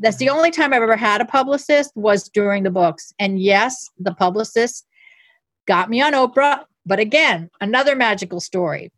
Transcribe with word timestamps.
That's 0.00 0.16
the 0.16 0.30
only 0.30 0.50
time 0.50 0.72
I've 0.72 0.82
ever 0.82 0.96
had 0.96 1.20
a 1.20 1.24
publicist 1.24 1.92
was 1.94 2.28
during 2.28 2.62
the 2.62 2.70
books. 2.70 3.12
And 3.18 3.40
yes, 3.40 3.88
the 3.98 4.14
publicist 4.14 4.86
got 5.66 5.90
me 5.90 6.00
on 6.00 6.12
Oprah, 6.12 6.64
but 6.86 6.98
again, 6.98 7.50
another 7.60 7.94
magical 7.94 8.40
story. 8.40 8.90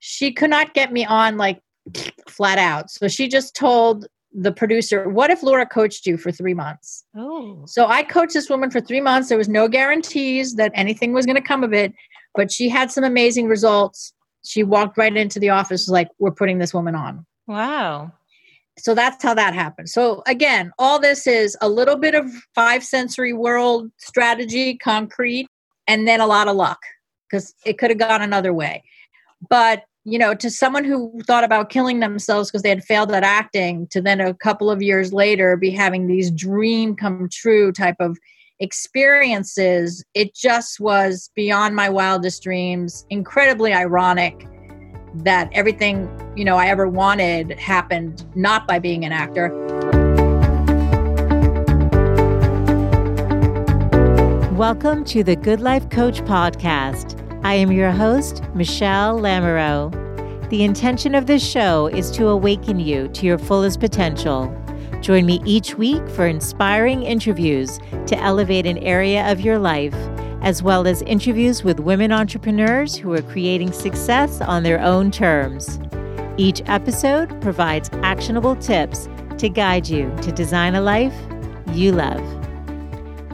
She 0.00 0.32
could 0.32 0.50
not 0.50 0.74
get 0.74 0.92
me 0.92 1.04
on 1.04 1.36
like 1.36 1.60
flat 2.28 2.58
out. 2.58 2.90
So 2.90 3.08
she 3.08 3.28
just 3.28 3.54
told 3.54 4.06
the 4.32 4.52
producer, 4.52 5.08
What 5.08 5.30
if 5.30 5.42
Laura 5.42 5.66
coached 5.66 6.06
you 6.06 6.16
for 6.16 6.30
three 6.30 6.54
months? 6.54 7.04
Oh. 7.16 7.62
So 7.66 7.86
I 7.86 8.02
coached 8.02 8.34
this 8.34 8.50
woman 8.50 8.70
for 8.70 8.80
three 8.80 9.00
months. 9.00 9.28
There 9.28 9.38
was 9.38 9.48
no 9.48 9.68
guarantees 9.68 10.54
that 10.56 10.72
anything 10.74 11.12
was 11.12 11.26
going 11.26 11.36
to 11.36 11.42
come 11.42 11.64
of 11.64 11.72
it, 11.72 11.92
but 12.34 12.52
she 12.52 12.68
had 12.68 12.90
some 12.90 13.04
amazing 13.04 13.46
results. 13.48 14.12
She 14.44 14.62
walked 14.62 14.96
right 14.96 15.16
into 15.16 15.40
the 15.40 15.50
office, 15.50 15.88
like, 15.88 16.08
We're 16.18 16.30
putting 16.30 16.58
this 16.58 16.74
woman 16.74 16.94
on. 16.94 17.26
Wow. 17.46 18.12
So 18.78 18.94
that's 18.94 19.22
how 19.22 19.34
that 19.34 19.54
happened. 19.54 19.88
So 19.88 20.22
again, 20.26 20.72
all 20.78 20.98
this 20.98 21.26
is 21.26 21.56
a 21.60 21.68
little 21.68 21.96
bit 21.96 22.14
of 22.14 22.30
five 22.54 22.84
sensory 22.84 23.32
world 23.32 23.90
strategy, 23.98 24.76
concrete, 24.76 25.46
and 25.86 26.06
then 26.06 26.20
a 26.20 26.26
lot 26.26 26.48
of 26.48 26.56
luck 26.56 26.78
because 27.28 27.54
it 27.64 27.78
could 27.78 27.90
have 27.90 27.98
gone 27.98 28.22
another 28.22 28.52
way. 28.52 28.82
But 29.48 29.84
you 30.04 30.18
know, 30.18 30.34
to 30.34 30.50
someone 30.50 30.84
who 30.84 31.20
thought 31.26 31.44
about 31.44 31.68
killing 31.68 32.00
themselves 32.00 32.50
because 32.50 32.62
they 32.62 32.70
had 32.70 32.82
failed 32.82 33.12
at 33.12 33.24
acting, 33.24 33.86
to 33.88 34.00
then 34.00 34.20
a 34.20 34.32
couple 34.32 34.70
of 34.70 34.80
years 34.80 35.12
later 35.12 35.54
be 35.54 35.70
having 35.70 36.06
these 36.06 36.30
dream 36.30 36.96
come 36.96 37.28
true 37.30 37.72
type 37.72 37.96
of 38.00 38.16
experiences, 38.58 40.02
it 40.14 40.34
just 40.34 40.80
was 40.80 41.30
beyond 41.36 41.76
my 41.76 41.90
wildest 41.90 42.42
dreams, 42.42 43.04
incredibly 43.10 43.72
ironic 43.74 44.46
that 45.24 45.50
everything, 45.52 46.08
you 46.36 46.44
know, 46.44 46.56
I 46.56 46.66
ever 46.66 46.88
wanted 46.88 47.58
happened 47.58 48.24
not 48.34 48.66
by 48.66 48.78
being 48.78 49.04
an 49.04 49.12
actor. 49.12 49.48
Welcome 54.52 55.04
to 55.06 55.24
the 55.24 55.36
Good 55.36 55.60
Life 55.60 55.88
Coach 55.90 56.20
podcast. 56.22 57.16
I 57.44 57.54
am 57.54 57.72
your 57.72 57.90
host, 57.90 58.42
Michelle 58.54 59.18
Lamoureux. 59.18 59.90
The 60.50 60.62
intention 60.62 61.14
of 61.14 61.26
this 61.26 61.46
show 61.46 61.88
is 61.88 62.10
to 62.12 62.28
awaken 62.28 62.80
you 62.80 63.08
to 63.08 63.26
your 63.26 63.38
fullest 63.38 63.80
potential. 63.80 64.54
Join 65.00 65.26
me 65.26 65.40
each 65.44 65.76
week 65.76 66.08
for 66.10 66.26
inspiring 66.26 67.02
interviews 67.02 67.78
to 68.06 68.18
elevate 68.18 68.66
an 68.66 68.78
area 68.78 69.30
of 69.30 69.40
your 69.40 69.58
life, 69.58 69.94
as 70.42 70.62
well 70.62 70.86
as 70.86 71.02
interviews 71.02 71.64
with 71.64 71.80
women 71.80 72.12
entrepreneurs 72.12 72.96
who 72.96 73.12
are 73.12 73.22
creating 73.22 73.72
success 73.72 74.40
on 74.40 74.62
their 74.62 74.80
own 74.80 75.10
terms. 75.10 75.78
Each 76.36 76.62
episode 76.66 77.40
provides 77.40 77.90
actionable 78.02 78.56
tips 78.56 79.08
to 79.38 79.48
guide 79.48 79.88
you 79.88 80.14
to 80.22 80.32
design 80.32 80.74
a 80.74 80.80
life 80.80 81.14
you 81.72 81.92
love. 81.92 82.22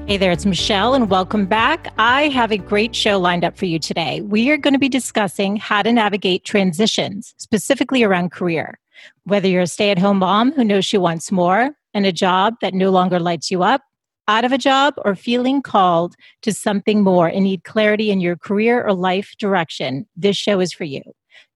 Hey 0.06 0.18
there, 0.18 0.32
it's 0.32 0.44
Michelle, 0.44 0.92
and 0.92 1.08
welcome 1.08 1.46
back. 1.46 1.92
I 1.96 2.28
have 2.28 2.52
a 2.52 2.58
great 2.58 2.94
show 2.94 3.18
lined 3.18 3.42
up 3.42 3.56
for 3.56 3.64
you 3.64 3.78
today. 3.78 4.20
We 4.20 4.50
are 4.50 4.58
going 4.58 4.74
to 4.74 4.78
be 4.78 4.90
discussing 4.90 5.56
how 5.56 5.80
to 5.80 5.92
navigate 5.92 6.44
transitions, 6.44 7.34
specifically 7.38 8.02
around 8.02 8.30
career. 8.30 8.78
Whether 9.24 9.48
you're 9.48 9.62
a 9.62 9.66
stay 9.66 9.90
at 9.90 9.98
home 9.98 10.18
mom 10.18 10.52
who 10.52 10.62
knows 10.62 10.84
she 10.84 10.98
wants 10.98 11.32
more 11.32 11.74
and 11.94 12.04
a 12.04 12.12
job 12.12 12.56
that 12.60 12.74
no 12.74 12.90
longer 12.90 13.18
lights 13.18 13.50
you 13.50 13.62
up, 13.62 13.80
out 14.28 14.44
of 14.44 14.52
a 14.52 14.58
job, 14.58 14.94
or 15.04 15.14
feeling 15.14 15.60
called 15.62 16.14
to 16.42 16.52
something 16.52 17.02
more 17.02 17.28
and 17.28 17.44
need 17.44 17.64
clarity 17.64 18.10
in 18.10 18.20
your 18.20 18.36
career 18.36 18.82
or 18.82 18.94
life 18.94 19.34
direction, 19.38 20.06
this 20.16 20.36
show 20.36 20.60
is 20.60 20.72
for 20.72 20.84
you. 20.84 21.02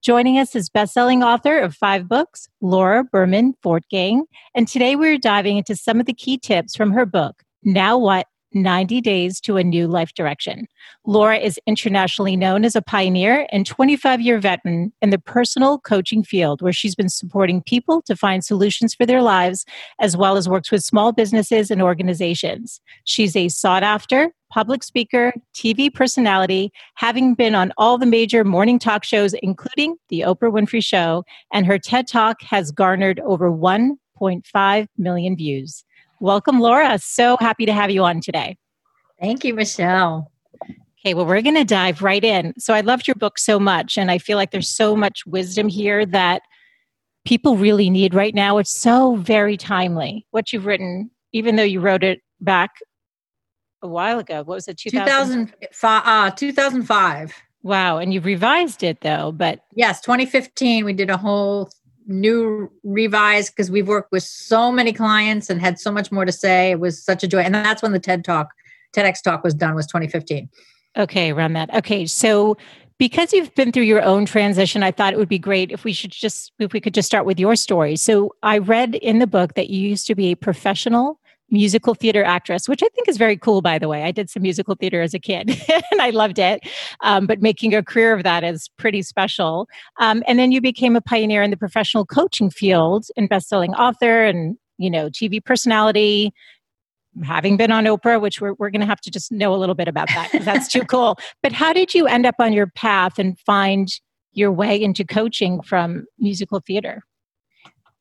Joining 0.01 0.37
us 0.37 0.55
is 0.55 0.69
best-selling 0.69 1.23
author 1.23 1.59
of 1.59 1.75
five 1.75 2.07
books, 2.07 2.47
Laura 2.61 3.03
Berman 3.03 3.53
Fortgang, 3.63 4.21
and 4.55 4.67
today 4.67 4.95
we're 4.95 5.17
diving 5.17 5.57
into 5.57 5.75
some 5.75 5.99
of 5.99 6.05
the 6.05 6.13
key 6.13 6.37
tips 6.37 6.75
from 6.75 6.91
her 6.91 7.05
book, 7.05 7.43
Now 7.63 7.97
What 7.97 8.27
90 8.53 9.01
Days 9.01 9.39
to 9.41 9.57
a 9.57 9.63
New 9.63 9.87
Life 9.87 10.13
Direction. 10.13 10.67
Laura 11.05 11.37
is 11.37 11.59
internationally 11.67 12.35
known 12.35 12.65
as 12.65 12.75
a 12.75 12.81
pioneer 12.81 13.47
and 13.51 13.65
25 13.65 14.21
year 14.21 14.39
veteran 14.39 14.91
in 15.01 15.09
the 15.09 15.19
personal 15.19 15.79
coaching 15.79 16.23
field, 16.23 16.61
where 16.61 16.73
she's 16.73 16.95
been 16.95 17.09
supporting 17.09 17.61
people 17.61 18.01
to 18.03 18.15
find 18.15 18.43
solutions 18.43 18.95
for 18.95 19.05
their 19.05 19.21
lives, 19.21 19.65
as 19.99 20.17
well 20.17 20.37
as 20.37 20.49
works 20.49 20.71
with 20.71 20.83
small 20.83 21.11
businesses 21.11 21.71
and 21.71 21.81
organizations. 21.81 22.81
She's 23.03 23.35
a 23.35 23.49
sought 23.49 23.83
after 23.83 24.31
public 24.49 24.83
speaker, 24.83 25.33
TV 25.53 25.93
personality, 25.93 26.71
having 26.95 27.35
been 27.35 27.55
on 27.55 27.71
all 27.77 27.97
the 27.97 28.05
major 28.05 28.43
morning 28.43 28.79
talk 28.79 29.03
shows, 29.03 29.33
including 29.41 29.95
The 30.09 30.21
Oprah 30.21 30.51
Winfrey 30.51 30.83
Show, 30.83 31.23
and 31.53 31.65
her 31.65 31.77
TED 31.77 32.07
Talk 32.07 32.41
has 32.41 32.71
garnered 32.71 33.19
over 33.21 33.51
1.5 33.51 34.87
million 34.97 35.35
views. 35.35 35.85
Welcome, 36.21 36.59
Laura. 36.59 36.99
So 36.99 37.37
happy 37.39 37.65
to 37.65 37.73
have 37.73 37.91
you 37.91 38.03
on 38.03 38.21
today. 38.21 38.57
Thank 39.21 39.43
you, 39.43 39.53
Michelle. 39.53 40.31
Okay, 40.99 41.13
well, 41.13 41.25
we're 41.25 41.41
going 41.41 41.55
to 41.55 41.63
dive 41.63 42.01
right 42.01 42.23
in. 42.23 42.53
So, 42.57 42.73
I 42.73 42.81
loved 42.81 43.07
your 43.07 43.15
book 43.15 43.39
so 43.39 43.57
much, 43.57 43.97
and 43.97 44.11
I 44.11 44.17
feel 44.17 44.35
like 44.35 44.51
there's 44.51 44.69
so 44.69 44.97
much 44.97 45.25
wisdom 45.25 45.69
here 45.69 46.05
that 46.05 46.41
people 47.25 47.55
really 47.55 47.89
need 47.89 48.13
right 48.13 48.35
now. 48.35 48.57
It's 48.57 48.75
so 48.75 49.15
very 49.15 49.55
timely 49.55 50.25
what 50.31 50.51
you've 50.51 50.65
written, 50.65 51.09
even 51.31 51.55
though 51.55 51.63
you 51.63 51.79
wrote 51.79 52.03
it 52.03 52.19
back 52.41 52.71
a 53.81 53.87
while 53.87 54.19
ago. 54.19 54.37
What 54.39 54.55
was 54.55 54.67
it, 54.67 54.77
2000? 54.77 55.47
2005? 55.47 56.01
Uh, 56.05 56.31
2005. 56.31 57.33
Wow, 57.61 57.97
and 57.97 58.13
you've 58.13 58.25
revised 58.25 58.83
it 58.83 59.01
though, 59.01 59.31
but 59.31 59.61
yes, 59.75 60.01
2015, 60.01 60.85
we 60.85 60.93
did 60.93 61.09
a 61.09 61.17
whole 61.17 61.69
new 62.09 62.69
revised 62.83 63.53
because 63.55 63.71
we've 63.71 63.87
worked 63.87 64.11
with 64.11 64.23
so 64.23 64.71
many 64.71 64.91
clients 64.91 65.49
and 65.49 65.61
had 65.61 65.79
so 65.79 65.91
much 65.91 66.11
more 66.11 66.25
to 66.25 66.31
say. 66.31 66.71
It 66.71 66.79
was 66.79 67.01
such 67.01 67.23
a 67.23 67.27
joy. 67.27 67.39
And 67.39 67.53
that's 67.53 67.81
when 67.81 67.93
the 67.93 67.99
TED 67.99 68.25
Talk, 68.25 68.53
TEDx 68.93 69.21
Talk 69.21 69.43
was 69.43 69.53
done, 69.53 69.75
was 69.75 69.87
2015. 69.87 70.49
Okay, 70.97 71.31
around 71.31 71.53
that. 71.53 71.73
Okay, 71.73 72.05
so 72.05 72.57
because 72.97 73.31
you've 73.31 73.53
been 73.55 73.71
through 73.71 73.83
your 73.83 74.01
own 74.01 74.25
transition, 74.25 74.83
I 74.83 74.91
thought 74.91 75.13
it 75.13 75.19
would 75.19 75.29
be 75.29 75.39
great 75.39 75.71
if 75.71 75.83
we 75.83 75.93
should 75.93 76.11
just 76.11 76.51
if 76.59 76.73
we 76.73 76.81
could 76.81 76.93
just 76.93 77.05
start 77.05 77.25
with 77.25 77.39
your 77.39 77.55
story. 77.55 77.95
So 77.95 78.35
I 78.43 78.57
read 78.57 78.95
in 78.95 79.19
the 79.19 79.27
book 79.27 79.53
that 79.53 79.69
you 79.69 79.87
used 79.87 80.07
to 80.07 80.15
be 80.15 80.31
a 80.31 80.35
professional 80.35 81.18
musical 81.51 81.93
theater 81.93 82.23
actress, 82.23 82.67
which 82.67 82.83
I 82.83 82.87
think 82.89 83.07
is 83.07 83.17
very 83.17 83.37
cool, 83.37 83.61
by 83.61 83.79
the 83.79 83.87
way. 83.87 84.03
I 84.03 84.11
did 84.11 84.29
some 84.29 84.43
musical 84.43 84.75
theater 84.75 85.01
as 85.01 85.13
a 85.13 85.19
kid 85.19 85.49
and 85.91 86.01
I 86.01 86.09
loved 86.11 86.39
it. 86.39 86.61
Um, 87.01 87.25
but 87.25 87.41
making 87.41 87.73
a 87.73 87.83
career 87.83 88.13
of 88.13 88.23
that 88.23 88.43
is 88.43 88.69
pretty 88.77 89.01
special. 89.01 89.67
Um, 89.99 90.23
and 90.27 90.37
then 90.37 90.51
you 90.51 90.61
became 90.61 90.95
a 90.95 91.01
pioneer 91.01 91.41
in 91.43 91.51
the 91.51 91.57
professional 91.57 92.05
coaching 92.05 92.49
field 92.49 93.05
and 93.17 93.29
best-selling 93.29 93.73
author 93.73 94.23
and, 94.23 94.57
you 94.77 94.89
know, 94.89 95.09
TV 95.09 95.43
personality, 95.43 96.33
having 97.23 97.57
been 97.57 97.71
on 97.71 97.85
Oprah, 97.85 98.21
which 98.21 98.39
we're, 98.39 98.53
we're 98.59 98.69
going 98.69 98.81
to 98.81 98.87
have 98.87 99.01
to 99.01 99.11
just 99.11 99.31
know 99.31 99.53
a 99.53 99.57
little 99.57 99.75
bit 99.75 99.87
about 99.87 100.07
that 100.09 100.31
because 100.31 100.45
that's 100.45 100.67
too 100.67 100.81
cool. 100.85 101.17
But 101.41 101.51
how 101.51 101.73
did 101.73 101.93
you 101.93 102.07
end 102.07 102.25
up 102.25 102.35
on 102.39 102.53
your 102.53 102.67
path 102.67 103.19
and 103.19 103.37
find 103.39 103.89
your 104.31 104.51
way 104.51 104.81
into 104.81 105.03
coaching 105.03 105.61
from 105.61 106.05
musical 106.19 106.61
theater? 106.65 107.03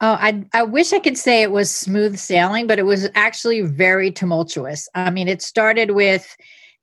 Oh, 0.00 0.12
I 0.12 0.44
I 0.53 0.62
wish 0.62 0.92
I 0.92 1.00
could 1.00 1.19
say 1.19 1.42
it 1.42 1.50
was 1.50 1.75
smooth 1.75 2.19
sailing, 2.19 2.66
but 2.69 2.78
it 2.78 2.84
was 2.84 3.09
actually 3.14 3.62
very 3.62 4.12
tumultuous. 4.12 4.88
I 4.94 5.10
mean, 5.10 5.26
it 5.26 5.42
started 5.42 5.91
with 5.91 6.36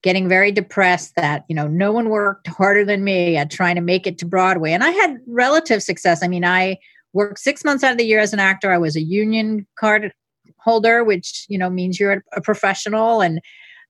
getting 0.03 0.27
very 0.27 0.51
depressed 0.51 1.15
that, 1.15 1.45
you 1.47 1.55
know, 1.55 1.67
no 1.67 1.91
one 1.91 2.09
worked 2.09 2.47
harder 2.47 2.83
than 2.85 3.03
me 3.03 3.37
at 3.37 3.49
trying 3.49 3.75
to 3.75 3.81
make 3.81 4.05
it 4.05 4.17
to 4.19 4.25
Broadway. 4.25 4.71
And 4.71 4.83
I 4.83 4.91
had 4.91 5.17
relative 5.27 5.81
success. 5.81 6.21
I 6.21 6.27
mean, 6.27 6.45
I 6.45 6.77
worked 7.13 7.39
6 7.39 7.63
months 7.63 7.83
out 7.83 7.93
of 7.93 7.97
the 7.97 8.05
year 8.05 8.19
as 8.19 8.33
an 8.33 8.39
actor. 8.39 8.71
I 8.71 8.77
was 8.77 8.95
a 8.95 9.01
union 9.01 9.65
card 9.79 10.13
holder, 10.59 11.03
which, 11.03 11.45
you 11.47 11.57
know, 11.57 11.69
means 11.69 11.99
you're 11.99 12.23
a 12.33 12.41
professional 12.41 13.21
and 13.21 13.39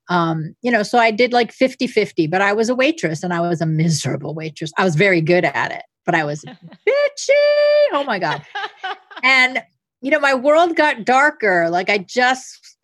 um, 0.07 0.55
you 0.61 0.69
know, 0.69 0.83
so 0.83 0.99
I 0.99 1.09
did 1.09 1.33
like 1.33 1.51
50 1.51 1.87
50, 1.87 2.27
but 2.27 2.39
I 2.39 2.53
was 2.53 2.69
a 2.69 2.75
waitress 2.75 3.23
and 3.23 3.33
I 3.33 3.41
was 3.41 3.59
a 3.59 3.65
miserable 3.65 4.35
waitress. 4.35 4.71
I 4.77 4.83
was 4.83 4.95
very 4.95 5.19
good 5.19 5.45
at 5.45 5.71
it, 5.71 5.81
but 6.05 6.13
I 6.13 6.23
was 6.23 6.43
bitchy. 6.87 7.87
Oh 7.91 8.03
my 8.05 8.19
God. 8.19 8.45
and 9.25 9.63
you 10.01 10.11
know 10.11 10.19
my 10.19 10.35
world 10.35 10.77
got 10.77 11.03
darker. 11.03 11.69
Like 11.69 11.89
i 11.89 11.97
just 11.97 12.77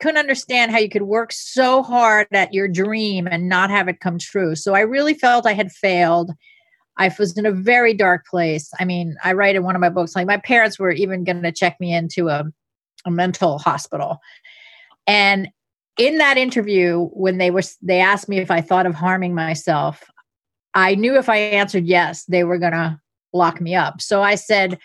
couldn't 0.00 0.18
understand 0.18 0.72
how 0.72 0.78
you 0.78 0.88
could 0.88 1.02
work 1.02 1.30
so 1.30 1.80
hard 1.80 2.26
at 2.32 2.52
your 2.52 2.66
dream 2.66 3.28
and 3.28 3.48
not 3.48 3.70
have 3.70 3.86
it 3.86 4.00
come 4.00 4.18
true. 4.18 4.56
So 4.56 4.74
i 4.74 4.80
really 4.80 5.14
felt 5.14 5.46
i 5.46 5.52
had 5.52 5.70
failed. 5.70 6.32
I 6.98 7.10
was 7.18 7.36
in 7.38 7.46
a 7.46 7.52
very 7.52 7.94
dark 7.94 8.26
place. 8.26 8.70
I 8.80 8.84
mean 8.84 9.16
i 9.22 9.32
write 9.34 9.54
in 9.54 9.62
one 9.62 9.76
of 9.76 9.80
my 9.80 9.90
books 9.90 10.16
like 10.16 10.26
my 10.26 10.38
parents 10.38 10.78
were 10.78 10.90
even 10.90 11.24
going 11.24 11.42
to 11.42 11.52
check 11.52 11.78
me 11.78 11.94
into 11.94 12.28
a, 12.28 12.44
a 13.04 13.10
mental 13.10 13.58
hospital. 13.58 14.18
And 15.06 15.50
in 15.98 16.16
that 16.18 16.38
interview 16.38 17.04
when 17.12 17.36
they 17.36 17.50
were 17.50 17.62
they 17.82 18.00
asked 18.00 18.26
me 18.26 18.38
if 18.38 18.50
i 18.50 18.62
thought 18.62 18.86
of 18.86 18.94
harming 18.94 19.34
myself 19.34 20.02
i 20.72 20.94
knew 20.94 21.16
if 21.16 21.28
i 21.28 21.36
answered 21.36 21.84
yes 21.84 22.24
they 22.24 22.44
were 22.44 22.56
going 22.56 22.72
to 22.72 22.98
lock 23.34 23.60
me 23.60 23.74
up. 23.74 24.00
So 24.00 24.22
i 24.22 24.36
said 24.36 24.78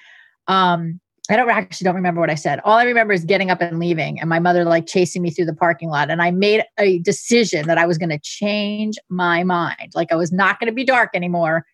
um, 0.48 1.00
I 1.30 1.36
don't 1.36 1.50
actually 1.50 1.86
don't 1.86 1.96
remember 1.96 2.22
what 2.22 2.30
I 2.30 2.36
said. 2.36 2.62
All 2.64 2.78
I 2.78 2.84
remember 2.84 3.14
is 3.14 3.26
getting 3.26 3.52
up 3.52 3.62
and 3.62 3.80
leaving 3.80 4.20
and 4.20 4.30
my 4.30 4.40
mother 4.40 4.64
like 4.64 4.88
chasing 4.88 5.22
me 5.22 5.30
through 5.30 5.46
the 5.46 5.56
parking 5.56 5.90
lot. 5.90 6.10
And 6.10 6.22
I 6.22 6.32
made 6.32 6.64
a 6.80 7.00
decision 7.00 7.68
that 7.68 7.78
I 7.78 7.86
was 7.86 7.98
going 7.98 8.10
to 8.10 8.20
change 8.20 8.98
my 9.10 9.44
mind. 9.44 9.92
Like 9.94 10.12
I 10.12 10.16
was 10.16 10.32
not 10.32 10.60
going 10.60 10.68
to 10.68 10.76
be 10.76 10.86
dark 10.86 11.10
anymore. 11.14 11.66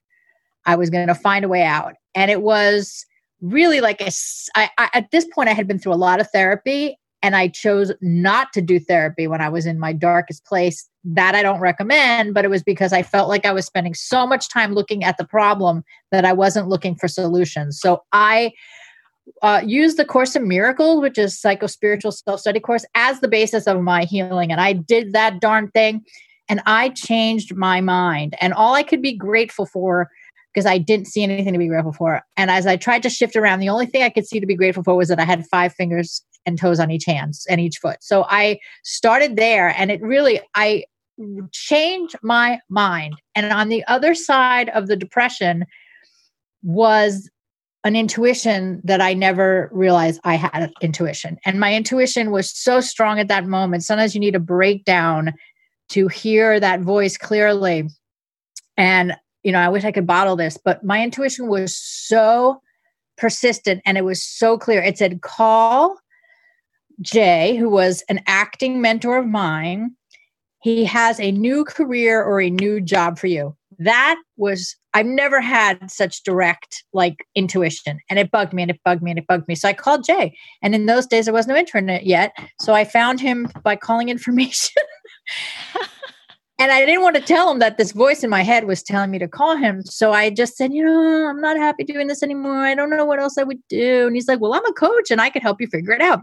I 0.65 0.75
was 0.75 0.89
going 0.89 1.07
to 1.07 1.15
find 1.15 1.45
a 1.45 1.49
way 1.49 1.63
out. 1.63 1.93
And 2.15 2.31
it 2.31 2.41
was 2.41 3.05
really 3.41 3.81
like 3.81 4.01
a, 4.01 4.09
I, 4.55 4.69
I, 4.77 4.89
at 4.93 5.11
this 5.11 5.27
point 5.33 5.49
I 5.49 5.53
had 5.53 5.67
been 5.67 5.77
through 5.77 5.93
a 5.93 5.95
lot 5.95 6.19
of 6.19 6.29
therapy 6.31 6.97
and 7.21 7.35
I 7.35 7.47
chose 7.47 7.91
not 8.01 8.51
to 8.53 8.61
do 8.61 8.79
therapy 8.79 9.27
when 9.27 9.39
I 9.39 9.49
was 9.49 9.65
in 9.65 9.79
my 9.79 9.93
darkest 9.93 10.45
place. 10.45 10.89
That 11.05 11.35
I 11.35 11.43
don't 11.43 11.59
recommend, 11.59 12.33
but 12.33 12.45
it 12.45 12.47
was 12.47 12.63
because 12.63 12.93
I 12.93 13.03
felt 13.03 13.27
like 13.27 13.45
I 13.45 13.51
was 13.51 13.65
spending 13.65 13.93
so 13.93 14.25
much 14.25 14.47
time 14.47 14.73
looking 14.73 15.03
at 15.03 15.17
the 15.17 15.25
problem 15.25 15.83
that 16.11 16.23
I 16.23 16.31
wasn't 16.31 16.69
looking 16.69 16.95
for 16.95 17.09
solutions. 17.09 17.77
So 17.77 18.03
I 18.13 18.53
uh, 19.41 19.61
used 19.65 19.97
the 19.97 20.05
Course 20.05 20.35
in 20.35 20.47
Miracles, 20.47 21.01
which 21.01 21.17
is 21.17 21.39
psycho 21.39 21.67
spiritual 21.67 22.11
self 22.11 22.39
study 22.39 22.59
course, 22.59 22.85
as 22.95 23.19
the 23.19 23.27
basis 23.27 23.67
of 23.67 23.81
my 23.81 24.03
healing, 24.03 24.51
and 24.51 24.61
I 24.61 24.73
did 24.73 25.13
that 25.13 25.39
darn 25.39 25.69
thing, 25.71 26.03
and 26.49 26.61
I 26.65 26.89
changed 26.89 27.55
my 27.55 27.81
mind. 27.81 28.35
And 28.41 28.53
all 28.53 28.73
I 28.73 28.83
could 28.83 29.01
be 29.01 29.13
grateful 29.13 29.65
for 29.65 30.09
because 30.53 30.65
I 30.65 30.77
didn't 30.77 31.07
see 31.07 31.23
anything 31.23 31.53
to 31.53 31.59
be 31.59 31.67
grateful 31.67 31.93
for. 31.93 32.21
And 32.37 32.51
as 32.51 32.67
I 32.67 32.75
tried 32.75 33.01
to 33.03 33.09
shift 33.09 33.35
around, 33.35 33.59
the 33.59 33.69
only 33.69 33.87
thing 33.87 34.03
I 34.03 34.09
could 34.09 34.27
see 34.27 34.39
to 34.39 34.45
be 34.45 34.55
grateful 34.55 34.83
for 34.83 34.95
was 34.95 35.07
that 35.07 35.19
I 35.19 35.25
had 35.25 35.45
five 35.47 35.73
fingers 35.73 36.23
and 36.45 36.59
toes 36.59 36.79
on 36.79 36.91
each 36.91 37.05
hand 37.05 37.33
and 37.49 37.59
each 37.59 37.77
foot. 37.77 37.97
So 38.01 38.25
I 38.29 38.59
started 38.83 39.35
there 39.35 39.69
and 39.69 39.89
it 39.89 40.01
really, 40.01 40.41
I 40.53 40.83
changed 41.51 42.15
my 42.21 42.59
mind. 42.69 43.15
And 43.35 43.51
on 43.51 43.69
the 43.69 43.83
other 43.87 44.13
side 44.13 44.69
of 44.69 44.87
the 44.87 44.95
depression 44.95 45.65
was 46.61 47.29
an 47.83 47.95
intuition 47.95 48.81
that 48.83 49.01
I 49.01 49.13
never 49.13 49.69
realized 49.73 50.21
I 50.23 50.35
had 50.35 50.71
intuition. 50.81 51.37
And 51.45 51.59
my 51.59 51.75
intuition 51.75 52.31
was 52.31 52.49
so 52.49 52.79
strong 52.79 53.19
at 53.19 53.27
that 53.27 53.45
moment. 53.45 53.83
Sometimes 53.83 54.15
you 54.15 54.21
need 54.21 54.35
a 54.35 54.39
breakdown 54.39 55.33
to 55.89 56.07
hear 56.07 56.59
that 56.59 56.79
voice 56.81 57.17
clearly. 57.17 57.89
And, 58.77 59.15
you 59.43 59.51
know, 59.51 59.59
I 59.59 59.69
wish 59.69 59.83
I 59.83 59.91
could 59.91 60.07
bottle 60.07 60.35
this, 60.35 60.57
but 60.57 60.83
my 60.83 61.03
intuition 61.03 61.47
was 61.47 61.75
so 61.75 62.61
persistent 63.17 63.81
and 63.85 63.97
it 63.97 64.05
was 64.05 64.23
so 64.23 64.57
clear. 64.57 64.81
It 64.81 64.97
said, 64.97 65.21
call 65.21 65.97
Jay, 67.01 67.57
who 67.57 67.69
was 67.69 68.03
an 68.07 68.21
acting 68.27 68.81
mentor 68.81 69.17
of 69.17 69.27
mine, 69.27 69.91
he 70.61 70.85
has 70.85 71.19
a 71.19 71.31
new 71.31 71.65
career 71.65 72.23
or 72.23 72.39
a 72.39 72.49
new 72.49 72.79
job 72.79 73.19
for 73.19 73.27
you. 73.27 73.55
That 73.79 74.15
was, 74.37 74.77
I've 74.93 75.05
never 75.05 75.41
had 75.41 75.89
such 75.89 76.23
direct 76.23 76.83
like 76.93 77.25
intuition. 77.35 77.99
And 78.09 78.19
it 78.19 78.31
bugged 78.31 78.53
me 78.53 78.61
and 78.61 78.71
it 78.71 78.79
bugged 78.85 79.01
me 79.01 79.11
and 79.11 79.19
it 79.19 79.27
bugged 79.27 79.47
me. 79.47 79.55
So 79.55 79.67
I 79.67 79.73
called 79.73 80.03
Jay. 80.03 80.37
And 80.61 80.75
in 80.75 80.85
those 80.85 81.07
days, 81.07 81.25
there 81.25 81.33
was 81.33 81.47
no 81.47 81.55
internet 81.55 82.05
yet. 82.05 82.33
So 82.59 82.73
I 82.73 82.85
found 82.85 83.19
him 83.19 83.49
by 83.63 83.75
calling 83.75 84.09
information. 84.09 84.83
and 86.59 86.71
I 86.71 86.85
didn't 86.85 87.01
want 87.01 87.15
to 87.15 87.21
tell 87.21 87.49
him 87.51 87.59
that 87.59 87.77
this 87.77 87.91
voice 87.91 88.23
in 88.23 88.29
my 88.29 88.43
head 88.43 88.65
was 88.65 88.83
telling 88.83 89.09
me 89.09 89.19
to 89.19 89.27
call 89.27 89.55
him. 89.55 89.81
So 89.83 90.13
I 90.13 90.29
just 90.29 90.55
said, 90.55 90.73
you 90.73 90.85
know, 90.85 91.27
I'm 91.27 91.41
not 91.41 91.57
happy 91.57 91.83
doing 91.83 92.07
this 92.07 92.21
anymore. 92.21 92.63
I 92.63 92.75
don't 92.75 92.91
know 92.91 93.05
what 93.05 93.19
else 93.19 93.37
I 93.37 93.43
would 93.43 93.61
do. 93.69 94.05
And 94.05 94.15
he's 94.15 94.27
like, 94.27 94.39
well, 94.39 94.53
I'm 94.53 94.65
a 94.65 94.73
coach 94.73 95.09
and 95.09 95.19
I 95.19 95.29
could 95.31 95.41
help 95.41 95.59
you 95.59 95.67
figure 95.67 95.93
it 95.93 96.01
out. 96.01 96.21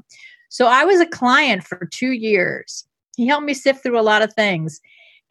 So 0.48 0.66
I 0.66 0.84
was 0.84 1.00
a 1.00 1.06
client 1.06 1.64
for 1.64 1.88
two 1.92 2.12
years. 2.12 2.84
He 3.16 3.26
helped 3.26 3.46
me 3.46 3.54
sift 3.54 3.82
through 3.82 3.98
a 3.98 4.02
lot 4.02 4.22
of 4.22 4.32
things. 4.32 4.80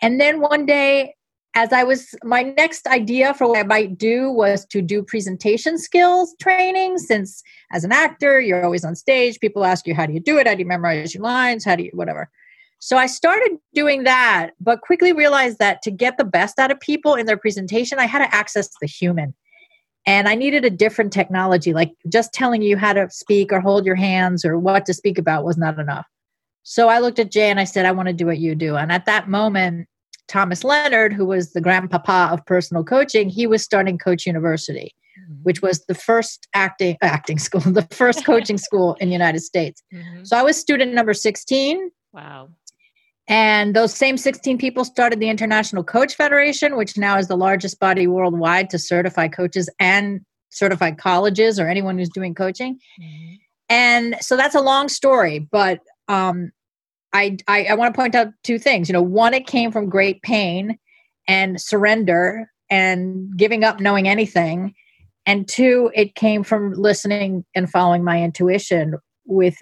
And 0.01 0.19
then 0.19 0.41
one 0.41 0.65
day, 0.65 1.15
as 1.55 1.73
I 1.73 1.83
was, 1.83 2.13
my 2.23 2.43
next 2.43 2.87
idea 2.87 3.33
for 3.33 3.47
what 3.47 3.57
I 3.57 3.63
might 3.63 3.97
do 3.97 4.29
was 4.31 4.65
to 4.67 4.81
do 4.81 5.03
presentation 5.03 5.77
skills 5.77 6.35
training. 6.39 6.99
Since 6.99 7.41
as 7.71 7.83
an 7.83 7.91
actor, 7.91 8.39
you're 8.39 8.63
always 8.63 8.85
on 8.85 8.95
stage, 8.95 9.39
people 9.39 9.65
ask 9.65 9.87
you, 9.87 9.95
how 9.95 10.05
do 10.05 10.13
you 10.13 10.19
do 10.19 10.37
it? 10.37 10.47
How 10.47 10.53
do 10.53 10.59
you 10.59 10.67
memorize 10.67 11.13
your 11.13 11.23
lines? 11.23 11.65
How 11.65 11.75
do 11.75 11.83
you, 11.83 11.91
whatever. 11.93 12.29
So 12.79 12.97
I 12.97 13.07
started 13.07 13.57
doing 13.73 14.03
that, 14.03 14.51
but 14.61 14.81
quickly 14.81 15.11
realized 15.11 15.59
that 15.59 15.81
to 15.81 15.91
get 15.91 16.17
the 16.17 16.23
best 16.23 16.59
out 16.59 16.71
of 16.71 16.79
people 16.79 17.15
in 17.15 17.25
their 17.25 17.37
presentation, 17.37 17.99
I 17.99 18.05
had 18.05 18.19
to 18.19 18.33
access 18.33 18.69
the 18.79 18.87
human. 18.87 19.33
And 20.05 20.29
I 20.29 20.35
needed 20.35 20.63
a 20.63 20.69
different 20.69 21.11
technology, 21.11 21.73
like 21.73 21.91
just 22.07 22.31
telling 22.31 22.61
you 22.61 22.77
how 22.77 22.93
to 22.93 23.09
speak 23.09 23.51
or 23.51 23.59
hold 23.59 23.85
your 23.85 23.95
hands 23.95 24.45
or 24.45 24.57
what 24.57 24.85
to 24.85 24.93
speak 24.93 25.17
about 25.17 25.43
was 25.43 25.57
not 25.57 25.77
enough. 25.77 26.05
So 26.63 26.87
I 26.87 26.99
looked 26.99 27.19
at 27.19 27.31
Jay 27.31 27.49
and 27.49 27.59
I 27.59 27.65
said, 27.65 27.85
I 27.85 27.91
want 27.91 28.07
to 28.07 28.13
do 28.13 28.25
what 28.25 28.37
you 28.37 28.55
do. 28.55 28.77
And 28.77 28.93
at 28.93 29.05
that 29.07 29.27
moment, 29.27 29.88
Thomas 30.29 30.63
Leonard, 30.63 31.11
who 31.11 31.25
was 31.25 31.51
the 31.51 31.61
grandpapa 31.61 32.29
of 32.31 32.45
personal 32.45 32.83
coaching, 32.83 33.29
he 33.29 33.47
was 33.47 33.63
starting 33.63 33.97
Coach 33.97 34.25
University, 34.25 34.95
mm-hmm. 35.19 35.41
which 35.43 35.61
was 35.61 35.85
the 35.85 35.95
first 35.95 36.47
acting 36.53 36.97
acting 37.01 37.39
school, 37.39 37.61
the 37.61 37.87
first 37.91 38.25
coaching 38.25 38.57
school 38.57 38.95
in 39.01 39.09
the 39.09 39.13
United 39.13 39.41
States. 39.41 39.83
Mm-hmm. 39.93 40.23
So 40.23 40.37
I 40.37 40.43
was 40.43 40.55
student 40.55 40.93
number 40.93 41.15
16. 41.15 41.89
Wow. 42.13 42.49
And 43.27 43.75
those 43.75 43.93
same 43.93 44.17
16 44.17 44.57
people 44.57 44.85
started 44.85 45.19
the 45.19 45.29
International 45.29 45.83
Coach 45.83 46.15
Federation, 46.15 46.77
which 46.77 46.95
now 46.97 47.17
is 47.17 47.27
the 47.27 47.37
largest 47.37 47.79
body 47.79 48.05
worldwide 48.07 48.69
to 48.69 48.79
certify 48.79 49.27
coaches 49.27 49.69
and 49.79 50.21
certified 50.49 50.97
colleges 50.97 51.59
or 51.59 51.67
anyone 51.67 51.97
who's 51.97 52.09
doing 52.09 52.35
coaching. 52.35 52.75
Mm-hmm. 53.01 53.33
And 53.69 54.15
so 54.19 54.35
that's 54.35 54.55
a 54.55 54.61
long 54.61 54.89
story, 54.89 55.39
but 55.39 55.79
um, 56.07 56.51
I, 57.13 57.37
I, 57.47 57.65
I 57.65 57.73
want 57.73 57.93
to 57.93 57.97
point 57.97 58.15
out 58.15 58.29
two 58.43 58.59
things. 58.59 58.87
You 58.87 58.93
know, 58.93 59.01
one, 59.01 59.33
it 59.33 59.47
came 59.47 59.71
from 59.71 59.89
great 59.89 60.21
pain 60.21 60.77
and 61.27 61.59
surrender 61.59 62.49
and 62.69 63.35
giving 63.35 63.63
up 63.63 63.79
knowing 63.79 64.07
anything. 64.07 64.73
And 65.25 65.47
two, 65.47 65.91
it 65.93 66.15
came 66.15 66.43
from 66.43 66.73
listening 66.73 67.45
and 67.55 67.69
following 67.69 68.03
my 68.03 68.21
intuition 68.21 68.95
with 69.25 69.57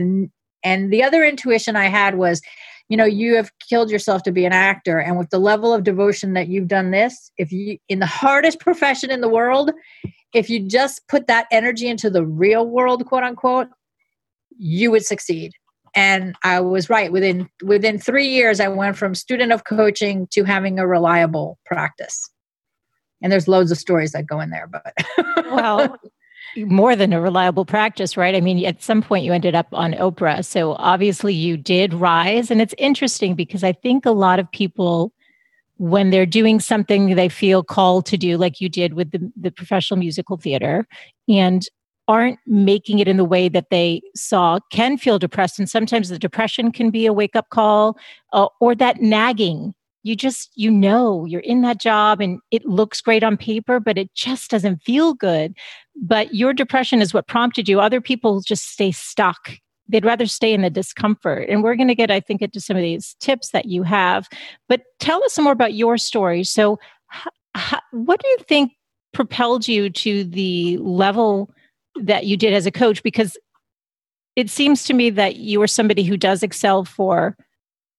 and 0.63 0.91
the 0.91 1.03
other 1.03 1.23
intuition 1.23 1.75
I 1.75 1.85
had 1.85 2.15
was 2.15 2.41
you 2.89 2.95
know 2.95 3.05
you 3.05 3.35
have 3.35 3.51
killed 3.59 3.91
yourself 3.91 4.23
to 4.23 4.31
be 4.31 4.45
an 4.45 4.53
actor 4.53 4.97
and 4.99 5.17
with 5.17 5.29
the 5.29 5.39
level 5.39 5.73
of 5.73 5.83
devotion 5.83 6.33
that 6.33 6.47
you've 6.47 6.67
done 6.67 6.91
this 6.91 7.31
if 7.37 7.51
you 7.51 7.77
in 7.89 7.99
the 7.99 8.05
hardest 8.05 8.59
profession 8.59 9.11
in 9.11 9.21
the 9.21 9.29
world 9.29 9.71
if 10.33 10.49
you 10.49 10.59
just 10.59 11.05
put 11.07 11.27
that 11.27 11.47
energy 11.51 11.87
into 11.87 12.09
the 12.09 12.25
real 12.25 12.67
world 12.67 13.05
quote 13.05 13.23
unquote 13.23 13.67
you 14.57 14.89
would 14.89 15.05
succeed 15.05 15.51
and 15.97 16.35
i 16.43 16.59
was 16.59 16.89
right 16.89 17.11
within 17.11 17.49
within 17.63 17.99
3 17.99 18.27
years 18.27 18.59
i 18.59 18.67
went 18.67 18.95
from 18.95 19.15
student 19.15 19.51
of 19.51 19.65
coaching 19.65 20.27
to 20.31 20.43
having 20.43 20.79
a 20.79 20.87
reliable 20.87 21.57
practice 21.65 22.29
and 23.21 23.31
there's 23.31 23.47
loads 23.47 23.71
of 23.71 23.77
stories 23.77 24.11
that 24.11 24.27
go 24.27 24.39
in 24.39 24.49
there 24.49 24.67
but 24.67 24.93
well 25.51 25.97
more 26.65 26.95
than 26.95 27.13
a 27.13 27.21
reliable 27.21 27.65
practice, 27.65 28.17
right? 28.17 28.35
I 28.35 28.41
mean, 28.41 28.63
at 28.65 28.81
some 28.81 29.01
point 29.01 29.25
you 29.25 29.33
ended 29.33 29.55
up 29.55 29.67
on 29.73 29.93
Oprah. 29.93 30.43
So 30.43 30.73
obviously 30.73 31.33
you 31.33 31.57
did 31.57 31.93
rise. 31.93 32.49
And 32.49 32.61
it's 32.61 32.73
interesting 32.77 33.35
because 33.35 33.63
I 33.63 33.73
think 33.73 34.05
a 34.05 34.11
lot 34.11 34.39
of 34.39 34.51
people, 34.51 35.11
when 35.77 36.09
they're 36.09 36.25
doing 36.25 36.59
something 36.59 37.15
they 37.15 37.29
feel 37.29 37.63
called 37.63 38.05
to 38.07 38.17
do, 38.17 38.37
like 38.37 38.59
you 38.59 38.69
did 38.69 38.93
with 38.93 39.11
the, 39.11 39.31
the 39.39 39.51
professional 39.51 39.99
musical 39.99 40.37
theater, 40.37 40.87
and 41.29 41.63
aren't 42.07 42.39
making 42.45 42.99
it 42.99 43.07
in 43.07 43.17
the 43.17 43.25
way 43.25 43.49
that 43.49 43.69
they 43.69 44.01
saw, 44.15 44.59
can 44.71 44.97
feel 44.97 45.19
depressed. 45.19 45.59
And 45.59 45.69
sometimes 45.69 46.09
the 46.09 46.19
depression 46.19 46.71
can 46.71 46.89
be 46.89 47.05
a 47.05 47.13
wake 47.13 47.35
up 47.35 47.49
call 47.49 47.97
uh, 48.33 48.47
or 48.59 48.75
that 48.75 49.01
nagging. 49.01 49.73
You 50.03 50.15
just 50.15 50.51
you 50.55 50.71
know 50.71 51.25
you're 51.25 51.41
in 51.41 51.61
that 51.63 51.81
job 51.81 52.21
and 52.21 52.39
it 52.49 52.65
looks 52.65 53.01
great 53.01 53.23
on 53.23 53.35
paper 53.35 53.79
but 53.79 53.97
it 53.97 54.13
just 54.13 54.49
doesn't 54.49 54.81
feel 54.83 55.13
good. 55.13 55.53
But 55.95 56.33
your 56.33 56.53
depression 56.53 57.01
is 57.01 57.13
what 57.13 57.27
prompted 57.27 57.67
you. 57.67 57.81
Other 57.81 57.99
people 57.99 58.41
just 58.41 58.69
stay 58.69 58.91
stuck. 58.91 59.51
They'd 59.89 60.05
rather 60.05 60.25
stay 60.25 60.53
in 60.53 60.61
the 60.61 60.69
discomfort. 60.69 61.49
And 61.49 61.61
we're 61.61 61.75
going 61.75 61.87
to 61.87 61.95
get 61.95 62.11
i 62.11 62.19
think 62.19 62.41
into 62.41 62.61
some 62.61 62.77
of 62.77 62.83
these 62.83 63.15
tips 63.19 63.49
that 63.49 63.65
you 63.65 63.83
have. 63.83 64.29
But 64.69 64.83
tell 64.99 65.23
us 65.23 65.33
some 65.33 65.43
more 65.43 65.53
about 65.53 65.73
your 65.73 65.97
story. 65.97 66.43
So 66.45 66.79
h- 67.55 67.73
what 67.91 68.21
do 68.21 68.27
you 68.29 68.37
think 68.47 68.71
propelled 69.13 69.67
you 69.67 69.89
to 69.89 70.23
the 70.23 70.77
level 70.77 71.49
that 72.03 72.25
you 72.25 72.37
did 72.37 72.53
as 72.53 72.65
a 72.65 72.71
coach 72.71 73.03
because 73.03 73.37
it 74.35 74.49
seems 74.49 74.83
to 74.85 74.93
me 74.93 75.09
that 75.09 75.37
you 75.37 75.61
are 75.61 75.67
somebody 75.67 76.03
who 76.03 76.17
does 76.17 76.43
excel 76.43 76.85
for 76.85 77.35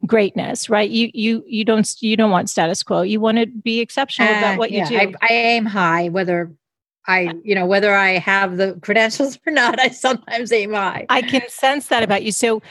greatness 0.07 0.71
right 0.71 0.91
you 0.91 1.11
you 1.13 1.43
you 1.47 1.65
don't 1.65 2.01
you 2.01 2.17
don't 2.17 2.31
want 2.31 2.49
status 2.49 2.85
quo 2.85 3.03
you 3.03 3.19
want 3.19 3.37
to 3.37 3.47
be 3.47 3.81
exceptional 3.81 4.29
uh, 4.29 4.39
about 4.39 4.59
what 4.59 4.71
yeah, 4.71 4.85
you 4.85 4.89
do 4.89 4.97
I, 5.21 5.27
I 5.29 5.33
aim 5.33 5.67
high 5.67 6.09
whether 6.09 6.53
I, 7.09 7.33
you 7.43 7.55
know, 7.55 7.65
whether 7.65 7.95
I 7.95 8.19
have 8.19 8.59
the 8.59 8.79
credentials 8.83 9.39
or 9.47 9.51
not, 9.51 9.81
I 9.81 9.89
sometimes 9.89 10.53
aim 10.53 10.75
high. 10.75 11.07
I 11.09 11.23
can 11.23 11.49
sense 11.49 11.89
that 11.89 12.03
about 12.03 12.23
you. 12.23 12.31
So, 12.31 12.63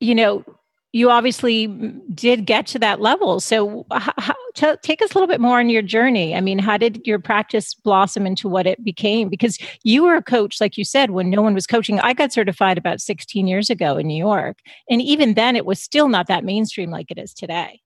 you 0.00 0.14
know, 0.14 0.44
you 0.92 1.10
obviously 1.10 1.68
did 2.14 2.46
get 2.46 2.66
to 2.68 2.78
that 2.80 3.00
level. 3.00 3.38
So, 3.40 3.86
how, 3.92 4.34
t- 4.54 4.74
take 4.82 5.00
us 5.02 5.12
a 5.12 5.14
little 5.14 5.28
bit 5.28 5.40
more 5.40 5.58
on 5.58 5.70
your 5.70 5.82
journey. 5.82 6.34
I 6.34 6.40
mean, 6.40 6.58
how 6.58 6.76
did 6.76 7.00
your 7.06 7.20
practice 7.20 7.74
blossom 7.74 8.26
into 8.26 8.48
what 8.48 8.66
it 8.66 8.82
became? 8.84 9.28
Because 9.28 9.58
you 9.84 10.02
were 10.02 10.16
a 10.16 10.22
coach, 10.22 10.60
like 10.60 10.76
you 10.76 10.84
said, 10.84 11.10
when 11.10 11.30
no 11.30 11.42
one 11.42 11.54
was 11.54 11.66
coaching. 11.66 12.00
I 12.00 12.12
got 12.12 12.32
certified 12.32 12.76
about 12.76 13.00
16 13.00 13.46
years 13.46 13.70
ago 13.70 13.98
in 13.98 14.08
New 14.08 14.18
York. 14.18 14.58
And 14.88 15.00
even 15.00 15.34
then, 15.34 15.54
it 15.54 15.66
was 15.66 15.80
still 15.80 16.08
not 16.08 16.26
that 16.26 16.44
mainstream 16.44 16.90
like 16.90 17.10
it 17.10 17.18
is 17.18 17.32
today. 17.32 17.80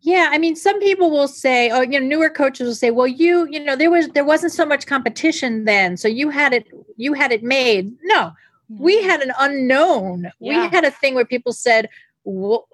Yeah, 0.00 0.30
I 0.32 0.38
mean, 0.38 0.56
some 0.56 0.80
people 0.80 1.10
will 1.12 1.28
say, 1.28 1.70
oh, 1.70 1.82
you 1.82 2.00
know, 2.00 2.06
newer 2.06 2.28
coaches 2.28 2.66
will 2.66 2.74
say, 2.74 2.90
well, 2.90 3.06
you, 3.06 3.46
you 3.50 3.60
know, 3.60 3.76
there 3.76 3.90
was 3.90 4.08
there 4.08 4.24
wasn't 4.24 4.52
so 4.52 4.66
much 4.66 4.86
competition 4.86 5.64
then, 5.64 5.96
so 5.96 6.08
you 6.08 6.28
had 6.28 6.52
it, 6.52 6.66
you 6.96 7.12
had 7.12 7.30
it 7.30 7.44
made. 7.44 7.92
No, 8.02 8.32
we 8.68 8.98
mm-hmm. 8.98 9.08
had 9.08 9.22
an 9.22 9.32
unknown. 9.38 10.32
Yeah. 10.40 10.64
We 10.64 10.68
had 10.70 10.84
a 10.84 10.90
thing 10.90 11.14
where 11.14 11.24
people 11.24 11.52
said, 11.52 11.88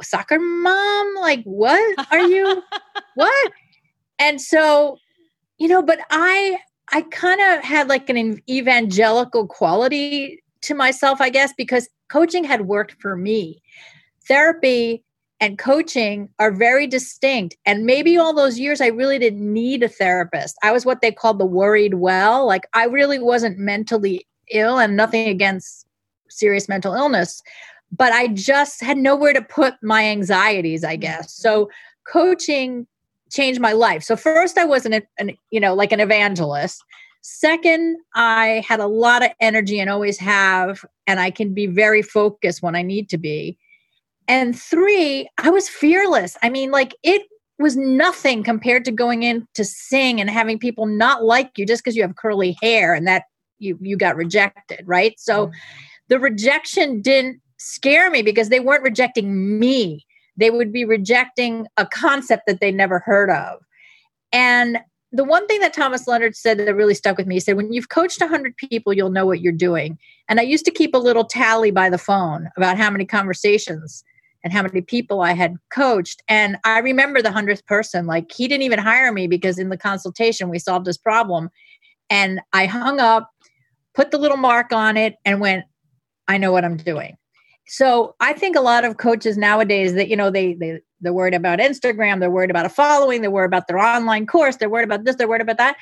"Soccer 0.02 0.38
mom, 0.38 1.14
like 1.20 1.42
what 1.44 2.06
are 2.10 2.20
you? 2.20 2.62
what?" 3.14 3.52
And 4.18 4.40
so, 4.40 4.98
you 5.58 5.68
know, 5.68 5.82
but 5.82 6.00
I 6.10 6.58
I 6.92 7.02
kind 7.02 7.40
of 7.40 7.64
had 7.64 7.88
like 7.88 8.08
an 8.08 8.42
evangelical 8.48 9.46
quality 9.46 10.42
to 10.62 10.74
myself, 10.74 11.20
I 11.20 11.30
guess, 11.30 11.52
because 11.56 11.88
coaching 12.08 12.44
had 12.44 12.62
worked 12.62 12.96
for 13.00 13.16
me. 13.16 13.62
Therapy 14.26 15.04
and 15.40 15.58
coaching 15.58 16.28
are 16.38 16.50
very 16.50 16.86
distinct. 16.86 17.56
And 17.64 17.86
maybe 17.86 18.16
all 18.16 18.34
those 18.34 18.58
years, 18.58 18.80
I 18.80 18.88
really 18.88 19.18
didn't 19.18 19.52
need 19.52 19.82
a 19.82 19.88
therapist. 19.88 20.56
I 20.62 20.72
was 20.72 20.84
what 20.84 21.00
they 21.00 21.12
called 21.12 21.38
the 21.38 21.46
worried 21.46 21.94
well. 21.94 22.46
Like 22.46 22.66
I 22.72 22.86
really 22.86 23.18
wasn't 23.18 23.58
mentally 23.58 24.26
ill 24.50 24.78
and 24.78 24.96
nothing 24.96 25.28
against 25.28 25.86
serious 26.28 26.68
mental 26.68 26.94
illness, 26.94 27.42
but 27.90 28.12
I 28.12 28.28
just 28.28 28.82
had 28.82 28.98
nowhere 28.98 29.32
to 29.32 29.42
put 29.42 29.74
my 29.82 30.04
anxieties, 30.04 30.84
I 30.84 30.96
guess. 30.96 31.34
So 31.34 31.70
coaching 32.06 32.86
changed 33.30 33.60
my 33.60 33.72
life. 33.72 34.02
So 34.02 34.16
first 34.16 34.58
I 34.58 34.64
wasn't 34.64 34.94
an, 34.96 35.02
an 35.18 35.36
you 35.50 35.60
know 35.60 35.74
like 35.74 35.92
an 35.92 36.00
evangelist. 36.00 36.82
Second, 37.20 37.98
I 38.14 38.64
had 38.66 38.80
a 38.80 38.86
lot 38.86 39.24
of 39.24 39.30
energy 39.40 39.80
and 39.80 39.90
always 39.90 40.18
have 40.18 40.84
and 41.06 41.20
I 41.20 41.30
can 41.30 41.52
be 41.52 41.66
very 41.66 42.02
focused 42.02 42.62
when 42.62 42.76
I 42.76 42.82
need 42.82 43.08
to 43.10 43.18
be. 43.18 43.58
And 44.28 44.58
three, 44.58 45.28
I 45.38 45.50
was 45.50 45.68
fearless. 45.68 46.36
I 46.42 46.50
mean 46.50 46.70
like 46.70 46.94
it 47.02 47.22
was 47.58 47.76
nothing 47.76 48.44
compared 48.44 48.84
to 48.84 48.92
going 48.92 49.24
in 49.24 49.46
to 49.54 49.64
sing 49.64 50.20
and 50.20 50.30
having 50.30 50.58
people 50.58 50.86
not 50.86 51.24
like 51.24 51.50
you 51.56 51.66
just 51.66 51.82
because 51.82 51.96
you 51.96 52.02
have 52.02 52.16
curly 52.16 52.56
hair 52.62 52.94
and 52.94 53.06
that 53.06 53.24
you 53.58 53.78
you 53.80 53.96
got 53.96 54.16
rejected, 54.16 54.82
right? 54.86 55.18
So 55.18 55.46
mm-hmm. 55.46 55.54
the 56.08 56.20
rejection 56.20 57.02
didn't 57.02 57.40
scare 57.58 58.10
me 58.10 58.22
because 58.22 58.48
they 58.48 58.60
weren't 58.60 58.82
rejecting 58.82 59.58
me 59.58 60.06
they 60.38 60.50
would 60.50 60.72
be 60.72 60.84
rejecting 60.84 61.66
a 61.76 61.84
concept 61.84 62.46
that 62.46 62.60
they 62.60 62.72
never 62.72 63.00
heard 63.00 63.28
of. 63.28 63.60
And 64.32 64.78
the 65.10 65.24
one 65.24 65.46
thing 65.46 65.60
that 65.60 65.74
Thomas 65.74 66.06
Leonard 66.06 66.36
said 66.36 66.58
that 66.58 66.74
really 66.74 66.94
stuck 66.94 67.18
with 67.18 67.26
me, 67.26 67.36
he 67.36 67.40
said, 67.40 67.56
when 67.56 67.72
you've 67.72 67.88
coached 67.88 68.20
100 68.20 68.56
people, 68.56 68.92
you'll 68.92 69.10
know 69.10 69.26
what 69.26 69.40
you're 69.40 69.52
doing. 69.52 69.98
And 70.28 70.38
I 70.38 70.44
used 70.44 70.64
to 70.66 70.70
keep 70.70 70.94
a 70.94 70.98
little 70.98 71.24
tally 71.24 71.70
by 71.70 71.90
the 71.90 71.98
phone 71.98 72.48
about 72.56 72.78
how 72.78 72.90
many 72.90 73.04
conversations 73.04 74.04
and 74.44 74.52
how 74.52 74.62
many 74.62 74.80
people 74.80 75.22
I 75.22 75.32
had 75.32 75.56
coached. 75.72 76.22
And 76.28 76.56
I 76.62 76.78
remember 76.78 77.20
the 77.20 77.30
100th 77.30 77.66
person, 77.66 78.06
like 78.06 78.30
he 78.30 78.46
didn't 78.46 78.62
even 78.62 78.78
hire 78.78 79.12
me 79.12 79.26
because 79.26 79.58
in 79.58 79.70
the 79.70 79.76
consultation, 79.76 80.50
we 80.50 80.60
solved 80.60 80.86
this 80.86 80.98
problem. 80.98 81.50
And 82.10 82.40
I 82.52 82.66
hung 82.66 83.00
up, 83.00 83.30
put 83.94 84.12
the 84.12 84.18
little 84.18 84.36
mark 84.36 84.72
on 84.72 84.96
it, 84.96 85.16
and 85.24 85.40
went, 85.40 85.64
I 86.28 86.38
know 86.38 86.52
what 86.52 86.64
I'm 86.64 86.76
doing 86.76 87.16
so 87.68 88.14
I 88.18 88.32
think 88.32 88.56
a 88.56 88.60
lot 88.60 88.84
of 88.84 88.96
coaches 88.96 89.36
nowadays 89.36 89.94
that 89.94 90.08
you 90.08 90.16
know 90.16 90.30
they 90.30 90.54
they 90.54 90.80
they're 91.00 91.12
worried 91.12 91.34
about 91.34 91.58
Instagram, 91.58 92.18
they're 92.18 92.30
worried 92.30 92.50
about 92.50 92.66
a 92.66 92.70
following, 92.70 93.20
they're 93.20 93.30
worried 93.30 93.46
about 93.46 93.68
their 93.68 93.78
online 93.78 94.26
course, 94.26 94.56
they're 94.56 94.70
worried 94.70 94.84
about 94.84 95.04
this, 95.04 95.16
they're 95.16 95.28
worried 95.28 95.42
about 95.42 95.58
that. 95.58 95.76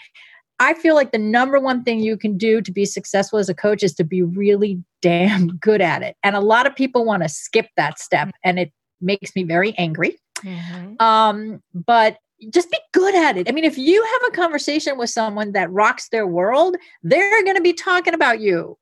I 0.58 0.74
feel 0.74 0.94
like 0.94 1.12
the 1.12 1.18
number 1.18 1.60
one 1.60 1.84
thing 1.84 2.00
you 2.00 2.16
can 2.16 2.36
do 2.36 2.60
to 2.62 2.72
be 2.72 2.86
successful 2.86 3.38
as 3.38 3.48
a 3.48 3.54
coach 3.54 3.82
is 3.82 3.94
to 3.94 4.04
be 4.04 4.22
really 4.22 4.82
damn 5.02 5.48
good 5.58 5.80
at 5.80 6.02
it. 6.02 6.16
And 6.22 6.34
a 6.34 6.40
lot 6.40 6.66
of 6.66 6.74
people 6.74 7.04
want 7.04 7.22
to 7.22 7.28
skip 7.28 7.68
that 7.76 7.98
step, 7.98 8.30
and 8.44 8.58
it 8.58 8.72
makes 9.00 9.36
me 9.36 9.44
very 9.44 9.74
angry. 9.78 10.18
Mm-hmm. 10.38 11.00
Um, 11.00 11.62
but 11.72 12.18
just 12.52 12.70
be 12.70 12.78
good 12.92 13.14
at 13.14 13.36
it. 13.36 13.48
I 13.48 13.52
mean, 13.52 13.64
if 13.64 13.78
you 13.78 14.02
have 14.04 14.32
a 14.32 14.36
conversation 14.36 14.98
with 14.98 15.10
someone 15.10 15.52
that 15.52 15.70
rocks 15.70 16.08
their 16.10 16.26
world, 16.26 16.76
they're 17.02 17.44
going 17.44 17.56
to 17.56 17.62
be 17.62 17.72
talking 17.72 18.12
about 18.12 18.40
you. 18.40 18.76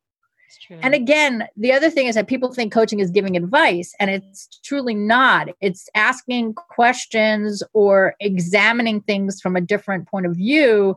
And 0.82 0.94
again, 0.94 1.48
the 1.56 1.72
other 1.72 1.90
thing 1.90 2.06
is 2.06 2.14
that 2.14 2.26
people 2.26 2.52
think 2.52 2.72
coaching 2.72 3.00
is 3.00 3.10
giving 3.10 3.36
advice, 3.36 3.94
and 3.98 4.10
it's 4.10 4.60
truly 4.64 4.94
not. 4.94 5.48
It's 5.60 5.88
asking 5.94 6.54
questions 6.54 7.62
or 7.72 8.14
examining 8.20 9.00
things 9.02 9.40
from 9.40 9.56
a 9.56 9.60
different 9.60 10.08
point 10.08 10.26
of 10.26 10.36
view 10.36 10.96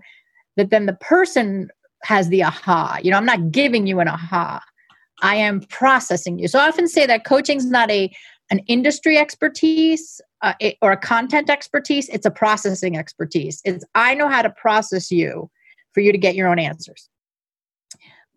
that 0.56 0.70
then 0.70 0.86
the 0.86 0.94
person 0.94 1.70
has 2.04 2.30
the 2.30 2.44
aha. 2.44 3.00
You 3.02 3.12
know, 3.12 3.18
I'm 3.18 3.26
not 3.26 3.52
giving 3.52 3.88
you 3.88 4.00
an 4.00 4.08
aha. 4.08 4.62
I 5.22 5.36
am 5.36 5.62
processing 5.62 6.40
you. 6.40 6.48
So 6.48 6.60
I 6.60 6.68
often 6.68 6.88
say 6.88 7.06
that 7.06 7.26
coaching 7.26 7.58
is 7.58 7.66
not 7.66 7.90
a 7.90 8.12
an 8.50 8.60
industry 8.68 9.18
expertise 9.18 10.22
uh, 10.42 10.54
or 10.82 10.92
a 10.94 10.98
content 10.98 11.50
expertise. 11.50 12.08
It's 12.10 12.26
a 12.26 12.32
processing 12.32 12.98
expertise. 12.98 13.62
It's 13.66 13.84
I 13.96 14.14
know 14.14 14.30
how 14.30 14.42
to 14.42 14.50
process 14.50 15.12
you 15.12 15.50
for 15.94 16.02
you 16.02 16.12
to 16.12 16.18
get 16.18 16.36
your 16.36 16.48
own 16.48 16.60
answers. 16.60 17.10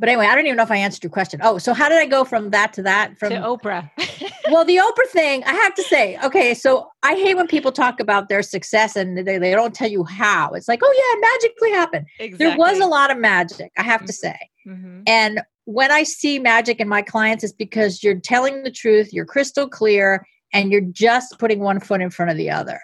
But 0.00 0.08
anyway, 0.08 0.26
I 0.26 0.34
don't 0.34 0.46
even 0.46 0.56
know 0.56 0.62
if 0.62 0.70
I 0.70 0.78
answered 0.78 1.04
your 1.04 1.10
question. 1.10 1.40
Oh, 1.42 1.58
so 1.58 1.74
how 1.74 1.90
did 1.90 1.98
I 1.98 2.06
go 2.06 2.24
from 2.24 2.50
that 2.50 2.72
to 2.72 2.82
that? 2.84 3.18
From 3.18 3.28
to 3.30 3.36
Oprah. 3.36 3.90
well, 4.50 4.64
the 4.64 4.78
Oprah 4.78 5.10
thing, 5.10 5.44
I 5.44 5.52
have 5.52 5.74
to 5.74 5.82
say, 5.82 6.18
okay, 6.24 6.54
so 6.54 6.88
I 7.02 7.16
hate 7.16 7.36
when 7.36 7.46
people 7.46 7.70
talk 7.70 8.00
about 8.00 8.30
their 8.30 8.42
success 8.42 8.96
and 8.96 9.18
they, 9.18 9.36
they 9.36 9.50
don't 9.50 9.74
tell 9.74 9.90
you 9.90 10.04
how. 10.04 10.52
It's 10.52 10.68
like, 10.68 10.80
oh 10.82 10.94
yeah, 10.96 11.18
it 11.18 11.42
magically 11.42 11.70
happened. 11.72 12.06
Exactly. 12.18 12.46
There 12.46 12.56
was 12.56 12.80
a 12.80 12.86
lot 12.86 13.10
of 13.10 13.18
magic, 13.18 13.72
I 13.76 13.82
have 13.82 14.00
mm-hmm. 14.00 14.06
to 14.06 14.12
say. 14.14 14.38
Mm-hmm. 14.66 15.02
And 15.06 15.42
when 15.66 15.92
I 15.92 16.04
see 16.04 16.38
magic 16.38 16.80
in 16.80 16.88
my 16.88 17.02
clients, 17.02 17.44
it's 17.44 17.52
because 17.52 18.02
you're 18.02 18.18
telling 18.18 18.62
the 18.62 18.70
truth, 18.70 19.12
you're 19.12 19.26
crystal 19.26 19.68
clear, 19.68 20.26
and 20.54 20.72
you're 20.72 20.80
just 20.80 21.38
putting 21.38 21.60
one 21.60 21.78
foot 21.78 22.00
in 22.00 22.08
front 22.08 22.30
of 22.30 22.38
the 22.38 22.50
other. 22.50 22.80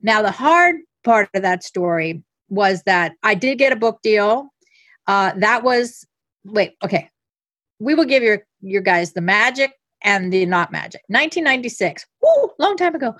Now, 0.00 0.22
the 0.22 0.30
hard 0.30 0.76
part 1.04 1.28
of 1.34 1.42
that 1.42 1.62
story 1.62 2.22
was 2.48 2.82
that 2.84 3.12
I 3.22 3.34
did 3.34 3.58
get 3.58 3.72
a 3.72 3.76
book 3.76 4.00
deal. 4.02 4.48
Uh, 5.06 5.32
that 5.36 5.62
was 5.62 6.06
wait, 6.44 6.74
okay. 6.82 7.10
We 7.80 7.94
will 7.94 8.04
give 8.04 8.22
your 8.22 8.46
your 8.60 8.82
guys 8.82 9.12
the 9.12 9.20
magic 9.20 9.72
and 10.02 10.32
the 10.32 10.46
not 10.46 10.70
magic. 10.70 11.02
1996, 11.08 12.06
woo, 12.22 12.50
long 12.58 12.76
time 12.76 12.94
ago. 12.94 13.14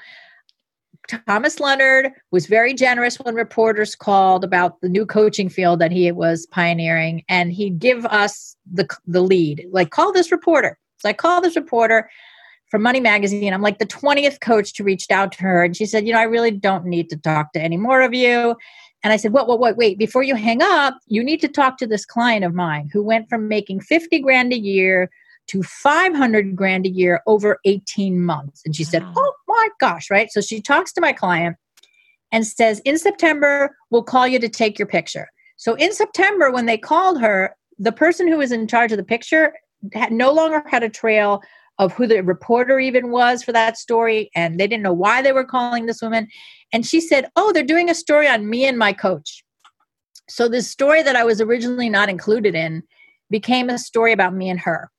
Thomas 1.27 1.61
Leonard 1.61 2.13
was 2.31 2.47
very 2.47 2.73
generous 2.73 3.19
when 3.19 3.35
reporters 3.35 3.95
called 3.95 4.43
about 4.43 4.81
the 4.81 4.89
new 4.89 5.05
coaching 5.05 5.51
field 5.51 5.79
that 5.81 5.93
he 5.93 6.11
was 6.13 6.47
pioneering, 6.47 7.23
and 7.29 7.53
he'd 7.53 7.79
give 7.79 8.07
us 8.07 8.57
the 8.71 8.89
the 9.07 9.21
lead, 9.21 9.67
like 9.71 9.91
call 9.91 10.13
this 10.13 10.33
reporter. 10.33 10.79
So 10.99 11.09
I 11.09 11.13
call 11.13 11.41
this 11.41 11.57
reporter 11.57 12.09
from 12.71 12.83
Money 12.83 13.01
Magazine. 13.01 13.53
I'm 13.53 13.63
like 13.63 13.79
the 13.79 13.87
20th 13.87 14.41
coach 14.41 14.73
to 14.75 14.85
reach 14.85 15.07
out 15.11 15.33
to 15.33 15.43
her, 15.43 15.63
and 15.63 15.77
she 15.77 15.85
said, 15.85 16.07
"You 16.07 16.15
know, 16.15 16.21
I 16.21 16.25
really 16.25 16.51
don't 16.51 16.87
need 16.87 17.11
to 17.11 17.17
talk 17.17 17.53
to 17.53 17.61
any 17.61 17.77
more 17.77 18.01
of 18.01 18.15
you. 18.15 18.57
And 19.05 19.13
I 19.13 19.17
said, 19.17 19.33
what, 19.33 19.47
what, 19.47 19.61
what, 19.61 19.77
wait, 19.77 19.99
before 19.99 20.23
you 20.23 20.35
hang 20.35 20.63
up, 20.63 20.97
you 21.07 21.23
need 21.23 21.41
to 21.43 21.49
talk 21.49 21.77
to 21.77 21.87
this 21.87 22.07
client 22.07 22.43
of 22.43 22.55
mine 22.55 22.89
who 22.91 23.03
went 23.03 23.29
from 23.29 23.47
making 23.47 23.81
50 23.81 24.19
grand 24.21 24.53
a 24.53 24.59
year 24.59 25.11
to 25.49 25.63
500 25.63 26.57
grand 26.57 26.87
a 26.87 26.89
year 26.89 27.21
over 27.27 27.59
18 27.67 28.25
months. 28.25 28.63
And 28.65 28.75
she 28.75 28.83
said, 28.83 29.05
oh 29.15 29.33
my 29.47 29.69
gosh, 29.79 30.11
right? 30.11 30.33
So 30.33 30.41
she 30.41 30.63
talks 30.63 30.91
to 30.95 31.03
my 31.03 31.13
client 31.13 31.57
and 32.33 32.47
says, 32.47 32.81
in 32.81 32.99
September, 32.99 33.77
we'll 33.91 34.03
call 34.03 34.27
you 34.27 34.39
to 34.39 34.49
take 34.49 34.79
your 34.79 34.89
picture. 34.89 35.29
So 35.57 35.75
in 35.75 35.93
September, 35.93 36.51
when 36.51 36.65
they 36.65 36.79
called 36.79 37.21
her, 37.21 37.55
the 37.79 37.93
person 37.93 38.27
who 38.27 38.39
was 38.39 38.53
in 38.53 38.67
charge 38.67 38.91
of 38.91 38.97
the 38.99 39.05
picture 39.05 39.53
had 39.93 40.13
no 40.13 40.33
longer 40.33 40.63
had 40.67 40.83
a 40.83 40.89
trail 40.89 41.43
of 41.79 41.93
who 41.93 42.07
the 42.07 42.23
reporter 42.23 42.79
even 42.79 43.11
was 43.11 43.43
for 43.43 43.53
that 43.53 43.77
story 43.77 44.31
and 44.35 44.59
they 44.59 44.67
didn't 44.67 44.83
know 44.83 44.93
why 44.93 45.23
they 45.23 45.33
were 45.33 45.45
calling 45.45 45.87
this 45.87 46.03
woman. 46.03 46.29
And 46.73 46.87
she 46.87 47.01
said 47.01 47.29
oh 47.37 47.53
they're 47.53 47.63
doing 47.63 47.91
a 47.91 47.95
story 47.95 48.29
on 48.29 48.49
me 48.49 48.65
and 48.65 48.79
my 48.79 48.93
coach. 48.93 49.45
So 50.29 50.49
this 50.49 50.71
story 50.71 51.03
that 51.03 51.17
i 51.17 51.25
was 51.25 51.41
originally 51.41 51.89
not 51.89 52.09
included 52.09 52.55
in 52.55 52.83
became 53.31 53.69
a 53.69 53.79
story 53.79 54.13
about 54.13 54.35
me 54.35 54.49
and 54.49 54.61
her. 54.61 54.91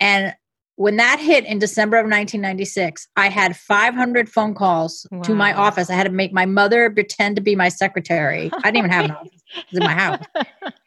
And 0.00 0.34
when 0.76 0.96
that 0.96 1.20
hit 1.20 1.44
in 1.44 1.60
december 1.60 1.96
of 1.96 2.02
1996 2.02 3.06
i 3.14 3.28
had 3.28 3.56
500 3.56 4.28
phone 4.28 4.54
calls 4.54 5.06
wow. 5.10 5.22
to 5.22 5.34
my 5.34 5.52
office. 5.52 5.88
I 5.88 5.94
had 5.94 6.04
to 6.04 6.10
make 6.10 6.32
my 6.32 6.46
mother 6.46 6.90
pretend 6.90 7.36
to 7.36 7.42
be 7.42 7.54
my 7.56 7.68
secretary. 7.68 8.50
I 8.52 8.70
didn't 8.70 8.78
even 8.78 8.90
have 8.90 9.04
an 9.06 9.10
office. 9.12 9.42
It 9.56 9.64
was 9.70 9.80
in 9.80 9.84
my 9.84 9.94
house 9.94 10.24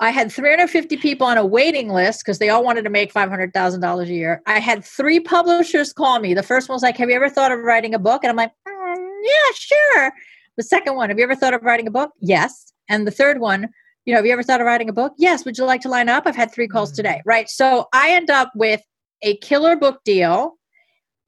I 0.00 0.10
had 0.10 0.30
350 0.30 0.96
people 0.98 1.26
on 1.26 1.38
a 1.38 1.46
waiting 1.46 1.88
list 1.88 2.22
because 2.24 2.38
they 2.38 2.48
all 2.48 2.62
wanted 2.62 2.82
to 2.82 2.90
make 2.90 3.12
$500,000 3.12 4.02
a 4.02 4.06
year. 4.12 4.42
I 4.46 4.58
had 4.58 4.84
three 4.84 5.20
publishers 5.20 5.92
call 5.92 6.18
me. 6.20 6.34
The 6.34 6.42
first 6.42 6.68
one 6.68 6.74
was 6.74 6.82
like, 6.82 6.96
Have 6.96 7.08
you 7.08 7.16
ever 7.16 7.28
thought 7.28 7.52
of 7.52 7.60
writing 7.60 7.94
a 7.94 7.98
book? 7.98 8.22
And 8.22 8.30
I'm 8.30 8.36
like, 8.36 8.52
mm, 8.68 9.20
Yeah, 9.22 9.52
sure. 9.54 10.12
The 10.56 10.62
second 10.62 10.96
one, 10.96 11.08
Have 11.08 11.18
you 11.18 11.24
ever 11.24 11.34
thought 11.34 11.54
of 11.54 11.62
writing 11.62 11.86
a 11.86 11.90
book? 11.90 12.12
Yes. 12.20 12.72
And 12.88 13.06
the 13.06 13.10
third 13.10 13.40
one, 13.40 13.68
you 14.04 14.12
know, 14.12 14.18
have 14.18 14.26
you 14.26 14.32
ever 14.32 14.42
thought 14.42 14.60
of 14.60 14.66
writing 14.66 14.88
a 14.88 14.92
book? 14.92 15.14
Yes. 15.18 15.44
Would 15.44 15.58
you 15.58 15.64
like 15.64 15.80
to 15.82 15.88
line 15.88 16.08
up? 16.08 16.26
I've 16.26 16.36
had 16.36 16.52
three 16.52 16.68
calls 16.68 16.90
mm-hmm. 16.90 16.96
today. 16.96 17.22
Right. 17.24 17.48
So 17.48 17.88
I 17.92 18.10
end 18.10 18.30
up 18.30 18.52
with 18.54 18.82
a 19.22 19.36
killer 19.38 19.76
book 19.76 20.00
deal 20.04 20.54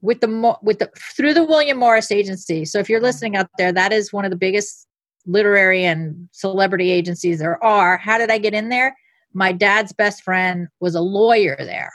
with 0.00 0.20
the 0.20 0.56
with 0.62 0.78
the 0.78 0.90
through 1.16 1.34
the 1.34 1.44
William 1.44 1.78
Morris 1.78 2.12
agency. 2.12 2.64
So 2.64 2.78
if 2.78 2.88
you're 2.88 2.98
mm-hmm. 2.98 3.06
listening 3.06 3.36
out 3.36 3.48
there, 3.58 3.72
that 3.72 3.92
is 3.92 4.12
one 4.12 4.24
of 4.24 4.30
the 4.30 4.36
biggest 4.36 4.87
literary 5.28 5.84
and 5.84 6.28
celebrity 6.32 6.90
agencies 6.90 7.38
there 7.38 7.62
are. 7.62 7.96
How 7.98 8.18
did 8.18 8.30
I 8.30 8.38
get 8.38 8.54
in 8.54 8.70
there? 8.70 8.96
My 9.34 9.52
dad's 9.52 9.92
best 9.92 10.22
friend 10.22 10.68
was 10.80 10.94
a 10.94 11.00
lawyer 11.00 11.56
there. 11.58 11.92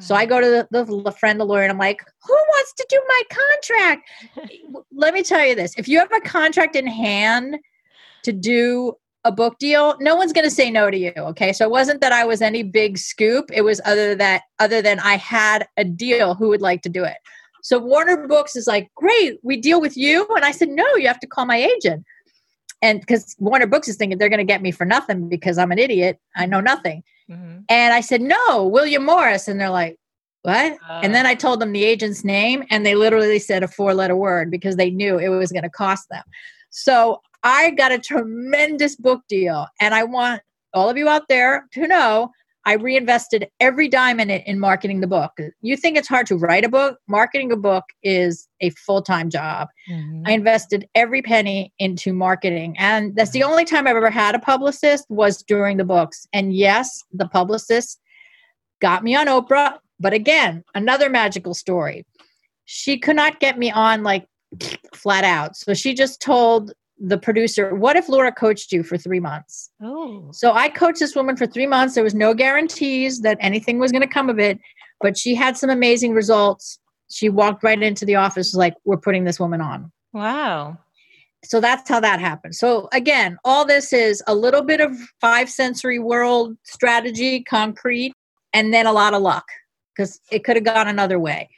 So 0.00 0.16
I 0.16 0.26
go 0.26 0.40
to 0.40 0.66
the, 0.72 0.84
the, 0.84 1.12
friend, 1.12 1.38
the 1.38 1.44
lawyer, 1.44 1.62
and 1.62 1.70
I'm 1.70 1.78
like, 1.78 2.00
who 2.24 2.34
wants 2.34 2.72
to 2.74 2.86
do 2.90 3.00
my 3.06 3.22
contract? 3.30 4.10
Let 4.92 5.14
me 5.14 5.22
tell 5.22 5.46
you 5.46 5.54
this 5.54 5.72
if 5.78 5.86
you 5.86 6.00
have 6.00 6.12
a 6.12 6.20
contract 6.20 6.74
in 6.74 6.86
hand 6.86 7.58
to 8.24 8.32
do 8.32 8.94
a 9.22 9.30
book 9.30 9.58
deal, 9.58 9.96
no 10.00 10.16
one's 10.16 10.32
going 10.32 10.44
to 10.44 10.50
say 10.50 10.68
no 10.68 10.90
to 10.90 10.98
you. 10.98 11.12
Okay. 11.16 11.52
So 11.52 11.64
it 11.64 11.70
wasn't 11.70 12.00
that 12.00 12.12
I 12.12 12.24
was 12.24 12.42
any 12.42 12.64
big 12.64 12.98
scoop. 12.98 13.50
It 13.52 13.62
was 13.62 13.80
other 13.84 14.16
that 14.16 14.42
other 14.58 14.82
than 14.82 14.98
I 14.98 15.16
had 15.16 15.66
a 15.76 15.84
deal 15.84 16.34
who 16.34 16.48
would 16.48 16.60
like 16.60 16.82
to 16.82 16.88
do 16.88 17.04
it. 17.04 17.16
So 17.62 17.78
Warner 17.78 18.26
Books 18.26 18.56
is 18.56 18.66
like, 18.66 18.92
great, 18.94 19.38
we 19.42 19.56
deal 19.56 19.80
with 19.80 19.96
you. 19.96 20.26
And 20.36 20.44
I 20.44 20.50
said, 20.50 20.68
no, 20.68 20.84
you 20.96 21.06
have 21.06 21.20
to 21.20 21.26
call 21.26 21.46
my 21.46 21.56
agent. 21.56 22.04
And 22.84 23.00
because 23.00 23.34
Warner 23.38 23.66
Books 23.66 23.88
is 23.88 23.96
thinking 23.96 24.18
they're 24.18 24.28
going 24.28 24.38
to 24.38 24.44
get 24.44 24.60
me 24.60 24.70
for 24.70 24.84
nothing 24.84 25.30
because 25.30 25.56
I'm 25.56 25.72
an 25.72 25.78
idiot. 25.78 26.20
I 26.36 26.44
know 26.44 26.60
nothing. 26.60 27.02
Mm-hmm. 27.30 27.60
And 27.70 27.94
I 27.94 28.00
said, 28.00 28.20
no, 28.20 28.66
William 28.66 29.06
Morris. 29.06 29.48
And 29.48 29.58
they're 29.58 29.70
like, 29.70 29.98
what? 30.42 30.76
Uh, 30.86 31.00
and 31.02 31.14
then 31.14 31.24
I 31.24 31.34
told 31.34 31.60
them 31.60 31.72
the 31.72 31.84
agent's 31.84 32.22
name, 32.22 32.62
and 32.68 32.84
they 32.84 32.94
literally 32.94 33.38
said 33.38 33.62
a 33.62 33.68
four 33.68 33.94
letter 33.94 34.14
word 34.14 34.50
because 34.50 34.76
they 34.76 34.90
knew 34.90 35.18
it 35.18 35.30
was 35.30 35.50
going 35.50 35.62
to 35.62 35.70
cost 35.70 36.10
them. 36.10 36.22
So 36.68 37.22
I 37.42 37.70
got 37.70 37.92
a 37.92 37.98
tremendous 37.98 38.96
book 38.96 39.22
deal. 39.30 39.66
And 39.80 39.94
I 39.94 40.04
want 40.04 40.42
all 40.74 40.90
of 40.90 40.98
you 40.98 41.08
out 41.08 41.28
there 41.28 41.66
to 41.72 41.88
know 41.88 42.32
I 42.66 42.74
reinvested 42.74 43.48
every 43.60 43.88
dime 43.88 44.20
in 44.20 44.30
it 44.30 44.46
in 44.46 44.58
marketing 44.58 45.00
the 45.00 45.06
book. 45.06 45.32
You 45.60 45.76
think 45.76 45.98
it's 45.98 46.08
hard 46.08 46.26
to 46.28 46.36
write 46.36 46.64
a 46.64 46.68
book? 46.68 46.98
Marketing 47.08 47.52
a 47.52 47.56
book 47.56 47.84
is 48.02 48.48
a 48.60 48.70
full 48.70 49.02
time 49.02 49.28
job. 49.28 49.68
Mm-hmm. 49.90 50.22
I 50.26 50.32
invested 50.32 50.88
every 50.94 51.20
penny 51.20 51.72
into 51.78 52.12
marketing. 52.12 52.74
And 52.78 53.14
that's 53.16 53.32
the 53.32 53.42
only 53.42 53.64
time 53.64 53.86
I've 53.86 53.96
ever 53.96 54.10
had 54.10 54.34
a 54.34 54.38
publicist 54.38 55.04
was 55.10 55.42
during 55.42 55.76
the 55.76 55.84
books. 55.84 56.26
And 56.32 56.54
yes, 56.54 57.02
the 57.12 57.28
publicist 57.28 58.00
got 58.80 59.04
me 59.04 59.14
on 59.14 59.26
Oprah. 59.26 59.78
But 60.00 60.14
again, 60.14 60.64
another 60.74 61.10
magical 61.10 61.54
story. 61.54 62.06
She 62.64 62.98
could 62.98 63.16
not 63.16 63.40
get 63.40 63.58
me 63.58 63.70
on 63.70 64.02
like 64.02 64.26
flat 64.94 65.24
out. 65.24 65.56
So 65.56 65.74
she 65.74 65.92
just 65.92 66.20
told 66.20 66.72
the 66.98 67.18
producer, 67.18 67.74
what 67.74 67.96
if 67.96 68.08
Laura 68.08 68.32
coached 68.32 68.72
you 68.72 68.82
for 68.82 68.96
three 68.96 69.20
months? 69.20 69.70
Oh. 69.82 70.28
So 70.32 70.52
I 70.52 70.68
coached 70.68 71.00
this 71.00 71.16
woman 71.16 71.36
for 71.36 71.46
three 71.46 71.66
months. 71.66 71.94
There 71.94 72.04
was 72.04 72.14
no 72.14 72.34
guarantees 72.34 73.20
that 73.22 73.36
anything 73.40 73.78
was 73.78 73.92
going 73.92 74.02
to 74.02 74.08
come 74.08 74.30
of 74.30 74.38
it, 74.38 74.58
but 75.00 75.18
she 75.18 75.34
had 75.34 75.56
some 75.56 75.70
amazing 75.70 76.12
results. 76.12 76.78
She 77.10 77.28
walked 77.28 77.64
right 77.64 77.82
into 77.82 78.04
the 78.04 78.14
office, 78.14 78.54
like, 78.54 78.74
we're 78.84 78.96
putting 78.96 79.24
this 79.24 79.40
woman 79.40 79.60
on. 79.60 79.92
Wow. 80.12 80.78
So 81.44 81.60
that's 81.60 81.88
how 81.88 82.00
that 82.00 82.20
happened. 82.20 82.54
So 82.54 82.88
again, 82.92 83.36
all 83.44 83.64
this 83.64 83.92
is 83.92 84.22
a 84.26 84.34
little 84.34 84.62
bit 84.62 84.80
of 84.80 84.96
five 85.20 85.50
sensory 85.50 85.98
world 85.98 86.56
strategy, 86.62 87.42
concrete, 87.42 88.14
and 88.52 88.72
then 88.72 88.86
a 88.86 88.92
lot 88.92 89.14
of 89.14 89.20
luck 89.20 89.44
because 89.94 90.20
it 90.30 90.44
could 90.44 90.56
have 90.56 90.64
gone 90.64 90.88
another 90.88 91.18
way. 91.18 91.50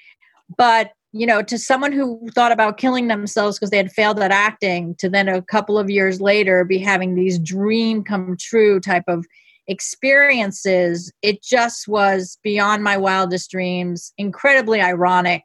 But 0.56 0.90
you 1.16 1.26
know, 1.26 1.42
to 1.42 1.58
someone 1.58 1.92
who 1.92 2.28
thought 2.34 2.52
about 2.52 2.76
killing 2.76 3.08
themselves 3.08 3.58
because 3.58 3.70
they 3.70 3.76
had 3.76 3.90
failed 3.90 4.18
at 4.20 4.30
acting, 4.30 4.94
to 4.96 5.08
then 5.08 5.28
a 5.28 5.40
couple 5.40 5.78
of 5.78 5.88
years 5.88 6.20
later 6.20 6.64
be 6.64 6.78
having 6.78 7.14
these 7.14 7.38
dream 7.38 8.04
come 8.04 8.36
true 8.38 8.80
type 8.80 9.04
of 9.08 9.24
experiences, 9.66 11.10
it 11.22 11.42
just 11.42 11.88
was 11.88 12.38
beyond 12.42 12.84
my 12.84 12.96
wildest 12.96 13.50
dreams, 13.50 14.12
incredibly 14.18 14.80
ironic 14.80 15.42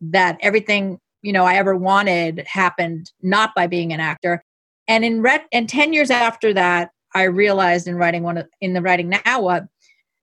that 0.00 0.38
everything, 0.40 0.98
you 1.22 1.32
know, 1.32 1.44
I 1.44 1.54
ever 1.54 1.76
wanted 1.76 2.44
happened 2.46 3.12
not 3.22 3.54
by 3.54 3.66
being 3.66 3.92
an 3.92 4.00
actor. 4.00 4.42
And 4.88 5.04
in 5.04 5.20
ret- 5.20 5.46
and 5.52 5.68
10 5.68 5.92
years 5.92 6.10
after 6.10 6.54
that, 6.54 6.90
I 7.14 7.24
realized 7.24 7.86
in 7.86 7.96
writing 7.96 8.22
one 8.22 8.38
of, 8.38 8.48
in 8.60 8.72
the 8.72 8.82
writing 8.82 9.10
now 9.10 9.40
what 9.40 9.64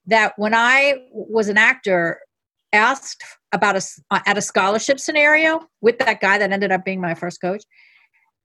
that 0.06 0.34
when 0.36 0.52
I 0.52 0.98
was 1.12 1.48
an 1.48 1.56
actor, 1.56 2.20
asked 2.74 3.22
about 3.54 3.76
a 3.76 3.82
uh, 4.10 4.20
at 4.26 4.36
a 4.36 4.42
scholarship 4.42 5.00
scenario 5.00 5.66
with 5.80 5.98
that 6.00 6.20
guy 6.20 6.36
that 6.36 6.52
ended 6.52 6.72
up 6.72 6.84
being 6.84 7.00
my 7.00 7.14
first 7.14 7.40
coach. 7.40 7.62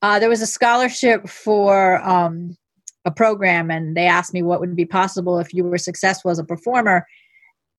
Uh, 0.01 0.19
there 0.19 0.29
was 0.29 0.41
a 0.41 0.47
scholarship 0.47 1.27
for 1.27 2.01
um, 2.07 2.55
a 3.03 3.11
program, 3.11 3.69
and 3.69 3.97
they 3.97 4.05
asked 4.05 4.33
me 4.33 4.41
what 4.41 4.61
would 4.61 4.75
be 4.75 4.85
possible 4.85 5.39
if 5.39 5.53
you 5.53 5.65
were 5.65 5.77
successful 5.77 6.31
as 6.31 6.39
a 6.39 6.43
performer. 6.43 7.05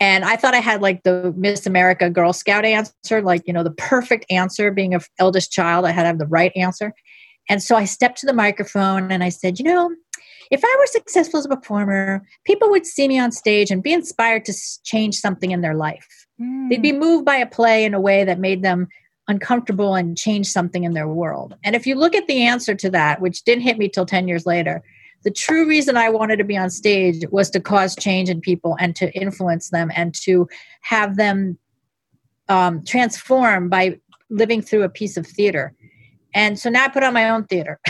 And 0.00 0.25
I 0.25 0.37
thought 0.37 0.54
I 0.54 0.60
had 0.60 0.82
like 0.82 1.02
the 1.02 1.32
Miss 1.37 1.66
America 1.66 2.10
Girl 2.10 2.32
Scout 2.32 2.64
answer, 2.64 3.22
like 3.22 3.42
you 3.46 3.52
know 3.52 3.62
the 3.62 3.70
perfect 3.70 4.26
answer. 4.28 4.70
Being 4.70 4.94
a 4.94 5.00
eldest 5.18 5.52
child, 5.52 5.87
I 5.87 5.92
had 5.92 6.02
to 6.02 6.08
have 6.08 6.18
the 6.18 6.26
right 6.26 6.52
answer. 6.56 6.92
And 7.49 7.62
so 7.62 7.76
I 7.76 7.84
stepped 7.84 8.18
to 8.20 8.26
the 8.26 8.32
microphone 8.32 9.10
and 9.10 9.25
I 9.25 9.28
said, 9.28 9.58
you 9.58 9.64
know, 9.64 9.90
if 10.50 10.60
I 10.64 10.76
were 10.78 10.87
successful 10.87 11.38
as 11.38 11.46
a 11.46 11.49
performer, 11.49 12.25
people 12.44 12.70
would 12.70 12.87
see 12.87 13.08
me 13.08 13.18
on 13.18 13.32
stage 13.32 13.70
and 13.70 13.82
be 13.82 13.92
inspired 13.92 14.44
to 14.44 14.54
change 14.84 15.16
something 15.16 15.50
in 15.50 15.60
their 15.60 15.75
life. 15.75 16.20
Mm. 16.40 16.70
They'd 16.70 16.82
be 16.82 16.92
moved 16.92 17.25
by 17.25 17.37
a 17.37 17.47
play 17.47 17.85
in 17.85 17.94
a 17.94 18.00
way 18.00 18.25
that 18.25 18.38
made 18.38 18.62
them 18.62 18.88
uncomfortable 19.28 19.94
and 19.94 20.18
change 20.18 20.47
something 20.49 20.85
in 20.85 20.94
their 20.94 21.08
world. 21.08 21.54
And 21.62 21.76
if 21.76 21.86
you 21.86 21.95
look 21.95 22.15
at 22.15 22.26
the 22.26 22.43
answer 22.43 22.75
to 22.75 22.91
that, 22.91 23.21
which 23.21 23.45
didn't 23.45 23.62
hit 23.62 23.78
me 23.78 23.88
till 23.88 24.06
10 24.06 24.26
years 24.26 24.47
later, 24.47 24.82
the 25.23 25.30
true 25.30 25.69
reason 25.69 25.97
I 25.97 26.08
wanted 26.08 26.36
to 26.36 26.45
be 26.45 26.56
on 26.56 26.71
stage 26.71 27.25
was 27.30 27.50
to 27.50 27.60
cause 27.60 27.95
change 27.95 28.28
in 28.30 28.41
people 28.41 28.76
and 28.80 28.97
to 28.97 29.12
influence 29.12 29.71
them 29.71 29.91
and 29.95 30.15
to 30.23 30.49
have 30.82 31.17
them 31.17 31.58
um, 32.49 32.84
transform 32.84 33.69
by 33.69 34.00
living 34.30 34.62
through 34.62 34.82
a 34.82 34.88
piece 34.88 35.17
of 35.17 35.26
theater. 35.26 35.75
And 36.34 36.58
so 36.58 36.71
now 36.71 36.84
I 36.84 36.88
put 36.88 37.02
on 37.02 37.12
my 37.12 37.28
own 37.28 37.45
theater. 37.45 37.80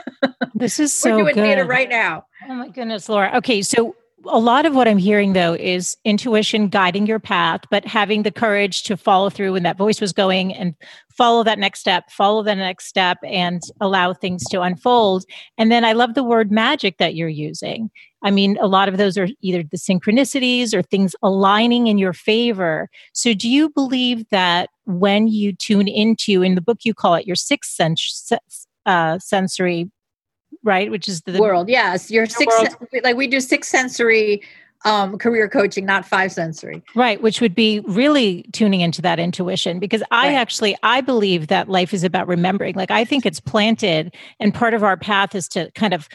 this 0.54 0.78
is 0.78 0.92
so 0.92 1.10
We're 1.10 1.22
doing 1.22 1.34
good. 1.34 1.44
theater 1.44 1.64
right 1.64 1.88
now. 1.88 2.26
Oh 2.48 2.54
my 2.54 2.68
goodness, 2.68 3.08
Laura. 3.08 3.32
Okay, 3.36 3.62
so 3.62 3.96
a 4.26 4.38
lot 4.38 4.66
of 4.66 4.74
what 4.74 4.88
I'm 4.88 4.98
hearing 4.98 5.32
though 5.32 5.54
is 5.54 5.96
intuition 6.04 6.68
guiding 6.68 7.06
your 7.06 7.18
path, 7.18 7.62
but 7.70 7.84
having 7.84 8.22
the 8.22 8.30
courage 8.30 8.82
to 8.84 8.96
follow 8.96 9.30
through 9.30 9.52
when 9.52 9.62
that 9.64 9.78
voice 9.78 10.00
was 10.00 10.12
going 10.12 10.54
and 10.54 10.74
follow 11.10 11.42
that 11.44 11.58
next 11.58 11.80
step, 11.80 12.10
follow 12.10 12.42
the 12.42 12.54
next 12.54 12.86
step 12.86 13.18
and 13.24 13.62
allow 13.80 14.12
things 14.12 14.44
to 14.50 14.62
unfold. 14.62 15.24
And 15.58 15.70
then 15.70 15.84
I 15.84 15.92
love 15.92 16.14
the 16.14 16.24
word 16.24 16.50
magic 16.50 16.98
that 16.98 17.14
you're 17.14 17.28
using. 17.28 17.90
I 18.22 18.30
mean, 18.30 18.56
a 18.60 18.66
lot 18.66 18.88
of 18.88 18.96
those 18.96 19.18
are 19.18 19.28
either 19.42 19.62
the 19.62 19.76
synchronicities 19.76 20.72
or 20.72 20.82
things 20.82 21.14
aligning 21.22 21.86
in 21.86 21.98
your 21.98 22.14
favor. 22.14 22.88
So 23.12 23.34
do 23.34 23.48
you 23.48 23.68
believe 23.70 24.28
that 24.30 24.70
when 24.86 25.28
you 25.28 25.52
tune 25.52 25.88
into, 25.88 26.42
in 26.42 26.54
the 26.54 26.62
book 26.62 26.78
you 26.84 26.94
call 26.94 27.14
it 27.14 27.26
your 27.26 27.36
sixth 27.36 27.72
sense, 27.72 28.32
uh, 28.86 29.18
sensory 29.18 29.90
right? 30.64 30.90
Which 30.90 31.08
is 31.08 31.22
the 31.22 31.38
world. 31.38 31.68
Yes, 31.68 32.10
your 32.10 32.26
six 32.26 32.52
world. 32.58 32.76
like 33.04 33.16
we 33.16 33.26
do 33.26 33.40
six 33.40 33.68
sensory 33.68 34.42
um, 34.84 35.16
career 35.16 35.48
coaching, 35.48 35.86
not 35.86 36.04
five 36.04 36.32
sensory. 36.32 36.82
Right, 36.94 37.22
which 37.22 37.40
would 37.40 37.54
be 37.54 37.80
really 37.86 38.44
tuning 38.52 38.80
into 38.80 39.00
that 39.02 39.18
intuition 39.18 39.78
because 39.78 40.02
I 40.10 40.28
right. 40.28 40.34
actually 40.34 40.76
I 40.82 41.00
believe 41.00 41.46
that 41.48 41.68
life 41.68 41.94
is 41.94 42.04
about 42.04 42.26
remembering. 42.26 42.74
Like 42.74 42.90
I 42.90 43.04
think 43.04 43.24
it's 43.24 43.40
planted 43.40 44.14
and 44.40 44.52
part 44.52 44.74
of 44.74 44.82
our 44.82 44.96
path 44.96 45.34
is 45.34 45.48
to 45.48 45.70
kind 45.74 45.94
of 45.94 46.08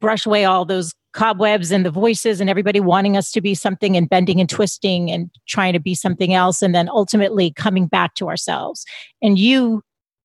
brush 0.00 0.26
away 0.26 0.44
all 0.44 0.64
those 0.64 0.94
cobwebs 1.12 1.70
and 1.70 1.86
the 1.86 1.90
voices 1.90 2.40
and 2.40 2.50
everybody 2.50 2.80
wanting 2.80 3.16
us 3.16 3.30
to 3.30 3.40
be 3.40 3.54
something 3.54 3.96
and 3.96 4.08
bending 4.08 4.40
and 4.40 4.50
twisting 4.50 5.10
and 5.10 5.30
trying 5.46 5.72
to 5.72 5.78
be 5.78 5.94
something 5.94 6.34
else 6.34 6.60
and 6.60 6.74
then 6.74 6.88
ultimately 6.88 7.52
coming 7.52 7.86
back 7.86 8.14
to 8.14 8.28
ourselves. 8.28 8.84
And 9.22 9.38
you 9.38 9.82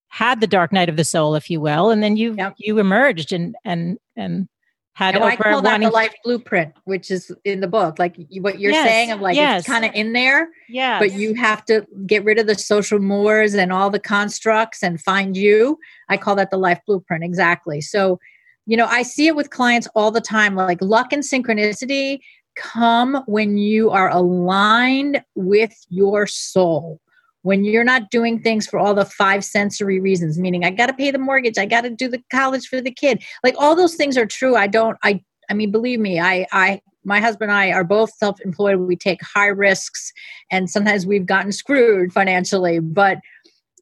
had 0.10 0.42
the 0.42 0.48
dark 0.48 0.74
night 0.74 0.90
of 0.90 0.98
the 0.98 1.04
soul, 1.04 1.36
if 1.36 1.50
you 1.50 1.62
will, 1.62 1.90
and 1.90 2.04
then 2.04 2.18
you 2.18 2.36
yep. 2.38 2.56
you 2.58 2.80
emerged 2.80 3.32
and 3.32 3.56
and 3.64 3.98
and 4.16 4.50
had. 4.94 5.16
And 5.16 5.24
I 5.24 5.36
call 5.36 5.62
that 5.62 5.80
the 5.80 5.90
life 5.90 6.14
blueprint, 6.24 6.74
which 6.86 7.12
is 7.12 7.32
in 7.46 7.62
the 7.62 7.68
book. 7.68 8.00
Like 8.00 8.18
what 8.40 8.60
you're 8.60 8.72
yes, 8.72 8.88
saying 8.88 9.12
of 9.12 9.22
like 9.22 9.36
yes. 9.36 9.60
it's 9.60 9.68
kind 9.68 9.86
of 9.86 9.94
in 9.94 10.14
there, 10.14 10.50
yeah. 10.68 11.00
But 11.00 11.14
you 11.14 11.36
have 11.36 11.64
to 11.66 11.86
get 12.06 12.24
rid 12.26 12.40
of 12.40 12.48
the 12.48 12.56
social 12.56 13.00
mores 13.00 13.54
and 13.54 13.72
all 13.72 13.90
the 13.90 14.00
constructs 14.00 14.84
and 14.84 15.00
find 15.00 15.38
you. 15.38 15.78
I 16.10 16.18
call 16.18 16.36
that 16.36 16.50
the 16.50 16.58
life 16.58 16.82
blueprint 16.86 17.24
exactly. 17.24 17.80
So, 17.80 18.20
you 18.66 18.76
know, 18.76 18.88
I 18.88 19.04
see 19.04 19.28
it 19.28 19.36
with 19.36 19.52
clients 19.52 19.88
all 19.94 20.10
the 20.10 20.22
time. 20.22 20.56
Like 20.56 20.82
luck 20.82 21.14
and 21.14 21.24
synchronicity 21.24 22.20
come 22.56 23.24
when 23.28 23.58
you 23.60 23.92
are 23.92 24.10
aligned 24.10 25.24
with 25.36 25.74
your 25.90 26.26
soul 26.26 27.00
when 27.44 27.64
you're 27.64 27.84
not 27.84 28.12
doing 28.12 28.42
things 28.42 28.68
for 28.68 28.78
all 28.78 28.94
the 28.94 29.06
five 29.06 29.44
sensory 29.44 30.00
reasons 30.00 30.38
meaning 30.38 30.64
i 30.64 30.70
got 30.70 30.88
to 30.88 30.94
pay 30.94 31.12
the 31.12 31.18
mortgage 31.18 31.58
i 31.58 31.66
got 31.66 31.82
to 31.82 31.90
do 31.90 32.08
the 32.08 32.22
college 32.32 32.68
for 32.68 32.82
the 32.82 32.92
kid. 32.92 33.24
Like 33.44 33.56
all 33.58 33.76
those 33.76 33.96
things 33.96 34.18
are 34.18 34.26
true. 34.26 34.56
I 34.56 34.68
don't 34.68 34.98
i 35.04 35.22
i 35.50 35.54
mean 35.54 35.72
believe 35.72 36.00
me 36.00 36.20
i 36.20 36.46
i 36.52 36.82
my 37.04 37.20
husband 37.20 37.50
and 37.52 37.60
i 37.60 37.72
are 37.72 37.84
both 37.84 38.14
self-employed. 38.14 38.78
We 38.80 38.96
take 38.96 39.22
high 39.24 39.48
risks 39.48 40.12
and 40.52 40.70
sometimes 40.70 41.06
we've 41.06 41.26
gotten 41.26 41.52
screwed 41.52 42.14
financially 42.14 42.80
but 42.80 43.20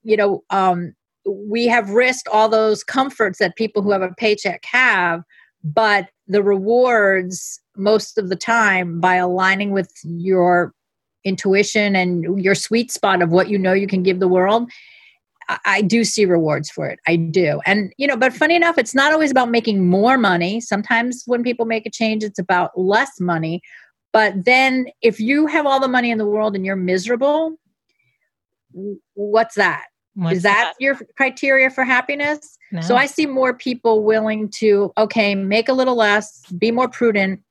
you 0.03 0.17
know 0.17 0.43
um 0.49 0.93
we 1.25 1.67
have 1.67 1.89
risked 1.89 2.27
all 2.29 2.47
those 2.47 2.83
comforts 2.83 3.39
that 3.39 3.57
people 3.57 3.81
who 3.81 3.91
have 3.91 4.01
a 4.01 4.13
paycheck 4.17 4.63
have 4.65 5.23
but 5.63 6.09
the 6.27 6.43
rewards 6.43 7.59
most 7.75 8.17
of 8.17 8.29
the 8.29 8.35
time 8.35 8.99
by 8.99 9.15
aligning 9.15 9.71
with 9.71 9.91
your 10.03 10.73
intuition 11.27 11.95
and 11.95 12.41
your 12.41 12.55
sweet 12.55 12.91
spot 12.91 13.21
of 13.21 13.29
what 13.29 13.49
you 13.49 13.57
know 13.57 13.73
you 13.73 13.87
can 13.87 14.03
give 14.03 14.19
the 14.19 14.27
world 14.27 14.69
I 15.65 15.81
do 15.81 16.03
see 16.03 16.25
rewards 16.25 16.69
for 16.69 16.89
it. 16.89 16.99
I 17.07 17.15
do. 17.15 17.61
And, 17.65 17.93
you 17.97 18.05
know, 18.05 18.17
but 18.17 18.33
funny 18.33 18.55
enough, 18.55 18.77
it's 18.77 18.93
not 18.93 19.13
always 19.13 19.31
about 19.31 19.49
making 19.49 19.87
more 19.87 20.17
money. 20.17 20.59
Sometimes 20.59 21.23
when 21.25 21.41
people 21.43 21.65
make 21.65 21.85
a 21.85 21.89
change, 21.89 22.23
it's 22.23 22.39
about 22.39 22.77
less 22.77 23.19
money. 23.19 23.61
But 24.11 24.45
then 24.45 24.87
if 25.01 25.19
you 25.19 25.47
have 25.47 25.65
all 25.65 25.79
the 25.79 25.87
money 25.87 26.11
in 26.11 26.17
the 26.17 26.25
world 26.25 26.55
and 26.55 26.65
you're 26.65 26.75
miserable, 26.75 27.55
what's 29.13 29.55
that? 29.55 29.85
What's 30.15 30.37
Is 30.37 30.43
that, 30.43 30.73
that, 30.73 30.83
your 30.83 30.99
criteria 31.15 31.69
for 31.69 31.83
happiness? 31.83 32.57
No. 32.71 32.81
So 32.81 32.95
I 32.95 33.05
see 33.05 33.25
more 33.25 33.53
people 33.53 34.03
willing 34.03 34.49
to, 34.55 34.91
okay, 34.97 35.35
make 35.35 35.69
a 35.69 35.73
little 35.73 35.95
less, 35.95 36.45
be 36.57 36.71
more 36.71 36.89
prudent, 36.89 37.41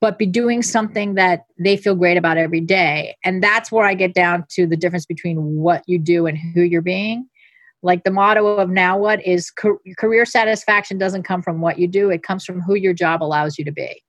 but 0.00 0.18
be 0.18 0.26
doing 0.26 0.62
something 0.62 1.14
that 1.14 1.46
they 1.58 1.76
feel 1.76 1.94
great 1.94 2.16
about 2.16 2.36
every 2.36 2.60
day. 2.60 3.16
And 3.24 3.42
that's 3.42 3.72
where 3.72 3.86
I 3.86 3.94
get 3.94 4.14
down 4.14 4.44
to 4.50 4.66
the 4.66 4.76
difference 4.76 5.06
between 5.06 5.38
what 5.56 5.82
you 5.86 5.98
do 5.98 6.26
and 6.26 6.36
who 6.36 6.62
you're 6.62 6.82
being. 6.82 7.28
like 7.82 8.04
the 8.04 8.10
motto 8.10 8.46
of 8.46 8.68
now 8.68 8.98
what 8.98 9.24
is 9.24 9.50
career 9.96 10.24
satisfaction 10.24 10.98
doesn't 10.98 11.22
come 11.22 11.42
from 11.42 11.60
what 11.60 11.78
you 11.78 11.86
do 11.86 12.10
it 12.10 12.22
comes 12.22 12.44
from 12.44 12.60
who 12.60 12.74
your 12.74 12.92
job 12.92 13.22
allows 13.22 13.58
you 13.58 13.64
to 13.64 13.72
be 13.72 14.02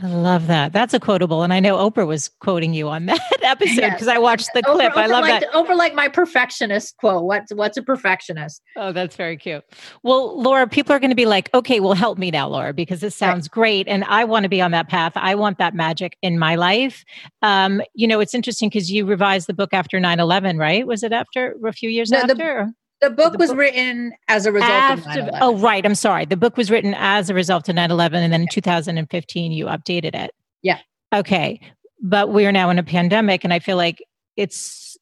I 0.00 0.06
love 0.06 0.46
that. 0.46 0.72
That's 0.72 0.94
a 0.94 1.00
quotable. 1.00 1.42
And 1.42 1.52
I 1.52 1.58
know 1.58 1.76
Oprah 1.76 2.06
was 2.06 2.28
quoting 2.28 2.72
you 2.72 2.88
on 2.88 3.06
that 3.06 3.20
episode 3.42 3.90
because 3.90 4.06
yes. 4.06 4.08
I 4.08 4.18
watched 4.18 4.48
the 4.54 4.62
Oprah, 4.62 4.74
clip. 4.74 4.92
Oprah 4.92 5.02
I 5.02 5.06
love 5.06 5.22
like, 5.22 5.40
that. 5.40 5.52
Oprah 5.52 5.76
like 5.76 5.94
my 5.94 6.06
perfectionist 6.06 6.96
quote. 6.98 7.24
What's 7.24 7.52
what's 7.52 7.76
a 7.76 7.82
perfectionist? 7.82 8.62
Oh, 8.76 8.92
that's 8.92 9.16
very 9.16 9.36
cute. 9.36 9.64
Well, 10.04 10.40
Laura, 10.40 10.68
people 10.68 10.94
are 10.94 11.00
going 11.00 11.10
to 11.10 11.16
be 11.16 11.26
like, 11.26 11.52
okay, 11.54 11.80
well, 11.80 11.94
help 11.94 12.18
me 12.18 12.30
now, 12.30 12.48
Laura, 12.48 12.72
because 12.72 13.00
this 13.00 13.16
sounds 13.16 13.46
right. 13.46 13.50
great. 13.50 13.88
And 13.88 14.04
I 14.04 14.24
want 14.24 14.44
to 14.44 14.48
be 14.48 14.60
on 14.60 14.70
that 14.70 14.88
path. 14.88 15.12
I 15.16 15.34
want 15.34 15.58
that 15.58 15.74
magic 15.74 16.16
in 16.22 16.38
my 16.38 16.54
life. 16.54 17.04
Um, 17.42 17.82
you 17.94 18.06
know, 18.06 18.20
it's 18.20 18.34
interesting 18.34 18.68
because 18.68 18.92
you 18.92 19.06
revised 19.06 19.48
the 19.48 19.54
book 19.54 19.74
after 19.74 19.98
9-11, 19.98 20.56
right? 20.58 20.86
Was 20.86 21.02
it 21.02 21.12
after 21.12 21.56
a 21.66 21.72
few 21.72 21.90
years 21.90 22.10
no, 22.10 22.18
after? 22.18 22.34
The, 22.34 22.74
the 23.00 23.10
book 23.10 23.32
the 23.32 23.38
was 23.38 23.50
book, 23.50 23.58
written 23.58 24.12
as 24.28 24.46
a 24.46 24.52
result 24.52 24.70
after, 24.70 25.20
of 25.20 25.28
Oh, 25.40 25.56
right. 25.56 25.84
I'm 25.84 25.94
sorry. 25.94 26.24
The 26.24 26.36
book 26.36 26.56
was 26.56 26.70
written 26.70 26.94
as 26.96 27.30
a 27.30 27.34
result 27.34 27.68
of 27.68 27.74
9 27.74 27.90
11. 27.90 28.22
And 28.22 28.32
then 28.32 28.42
in 28.42 28.48
2015, 28.48 29.52
you 29.52 29.66
updated 29.66 30.14
it. 30.14 30.32
Yeah. 30.62 30.78
Okay. 31.12 31.60
But 32.02 32.30
we 32.30 32.46
are 32.46 32.52
now 32.52 32.70
in 32.70 32.78
a 32.78 32.82
pandemic. 32.82 33.44
And 33.44 33.52
I 33.52 33.58
feel 33.58 33.76
like 33.76 34.02
it's 34.36 34.96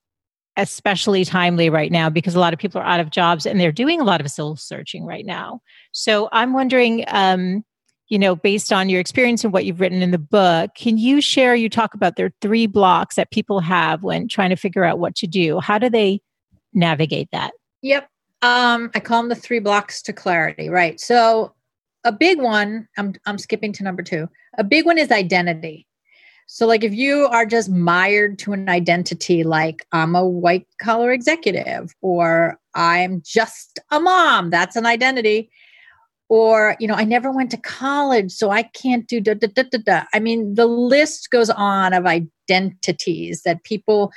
especially 0.57 1.25
timely 1.25 1.71
right 1.71 1.93
now 1.93 2.11
because 2.11 2.35
a 2.35 2.41
lot 2.41 2.53
of 2.53 2.59
people 2.59 2.81
are 2.81 2.87
out 2.87 3.01
of 3.01 3.11
jobs 3.11 3.47
and 3.47 3.61
they're 3.61 3.73
doing 3.73 4.01
a 4.01 4.05
lot 4.05 4.21
of 4.21 4.29
soul 4.29 4.57
searching 4.57 5.05
right 5.05 5.25
now. 5.25 5.61
So 5.93 6.29
I'm 6.33 6.53
wondering, 6.53 7.05
um, 7.09 7.65
you 8.09 8.19
know, 8.19 8.35
based 8.35 8.73
on 8.73 8.89
your 8.89 9.01
experience 9.01 9.45
and 9.45 9.53
what 9.53 9.65
you've 9.65 9.81
written 9.81 10.03
in 10.03 10.11
the 10.11 10.19
book, 10.19 10.71
can 10.75 10.99
you 10.99 11.21
share? 11.21 11.55
You 11.55 11.69
talk 11.69 11.95
about 11.95 12.17
there 12.17 12.27
are 12.27 12.35
three 12.41 12.67
blocks 12.67 13.17
that 13.17 13.31
people 13.31 13.61
have 13.61 14.03
when 14.03 14.29
trying 14.29 14.51
to 14.51 14.57
figure 14.57 14.85
out 14.85 14.99
what 14.99 15.15
to 15.17 15.27
do. 15.27 15.61
How 15.61 15.79
do 15.79 15.89
they 15.89 16.21
navigate 16.73 17.29
that? 17.33 17.53
Yep. 17.83 18.09
Um, 18.43 18.91
I 18.95 19.01
call 19.01 19.23
them 19.23 19.29
the 19.29 19.35
three 19.35 19.59
blocks 19.59 20.03
to 20.03 20.13
clarity, 20.13 20.69
right? 20.69 21.01
So 21.01 21.55
a 22.05 22.13
big 22.13 22.41
one, 22.41 22.89
I'm 22.97 23.15
I'm 23.27 23.39
skipping 23.39 23.73
to 23.75 23.83
number 23.83 24.03
two. 24.03 24.29
A 24.57 24.65
big 24.65 24.87
one 24.87 24.99
is 24.99 25.11
identity. 25.11 25.87
So 26.47 26.67
like 26.67 26.83
if 26.83 26.95
you 26.95 27.27
are 27.27 27.45
just 27.45 27.69
mired 27.69 28.39
to 28.41 28.53
an 28.55 28.69
identity 28.69 29.45
like 29.45 29.87
I'm 29.93 30.15
a 30.15 30.27
white 30.27 30.67
collar 30.81 31.13
executive 31.13 31.95
or 32.01 32.59
I'm 32.75 33.23
just 33.25 33.79
a 33.91 34.01
mom, 34.01 34.51
that's 34.51 34.77
an 34.77 34.87
identity. 34.87 35.51
Or, 36.31 36.77
you 36.79 36.87
know, 36.87 36.95
I 36.95 37.05
never 37.05 37.31
went 37.31 37.51
to 37.53 37.57
college, 37.57 38.33
so 38.33 38.51
I 38.51 38.63
can't 38.63 39.07
do 39.07 39.19
da 39.19 39.35
da 39.35 39.49
da 39.49 39.63
da 39.63 39.79
da. 39.79 40.03
I 40.13 40.21
mean, 40.21 40.55
the 40.55 40.67
list 40.67 41.31
goes 41.31 41.49
on 41.49 41.95
of 41.95 42.05
identities 42.05 43.43
that 43.43 43.65
people 43.65 44.13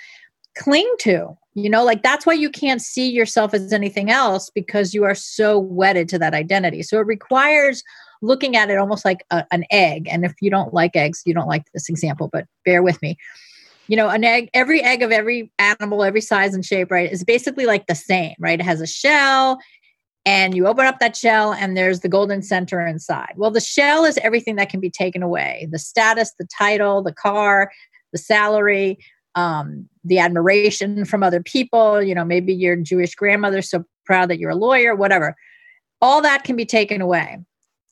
cling 0.58 0.89
to 1.00 1.38
you 1.54 1.70
know 1.70 1.84
like 1.84 2.04
that's 2.04 2.26
why 2.26 2.34
you 2.34 2.50
can't 2.50 2.82
see 2.82 3.10
yourself 3.10 3.54
as 3.54 3.74
anything 3.74 4.10
else 4.10 4.50
because 4.54 4.94
you 4.94 5.04
are 5.04 5.16
so 5.16 5.60
wedded 5.60 6.08
to 6.10 6.20
that 6.20 6.34
identity. 6.34 6.82
So 6.84 7.00
it 7.00 7.06
requires 7.06 7.84
looking 8.22 8.56
at 8.56 8.70
it 8.70 8.78
almost 8.78 9.04
like 9.04 9.26
a, 9.32 9.46
an 9.52 9.66
egg. 9.72 10.08
And 10.10 10.24
if 10.24 10.34
you 10.42 10.50
don't 10.50 10.74
like 10.74 10.96
eggs 10.96 11.24
you 11.26 11.34
don't 11.34 11.48
like 11.48 11.66
this 11.74 11.90
example 11.90 12.30
but 12.32 12.46
bear 12.66 12.82
with 12.84 13.02
me. 13.02 13.18
You 13.88 13.98
know 13.98 14.08
an 14.08 14.24
egg 14.24 14.50
every 14.54 14.82
egg 14.82 15.02
of 15.02 15.12
every 15.12 15.52
animal 15.60 16.04
every 16.04 16.22
size 16.22 16.54
and 16.54 16.66
shape 16.66 16.92
right 16.92 17.12
is 17.12 17.24
basically 17.24 17.66
like 17.66 17.88
the 17.88 17.96
same 17.96 18.36
right? 18.40 18.60
It 18.60 18.64
has 18.64 18.80
a 18.80 18.88
shell 18.88 19.60
and 20.26 20.56
you 20.56 20.68
open 20.68 20.86
up 20.86 21.00
that 21.00 21.18
shell 21.18 21.52
and 21.52 21.76
there's 21.76 22.02
the 22.02 22.08
golden 22.08 22.44
center 22.44 22.86
inside. 22.86 23.34
Well 23.36 23.52
the 23.52 23.60
shell 23.60 24.06
is 24.06 24.18
everything 24.20 24.56
that 24.56 24.70
can 24.70 24.80
be 24.80 24.90
taken 24.90 25.22
away. 25.22 25.68
The 25.70 25.80
status 25.80 26.34
the 26.40 26.48
title 26.58 27.04
the 27.04 27.14
car 27.14 27.72
the 28.14 28.18
salary 28.18 28.98
um, 29.36 29.88
the 30.04 30.20
admiration 30.20 31.06
from 31.06 31.24
other 31.24 31.41
people. 31.41 32.02
You 32.02 32.15
know, 32.15 32.26
maybe 32.26 32.54
your 32.54 32.76
Jewish 32.76 33.15
grandmother 33.15 33.62
so 33.62 33.84
proud 34.06 34.30
that 34.30 34.39
you're 34.39 34.52
a 34.52 34.56
lawyer, 34.56 34.96
whatever. 34.96 35.36
All 36.02 36.22
that 36.22 36.44
can 36.44 36.56
be 36.56 36.65
taken 36.65 37.02
away. 37.02 37.39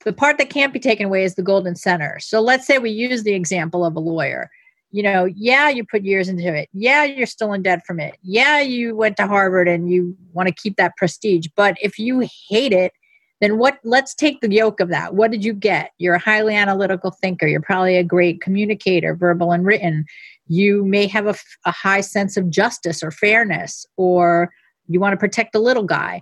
The 0.06 0.14
part 0.14 0.38
that 0.38 0.50
can't 0.50 0.74
be 0.74 0.80
taken 0.80 1.06
away 1.06 1.24
is 1.24 1.36
the 1.36 1.44
golden 1.44 1.76
center. 1.76 2.18
So 2.20 2.40
let's 2.40 2.66
say 2.66 2.78
we 2.78 2.90
use 2.90 3.24
the 3.24 3.34
example 3.34 3.86
of 3.86 3.96
a 3.96 4.00
lawyer. 4.00 4.50
You 4.92 5.04
know, 5.04 5.26
yeah, 5.26 5.70
you 5.70 5.86
put 5.86 6.04
years 6.04 6.30
into 6.30 6.54
it. 6.56 6.68
Yeah, 6.74 7.04
you're 7.04 7.28
still 7.28 7.54
in 7.54 7.62
debt 7.62 7.86
from 7.86 8.00
it. 8.00 8.18
Yeah, 8.24 8.60
you 8.60 8.96
went 8.96 9.18
to 9.18 9.28
Harvard 9.28 9.68
and 9.68 9.92
you 9.92 10.18
want 10.34 10.48
to 10.48 10.56
keep 10.56 10.78
that 10.78 10.98
prestige. 10.98 11.48
But 11.56 11.78
if 11.80 12.00
you 12.00 12.28
hate 12.50 12.72
it, 12.74 12.94
then 13.42 13.58
what 13.58 13.80
let's 13.84 14.14
take 14.14 14.42
the 14.42 14.52
yoke 14.52 14.80
of 14.80 14.90
that 14.90 15.16
what 15.16 15.32
did 15.32 15.44
you 15.44 15.54
get 15.54 15.92
you're 15.98 16.16
a 16.16 16.20
highly 16.20 16.56
analytical 16.56 17.12
thinker 17.12 17.48
you're 17.48 17.62
probably 17.62 17.98
a 17.98 18.04
great 18.04 18.42
communicator 18.42 19.16
verbal 19.16 19.52
and 19.52 19.66
written 19.66 20.06
you 20.50 20.84
may 20.84 21.08
have 21.08 21.28
a, 21.28 21.36
a 21.66 21.72
high 21.72 22.02
sense 22.02 22.36
of 22.36 22.50
justice 22.50 23.02
or 23.02 23.12
fairness 23.12 23.86
or 23.96 24.52
you 24.88 25.00
want 25.00 25.14
to 25.14 25.18
protect 25.18 25.54
the 25.54 25.60
little 25.60 25.84
guy. 25.84 26.22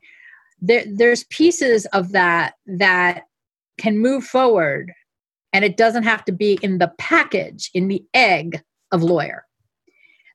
There, 0.61 0.83
there's 0.85 1.23
pieces 1.25 1.85
of 1.87 2.11
that 2.11 2.55
that 2.67 3.23
can 3.79 3.97
move 3.97 4.25
forward 4.25 4.91
and 5.53 5.63
it 5.63 5.77
doesn't 5.77 6.03
have 6.03 6.25
to 6.25 6.31
be 6.33 6.59
in 6.61 6.77
the 6.77 6.91
package 6.97 7.71
in 7.73 7.87
the 7.87 8.03
egg 8.13 8.61
of 8.91 9.01
lawyer. 9.01 9.45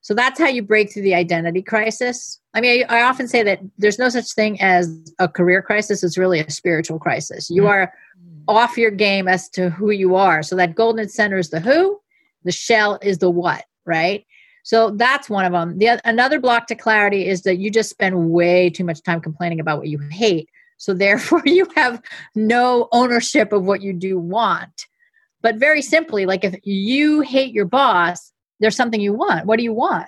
So 0.01 0.13
that's 0.13 0.39
how 0.39 0.47
you 0.47 0.63
break 0.63 0.91
through 0.91 1.03
the 1.03 1.15
identity 1.15 1.61
crisis. 1.61 2.39
I 2.55 2.61
mean 2.61 2.85
i, 2.89 2.99
I 2.99 3.03
often 3.03 3.27
say 3.27 3.43
that 3.43 3.59
there's 3.77 3.99
no 3.99 4.09
such 4.09 4.33
thing 4.33 4.59
as 4.59 5.13
a 5.19 5.27
career 5.27 5.61
crisis 5.61 6.03
it's 6.03 6.17
really 6.17 6.39
a 6.39 6.49
spiritual 6.49 6.97
crisis. 6.97 7.49
You 7.49 7.63
mm-hmm. 7.63 7.71
are 7.71 7.93
off 8.47 8.75
your 8.75 8.91
game 8.91 9.27
as 9.27 9.49
to 9.49 9.69
who 9.69 9.91
you 9.91 10.15
are. 10.15 10.41
So 10.41 10.55
that 10.55 10.73
golden 10.73 11.07
center 11.09 11.37
is 11.37 11.51
the 11.51 11.59
who 11.59 11.99
the 12.43 12.51
shell 12.51 12.97
is 13.03 13.19
the 13.19 13.29
what 13.29 13.65
right? 13.85 14.25
So 14.63 14.91
that's 14.91 15.29
one 15.29 15.45
of 15.45 15.51
them. 15.51 15.77
The 15.77 15.99
another 16.05 16.39
block 16.39 16.67
to 16.67 16.75
clarity 16.75 17.27
is 17.27 17.41
that 17.43 17.57
you 17.57 17.69
just 17.69 17.89
spend 17.89 18.31
way 18.31 18.69
too 18.69 18.85
much 18.85 19.03
time 19.03 19.19
complaining 19.19 19.59
about 19.59 19.77
what 19.77 19.89
you 19.89 19.99
hate. 19.99 20.49
So 20.77 20.93
therefore 20.93 21.41
you 21.45 21.67
have 21.75 22.01
no 22.33 22.87
ownership 22.91 23.51
of 23.51 23.65
what 23.65 23.81
you 23.81 23.93
do 23.93 24.17
want. 24.17 24.87
But 25.41 25.57
very 25.57 25.81
simply, 25.81 26.25
like 26.25 26.45
if 26.45 26.55
you 26.63 27.21
hate 27.21 27.53
your 27.53 27.65
boss, 27.65 28.31
there's 28.61 28.77
something 28.77 29.01
you 29.01 29.13
want. 29.13 29.45
What 29.45 29.57
do 29.57 29.63
you 29.63 29.73
want? 29.73 30.07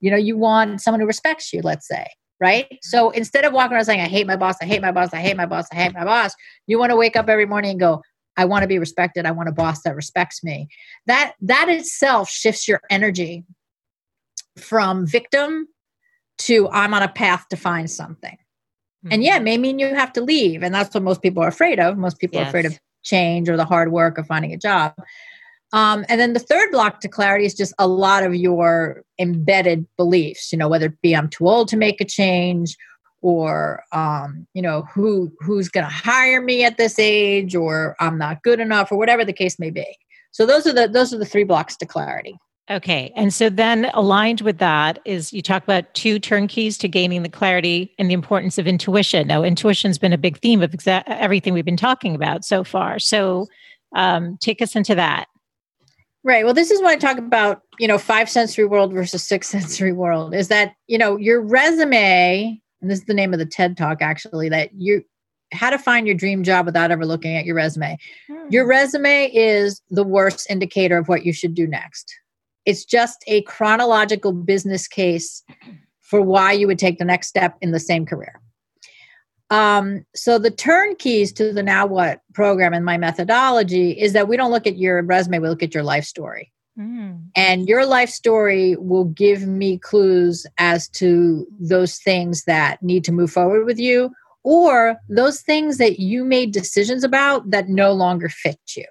You 0.00 0.10
know, 0.10 0.16
you 0.16 0.36
want 0.36 0.80
someone 0.80 1.00
who 1.00 1.06
respects 1.06 1.52
you, 1.52 1.60
let's 1.60 1.86
say, 1.86 2.06
right? 2.40 2.64
Mm-hmm. 2.64 2.76
So 2.80 3.10
instead 3.10 3.44
of 3.44 3.52
walking 3.52 3.74
around 3.74 3.84
saying, 3.84 4.00
I 4.00 4.08
hate 4.08 4.26
my 4.26 4.36
boss, 4.36 4.56
I 4.62 4.64
hate 4.64 4.80
my 4.80 4.92
boss, 4.92 5.12
I 5.12 5.18
hate 5.18 5.36
my 5.36 5.46
boss, 5.46 5.66
I 5.70 5.76
hate 5.76 5.92
my 5.92 6.04
boss, 6.04 6.34
you 6.66 6.78
want 6.78 6.90
to 6.90 6.96
wake 6.96 7.16
up 7.16 7.28
every 7.28 7.44
morning 7.44 7.72
and 7.72 7.80
go, 7.80 8.02
I 8.36 8.44
want 8.44 8.62
to 8.62 8.68
be 8.68 8.78
respected. 8.78 9.26
I 9.26 9.30
want 9.30 9.48
a 9.48 9.52
boss 9.52 9.82
that 9.82 9.96
respects 9.96 10.42
me. 10.42 10.68
That 11.06 11.34
that 11.42 11.68
itself 11.68 12.30
shifts 12.30 12.66
your 12.66 12.80
energy 12.90 13.44
from 14.58 15.06
victim 15.06 15.68
to 16.38 16.68
I'm 16.70 16.94
on 16.94 17.02
a 17.02 17.08
path 17.08 17.46
to 17.50 17.56
find 17.56 17.90
something. 17.90 18.36
Mm-hmm. 19.04 19.12
And 19.12 19.24
yeah, 19.24 19.36
it 19.36 19.42
may 19.42 19.58
mean 19.58 19.78
you 19.78 19.94
have 19.94 20.12
to 20.14 20.20
leave. 20.20 20.62
And 20.62 20.74
that's 20.74 20.94
what 20.94 21.02
most 21.02 21.22
people 21.22 21.42
are 21.42 21.48
afraid 21.48 21.78
of. 21.78 21.98
Most 21.98 22.18
people 22.18 22.38
yes. 22.38 22.46
are 22.46 22.48
afraid 22.48 22.66
of 22.66 22.78
change 23.02 23.48
or 23.48 23.56
the 23.56 23.64
hard 23.64 23.92
work 23.92 24.18
of 24.18 24.26
finding 24.26 24.52
a 24.52 24.58
job. 24.58 24.94
Um, 25.72 26.04
and 26.08 26.20
then 26.20 26.34
the 26.34 26.38
third 26.38 26.70
block 26.70 27.00
to 27.00 27.08
clarity 27.08 27.46
is 27.46 27.54
just 27.54 27.72
a 27.78 27.88
lot 27.88 28.24
of 28.24 28.34
your 28.34 29.02
embedded 29.18 29.86
beliefs, 29.96 30.52
you 30.52 30.58
know, 30.58 30.68
whether 30.68 30.86
it 30.86 31.00
be 31.00 31.16
I'm 31.16 31.28
too 31.28 31.48
old 31.48 31.68
to 31.68 31.76
make 31.76 32.00
a 32.00 32.04
change 32.04 32.76
or 33.22 33.82
um, 33.92 34.46
you 34.52 34.60
know 34.60 34.82
who 34.92 35.32
who's 35.40 35.68
going 35.68 35.86
to 35.86 35.92
hire 35.92 36.42
me 36.42 36.64
at 36.64 36.76
this 36.76 36.98
age 36.98 37.54
or 37.54 37.96
i'm 38.00 38.18
not 38.18 38.42
good 38.42 38.60
enough 38.60 38.92
or 38.92 38.98
whatever 38.98 39.24
the 39.24 39.32
case 39.32 39.58
may 39.58 39.70
be. 39.70 39.86
So 40.32 40.44
those 40.44 40.66
are 40.66 40.72
the 40.72 40.88
those 40.88 41.14
are 41.14 41.18
the 41.18 41.24
three 41.24 41.44
blocks 41.44 41.76
to 41.76 41.86
clarity. 41.86 42.36
Okay 42.70 43.12
and 43.16 43.32
so 43.32 43.48
then 43.48 43.90
aligned 43.94 44.42
with 44.42 44.58
that 44.58 44.98
is 45.04 45.32
you 45.32 45.42
talk 45.42 45.62
about 45.62 45.92
two 45.94 46.18
turnkeys 46.18 46.76
to 46.78 46.88
gaining 46.88 47.22
the 47.22 47.28
clarity 47.28 47.94
and 47.98 48.10
the 48.10 48.14
importance 48.14 48.58
of 48.58 48.66
intuition. 48.66 49.26
Now 49.26 49.42
intuition's 49.42 49.98
been 49.98 50.12
a 50.12 50.18
big 50.18 50.38
theme 50.38 50.62
of 50.62 50.72
exa- 50.72 51.04
everything 51.06 51.54
we've 51.54 51.64
been 51.64 51.76
talking 51.76 52.14
about 52.14 52.44
so 52.44 52.64
far. 52.64 52.98
So 52.98 53.46
um, 53.94 54.36
take 54.40 54.62
us 54.62 54.74
into 54.74 54.94
that. 54.94 55.26
Right. 56.24 56.44
Well, 56.44 56.54
this 56.54 56.70
is 56.70 56.80
what 56.80 56.92
I 56.92 56.96
talk 56.96 57.18
about, 57.18 57.62
you 57.80 57.88
know, 57.88 57.98
five 57.98 58.30
sensory 58.30 58.64
world 58.64 58.92
versus 58.92 59.24
six 59.24 59.48
sensory 59.48 59.92
world 59.92 60.34
is 60.34 60.48
that, 60.48 60.74
you 60.86 60.96
know, 60.96 61.16
your 61.16 61.40
resume 61.40 62.60
and 62.82 62.90
this 62.90 62.98
is 62.98 63.04
the 63.06 63.14
name 63.14 63.32
of 63.32 63.38
the 63.38 63.46
TED 63.46 63.76
talk 63.76 64.02
actually, 64.02 64.48
that 64.50 64.70
you 64.74 65.02
how 65.52 65.70
to 65.70 65.78
find 65.78 66.06
your 66.06 66.16
dream 66.16 66.42
job 66.42 66.66
without 66.66 66.90
ever 66.90 67.04
looking 67.06 67.36
at 67.36 67.44
your 67.44 67.54
resume. 67.54 67.98
Hmm. 68.26 68.48
Your 68.50 68.66
resume 68.66 69.30
is 69.32 69.80
the 69.90 70.04
worst 70.04 70.46
indicator 70.50 70.98
of 70.98 71.08
what 71.08 71.24
you 71.24 71.32
should 71.32 71.54
do 71.54 71.66
next. 71.66 72.12
It's 72.64 72.84
just 72.84 73.22
a 73.26 73.42
chronological 73.42 74.32
business 74.32 74.88
case 74.88 75.42
for 76.00 76.20
why 76.20 76.52
you 76.52 76.66
would 76.66 76.78
take 76.78 76.98
the 76.98 77.04
next 77.04 77.28
step 77.28 77.56
in 77.60 77.70
the 77.70 77.80
same 77.80 78.06
career. 78.06 78.40
Um, 79.50 80.06
so 80.14 80.38
the 80.38 80.50
turnkeys 80.50 81.32
to 81.34 81.52
the 81.52 81.62
Now 81.62 81.84
What 81.84 82.20
program 82.32 82.72
and 82.72 82.84
my 82.84 82.96
methodology 82.96 83.90
is 83.90 84.14
that 84.14 84.28
we 84.28 84.38
don't 84.38 84.50
look 84.50 84.66
at 84.66 84.78
your 84.78 85.02
resume, 85.02 85.40
we 85.40 85.48
look 85.48 85.62
at 85.62 85.74
your 85.74 85.82
life 85.82 86.04
story. 86.04 86.52
Mm. 86.78 87.24
And 87.36 87.68
your 87.68 87.84
life 87.84 88.08
story 88.08 88.76
will 88.76 89.04
give 89.04 89.46
me 89.46 89.78
clues 89.78 90.46
as 90.58 90.88
to 90.90 91.46
those 91.60 91.98
things 91.98 92.44
that 92.44 92.82
need 92.82 93.04
to 93.04 93.12
move 93.12 93.30
forward 93.30 93.66
with 93.66 93.78
you 93.78 94.10
or 94.42 94.96
those 95.08 95.40
things 95.40 95.78
that 95.78 96.00
you 96.00 96.24
made 96.24 96.52
decisions 96.52 97.04
about 97.04 97.50
that 97.50 97.68
no 97.68 97.92
longer 97.92 98.28
fit 98.28 98.58
you. 98.76 98.86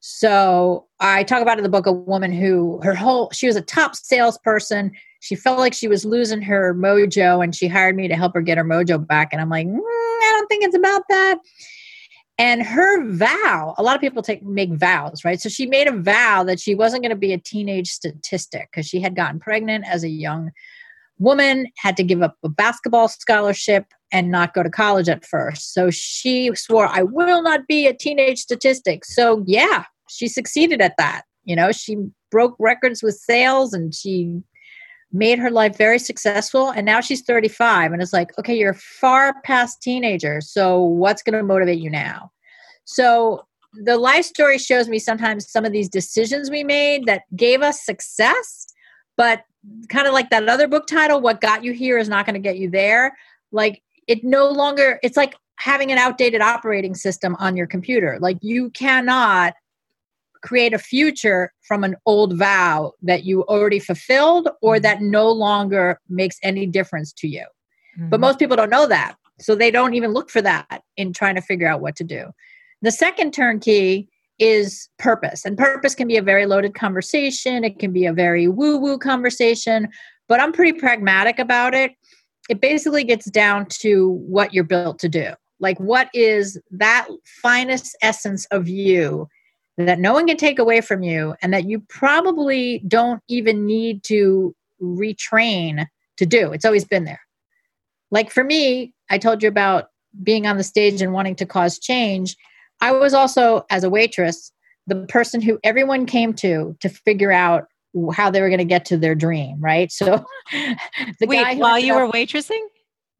So 0.00 0.86
I 1.00 1.22
talk 1.24 1.40
about 1.40 1.58
in 1.58 1.62
the 1.62 1.70
book 1.70 1.86
a 1.86 1.92
woman 1.92 2.32
who 2.32 2.80
her 2.82 2.94
whole 2.94 3.30
she 3.30 3.46
was 3.46 3.56
a 3.56 3.62
top 3.62 3.96
salesperson. 3.96 4.92
she 5.20 5.34
felt 5.34 5.58
like 5.58 5.72
she 5.72 5.88
was 5.88 6.04
losing 6.04 6.42
her 6.42 6.74
mojo 6.74 7.42
and 7.42 7.54
she 7.54 7.68
hired 7.68 7.96
me 7.96 8.08
to 8.08 8.16
help 8.16 8.34
her 8.34 8.42
get 8.42 8.58
her 8.58 8.64
mojo 8.64 9.06
back. 9.06 9.30
And 9.32 9.40
I'm 9.40 9.48
like, 9.48 9.66
mm, 9.66 9.78
I 9.78 10.30
don't 10.36 10.46
think 10.48 10.64
it's 10.64 10.76
about 10.76 11.04
that. 11.08 11.38
And 12.36 12.62
her 12.62 13.08
vow, 13.12 13.74
a 13.78 13.82
lot 13.82 13.94
of 13.94 14.00
people 14.00 14.22
take 14.22 14.42
make 14.42 14.72
vows, 14.72 15.24
right? 15.24 15.40
So 15.40 15.48
she 15.48 15.66
made 15.66 15.86
a 15.86 15.96
vow 15.96 16.42
that 16.44 16.58
she 16.58 16.74
wasn't 16.74 17.02
going 17.02 17.10
to 17.10 17.16
be 17.16 17.32
a 17.32 17.38
teenage 17.38 17.88
statistic 17.88 18.68
because 18.70 18.86
she 18.86 19.00
had 19.00 19.14
gotten 19.14 19.38
pregnant 19.38 19.84
as 19.86 20.02
a 20.02 20.08
young 20.08 20.50
woman, 21.18 21.68
had 21.76 21.96
to 21.96 22.02
give 22.02 22.22
up 22.22 22.36
a 22.42 22.48
basketball 22.48 23.06
scholarship 23.06 23.86
and 24.10 24.30
not 24.30 24.52
go 24.52 24.64
to 24.64 24.70
college 24.70 25.08
at 25.08 25.24
first. 25.24 25.72
So 25.74 25.90
she 25.90 26.50
swore, 26.54 26.88
I 26.88 27.02
will 27.02 27.42
not 27.42 27.68
be 27.68 27.86
a 27.86 27.94
teenage 27.94 28.38
statistic. 28.38 29.04
So 29.04 29.44
yeah, 29.46 29.84
she 30.08 30.26
succeeded 30.26 30.80
at 30.80 30.96
that. 30.98 31.22
You 31.44 31.54
know, 31.54 31.70
she 31.70 31.96
broke 32.30 32.56
records 32.58 33.02
with 33.02 33.14
sales 33.14 33.72
and 33.72 33.94
she 33.94 34.42
made 35.14 35.38
her 35.38 35.50
life 35.50 35.76
very 35.78 35.98
successful 35.98 36.70
and 36.70 36.84
now 36.84 37.00
she's 37.00 37.22
35 37.22 37.92
and 37.92 38.02
it's 38.02 38.12
like 38.12 38.36
okay 38.38 38.56
you're 38.56 38.74
far 38.74 39.40
past 39.42 39.80
teenager 39.80 40.40
so 40.40 40.82
what's 40.82 41.22
going 41.22 41.36
to 41.36 41.42
motivate 41.42 41.78
you 41.78 41.88
now? 41.88 42.30
So 42.84 43.46
the 43.72 43.96
life 43.96 44.24
story 44.24 44.58
shows 44.58 44.88
me 44.88 44.98
sometimes 44.98 45.50
some 45.50 45.64
of 45.64 45.72
these 45.72 45.88
decisions 45.88 46.50
we 46.50 46.62
made 46.62 47.06
that 47.06 47.22
gave 47.34 47.62
us 47.62 47.84
success 47.84 48.66
but 49.16 49.44
kind 49.88 50.06
of 50.06 50.12
like 50.12 50.28
that 50.30 50.48
other 50.48 50.68
book 50.68 50.86
title 50.86 51.20
what 51.20 51.40
got 51.40 51.64
you 51.64 51.72
here 51.72 51.96
is 51.96 52.08
not 52.08 52.26
going 52.26 52.34
to 52.34 52.40
get 52.40 52.58
you 52.58 52.68
there 52.68 53.16
like 53.52 53.82
it 54.06 54.22
no 54.22 54.50
longer 54.50 54.98
it's 55.02 55.16
like 55.16 55.34
having 55.56 55.92
an 55.92 55.98
outdated 55.98 56.40
operating 56.40 56.94
system 56.94 57.36
on 57.38 57.56
your 57.56 57.66
computer. 57.66 58.18
Like 58.20 58.38
you 58.40 58.70
cannot 58.70 59.54
create 60.44 60.74
a 60.74 60.78
future 60.78 61.52
from 61.62 61.82
an 61.82 61.96
old 62.04 62.36
vow 62.36 62.92
that 63.02 63.24
you 63.24 63.42
already 63.44 63.78
fulfilled 63.80 64.48
or 64.60 64.74
mm-hmm. 64.74 64.82
that 64.82 65.00
no 65.00 65.30
longer 65.30 65.98
makes 66.08 66.36
any 66.42 66.66
difference 66.66 67.12
to 67.14 67.26
you. 67.26 67.44
Mm-hmm. 67.98 68.10
But 68.10 68.20
most 68.20 68.38
people 68.38 68.56
don't 68.56 68.70
know 68.70 68.86
that. 68.86 69.16
So 69.40 69.54
they 69.54 69.70
don't 69.70 69.94
even 69.94 70.12
look 70.12 70.30
for 70.30 70.42
that 70.42 70.82
in 70.96 71.12
trying 71.12 71.34
to 71.34 71.40
figure 71.40 71.66
out 71.66 71.80
what 71.80 71.96
to 71.96 72.04
do. 72.04 72.26
The 72.82 72.92
second 72.92 73.32
turnkey 73.32 74.08
is 74.38 74.88
purpose. 74.98 75.44
And 75.44 75.56
purpose 75.56 75.94
can 75.94 76.06
be 76.06 76.16
a 76.16 76.22
very 76.22 76.44
loaded 76.44 76.74
conversation, 76.74 77.64
it 77.64 77.78
can 77.78 77.92
be 77.92 78.04
a 78.04 78.12
very 78.12 78.46
woo 78.46 78.76
woo 78.76 78.98
conversation, 78.98 79.88
but 80.28 80.40
I'm 80.40 80.52
pretty 80.52 80.78
pragmatic 80.78 81.38
about 81.38 81.74
it. 81.74 81.92
It 82.50 82.60
basically 82.60 83.04
gets 83.04 83.30
down 83.30 83.66
to 83.80 84.10
what 84.28 84.52
you're 84.52 84.64
built 84.64 84.98
to 84.98 85.08
do. 85.08 85.32
Like, 85.60 85.78
what 85.78 86.10
is 86.12 86.60
that 86.72 87.08
finest 87.42 87.96
essence 88.02 88.44
of 88.46 88.68
you 88.68 89.28
that 89.76 89.98
no 89.98 90.12
one 90.12 90.26
can 90.26 90.36
take 90.36 90.58
away 90.58 90.80
from 90.80 91.02
you 91.02 91.34
and 91.42 91.52
that 91.52 91.68
you 91.68 91.80
probably 91.88 92.82
don't 92.86 93.22
even 93.28 93.66
need 93.66 94.04
to 94.04 94.54
retrain 94.80 95.86
to 96.16 96.26
do. 96.26 96.52
It's 96.52 96.64
always 96.64 96.84
been 96.84 97.04
there. 97.04 97.20
Like 98.10 98.30
for 98.30 98.44
me, 98.44 98.92
I 99.10 99.18
told 99.18 99.42
you 99.42 99.48
about 99.48 99.88
being 100.22 100.46
on 100.46 100.56
the 100.56 100.64
stage 100.64 101.02
and 101.02 101.12
wanting 101.12 101.34
to 101.36 101.46
cause 101.46 101.78
change. 101.78 102.36
I 102.80 102.92
was 102.92 103.14
also, 103.14 103.64
as 103.70 103.82
a 103.82 103.90
waitress, 103.90 104.52
the 104.86 105.06
person 105.06 105.40
who 105.40 105.58
everyone 105.64 106.06
came 106.06 106.32
to 106.34 106.76
to 106.80 106.88
figure 106.88 107.32
out 107.32 107.66
how 108.12 108.30
they 108.30 108.40
were 108.40 108.48
going 108.48 108.58
to 108.58 108.64
get 108.64 108.84
to 108.86 108.96
their 108.96 109.14
dream, 109.14 109.60
right? 109.60 109.90
So, 109.90 110.24
the 110.52 111.26
Wait, 111.26 111.42
guy 111.42 111.54
while 111.54 111.78
you 111.78 111.94
were 111.94 112.10
waitressing, 112.10 112.60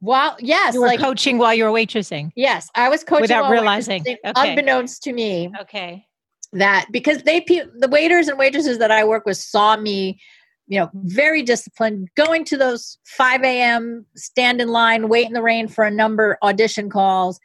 while 0.01 0.37
yes, 0.41 0.75
you 0.75 0.81
were 0.81 0.89
like, 0.89 1.01
coaching 1.01 1.39
while 1.39 1.55
you 1.55 1.65
were 1.65 1.71
waitressing. 1.71 2.31
Yes, 2.37 2.69
I 2.75 2.89
was 2.89 3.05
coaching 3.05 3.23
without 3.23 3.51
realizing, 3.51 4.03
okay. 4.03 4.19
unbeknownst 4.25 5.03
to 5.05 5.13
me. 5.13 5.51
Okay, 5.63 6.07
that 6.55 6.87
because 6.91 7.23
they 7.23 7.41
the 7.41 7.89
waiters 7.89 8.29
and 8.29 8.39
waitresses 8.39 8.79
that 8.79 8.91
I 8.91 9.05
work 9.05 9.27
with 9.27 9.37
saw 9.37 9.77
me, 9.77 10.21
you 10.67 10.79
know, 10.79 10.91
very 10.95 11.43
disciplined, 11.43 12.09
going 12.17 12.45
to 12.47 12.57
those 12.57 12.99
5 13.05 13.43
a.m. 13.43 14.07
stand 14.17 14.61
in 14.61 14.69
line, 14.69 15.09
wait 15.09 15.27
in 15.27 15.33
the 15.33 15.43
rain 15.43 15.69
for 15.69 15.85
a 15.85 15.91
number 15.91 16.39
audition 16.43 16.89
calls, 16.89 17.39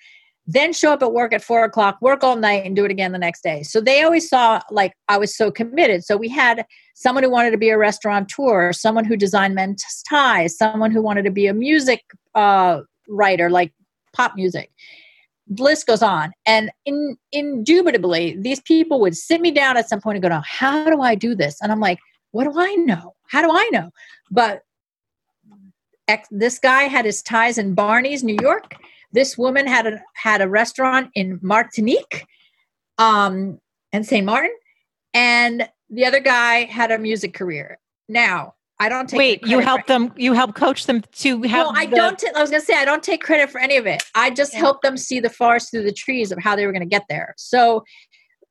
then 0.47 0.73
show 0.73 0.93
up 0.93 1.03
at 1.03 1.13
work 1.13 1.33
at 1.33 1.43
four 1.43 1.63
o'clock, 1.63 1.97
work 2.01 2.23
all 2.23 2.35
night, 2.35 2.65
and 2.65 2.75
do 2.75 2.85
it 2.85 2.91
again 2.91 3.11
the 3.11 3.19
next 3.19 3.41
day. 3.41 3.61
So 3.63 3.81
they 3.81 4.03
always 4.03 4.27
saw 4.27 4.61
like 4.71 4.93
I 5.07 5.17
was 5.17 5.35
so 5.35 5.51
committed. 5.51 6.03
So 6.03 6.17
we 6.17 6.29
had 6.29 6.65
someone 6.95 7.23
who 7.23 7.29
wanted 7.29 7.51
to 7.51 7.57
be 7.57 7.69
a 7.69 7.77
restaurateur, 7.77 8.73
someone 8.73 9.05
who 9.05 9.15
designed 9.15 9.55
men's 9.55 9.83
ties, 10.09 10.57
someone 10.57 10.91
who 10.91 11.01
wanted 11.01 11.23
to 11.25 11.31
be 11.31 11.47
a 11.47 11.53
music 11.53 12.03
uh, 12.35 12.81
writer, 13.07 13.49
like 13.49 13.73
pop 14.13 14.35
music 14.35 14.71
list 15.57 15.87
goes 15.87 16.01
on. 16.01 16.31
And 16.45 16.71
in, 16.85 17.17
indubitably, 17.31 18.37
these 18.39 18.61
people 18.61 18.99
would 19.01 19.15
sit 19.15 19.41
me 19.41 19.51
down 19.51 19.77
at 19.77 19.89
some 19.89 20.01
point 20.01 20.17
and 20.17 20.23
go, 20.23 20.41
How 20.45 20.89
do 20.89 21.01
I 21.01 21.15
do 21.15 21.35
this? 21.35 21.61
And 21.61 21.71
I'm 21.71 21.79
like, 21.79 21.99
What 22.31 22.45
do 22.45 22.53
I 22.59 22.75
know? 22.75 23.15
How 23.27 23.41
do 23.41 23.49
I 23.51 23.69
know? 23.71 23.91
But 24.29 24.61
ex- 26.07 26.27
this 26.31 26.59
guy 26.59 26.83
had 26.83 27.05
his 27.05 27.21
ties 27.21 27.57
in 27.57 27.73
Barney's, 27.73 28.23
New 28.23 28.37
York. 28.41 28.75
This 29.11 29.37
woman 29.37 29.65
had 29.65 29.87
a, 29.87 30.01
had 30.13 30.41
a 30.41 30.49
restaurant 30.49 31.09
in 31.15 31.39
Martinique 31.41 32.25
um, 32.97 33.59
and 33.91 34.05
St. 34.05 34.25
Martin. 34.25 34.55
And 35.13 35.67
the 35.89 36.05
other 36.05 36.19
guy 36.19 36.65
had 36.65 36.91
a 36.91 36.99
music 36.99 37.33
career. 37.33 37.79
Now, 38.07 38.53
I 38.79 38.87
don't 38.87 39.09
take. 39.09 39.17
Wait, 39.17 39.45
you 39.45 39.59
help 39.59 39.87
them. 39.87 40.13
You 40.15 40.33
help 40.33 40.55
coach 40.55 40.85
them 40.85 41.03
to 41.17 41.41
have. 41.43 41.67
No, 41.67 41.71
I 41.75 41.85
the, 41.85 41.95
don't. 41.95 42.17
T- 42.17 42.29
I 42.35 42.41
was 42.41 42.49
going 42.49 42.61
to 42.61 42.65
say 42.65 42.75
I 42.75 42.85
don't 42.85 43.03
take 43.03 43.21
credit 43.21 43.49
for 43.49 43.59
any 43.59 43.77
of 43.77 43.85
it. 43.85 44.03
I 44.15 44.29
just 44.29 44.53
yeah. 44.53 44.59
help 44.59 44.81
them 44.81 44.95
see 44.95 45.19
the 45.19 45.29
forest 45.29 45.71
through 45.71 45.83
the 45.83 45.91
trees 45.91 46.31
of 46.31 46.39
how 46.39 46.55
they 46.55 46.65
were 46.65 46.71
going 46.71 46.81
to 46.81 46.87
get 46.87 47.05
there. 47.09 47.33
So, 47.37 47.83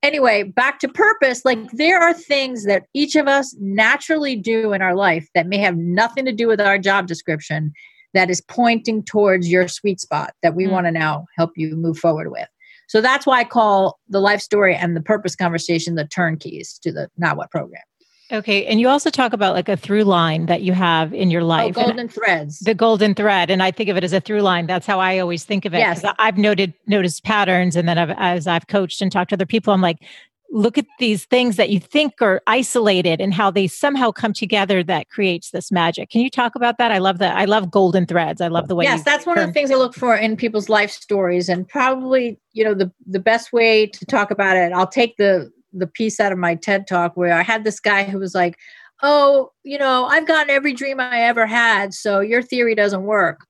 anyway, 0.02 0.42
back 0.42 0.80
to 0.80 0.88
purpose. 0.88 1.44
Like 1.44 1.58
there 1.72 2.00
are 2.00 2.12
things 2.12 2.66
that 2.66 2.84
each 2.92 3.16
of 3.16 3.26
us 3.26 3.56
naturally 3.58 4.36
do 4.36 4.72
in 4.72 4.82
our 4.82 4.94
life 4.94 5.28
that 5.34 5.46
may 5.46 5.58
have 5.58 5.76
nothing 5.76 6.26
to 6.26 6.32
do 6.32 6.46
with 6.46 6.60
our 6.60 6.78
job 6.78 7.06
description, 7.06 7.72
that 8.14 8.30
is 8.30 8.40
pointing 8.40 9.02
towards 9.04 9.50
your 9.50 9.68
sweet 9.68 10.00
spot 10.00 10.34
that 10.42 10.54
we 10.54 10.64
mm. 10.64 10.70
want 10.70 10.86
to 10.86 10.90
now 10.90 11.26
help 11.36 11.52
you 11.56 11.74
move 11.76 11.98
forward 11.98 12.30
with. 12.30 12.48
So 12.88 13.00
that's 13.00 13.26
why 13.26 13.40
I 13.40 13.44
call 13.44 13.98
the 14.08 14.20
life 14.20 14.40
story 14.40 14.74
and 14.74 14.96
the 14.96 15.02
purpose 15.02 15.36
conversation 15.36 15.94
the 15.94 16.06
turnkeys 16.06 16.78
to 16.82 16.92
the 16.92 17.08
Now 17.18 17.34
What 17.34 17.50
program. 17.50 17.82
Okay. 18.30 18.66
And 18.66 18.78
you 18.80 18.88
also 18.88 19.10
talk 19.10 19.32
about 19.32 19.54
like 19.54 19.68
a 19.68 19.76
through 19.76 20.04
line 20.04 20.46
that 20.46 20.62
you 20.62 20.72
have 20.72 21.14
in 21.14 21.30
your 21.30 21.42
oh, 21.42 21.46
life. 21.46 21.74
Oh, 21.78 21.84
golden 21.84 22.08
threads. 22.08 22.58
The 22.60 22.74
golden 22.74 23.14
thread. 23.14 23.50
And 23.50 23.62
I 23.62 23.70
think 23.70 23.88
of 23.88 23.96
it 23.96 24.04
as 24.04 24.12
a 24.12 24.20
through 24.20 24.42
line. 24.42 24.66
That's 24.66 24.86
how 24.86 25.00
I 25.00 25.18
always 25.18 25.44
think 25.44 25.64
of 25.64 25.74
it. 25.74 25.78
Yes. 25.78 26.04
I've 26.18 26.36
noted 26.36 26.74
noticed 26.86 27.24
patterns. 27.24 27.74
And 27.74 27.88
then 27.88 27.96
I've, 27.96 28.10
as 28.10 28.46
I've 28.46 28.66
coached 28.66 29.00
and 29.00 29.10
talked 29.10 29.30
to 29.30 29.36
other 29.36 29.46
people, 29.46 29.72
I'm 29.72 29.80
like, 29.80 29.98
look 30.50 30.78
at 30.78 30.86
these 30.98 31.24
things 31.26 31.56
that 31.56 31.70
you 31.70 31.78
think 31.78 32.20
are 32.20 32.42
isolated 32.46 33.20
and 33.20 33.34
how 33.34 33.50
they 33.50 33.66
somehow 33.66 34.10
come 34.10 34.32
together 34.32 34.82
that 34.82 35.08
creates 35.10 35.50
this 35.50 35.70
magic. 35.70 36.10
Can 36.10 36.22
you 36.22 36.30
talk 36.30 36.54
about 36.54 36.78
that? 36.78 36.90
I 36.90 36.98
love 36.98 37.18
that. 37.18 37.36
I 37.36 37.44
love 37.44 37.70
golden 37.70 38.06
threads. 38.06 38.40
I 38.40 38.48
love 38.48 38.68
the 38.68 38.74
way 38.74 38.84
Yes, 38.84 39.04
that's 39.04 39.26
one 39.26 39.38
of 39.38 39.46
the 39.46 39.52
things 39.52 39.70
I 39.70 39.74
look 39.74 39.94
for 39.94 40.16
in 40.16 40.36
people's 40.36 40.68
life 40.68 40.90
stories. 40.90 41.48
And 41.48 41.68
probably, 41.68 42.38
you 42.52 42.64
know, 42.64 42.74
the 42.74 42.90
the 43.06 43.20
best 43.20 43.52
way 43.52 43.86
to 43.86 44.06
talk 44.06 44.30
about 44.30 44.56
it, 44.56 44.72
I'll 44.72 44.86
take 44.86 45.16
the 45.16 45.52
the 45.72 45.86
piece 45.86 46.20
out 46.20 46.32
of 46.32 46.38
my 46.38 46.54
TED 46.54 46.86
talk 46.86 47.16
where 47.16 47.34
I 47.34 47.42
had 47.42 47.64
this 47.64 47.80
guy 47.80 48.04
who 48.04 48.18
was 48.18 48.34
like, 48.34 48.56
"Oh, 49.02 49.52
you 49.64 49.78
know, 49.78 50.06
I've 50.06 50.26
gotten 50.26 50.50
every 50.50 50.72
dream 50.72 51.00
I 51.00 51.22
ever 51.22 51.46
had, 51.46 51.94
so 51.94 52.20
your 52.20 52.42
theory 52.42 52.74
doesn't 52.74 53.04
work." 53.04 53.46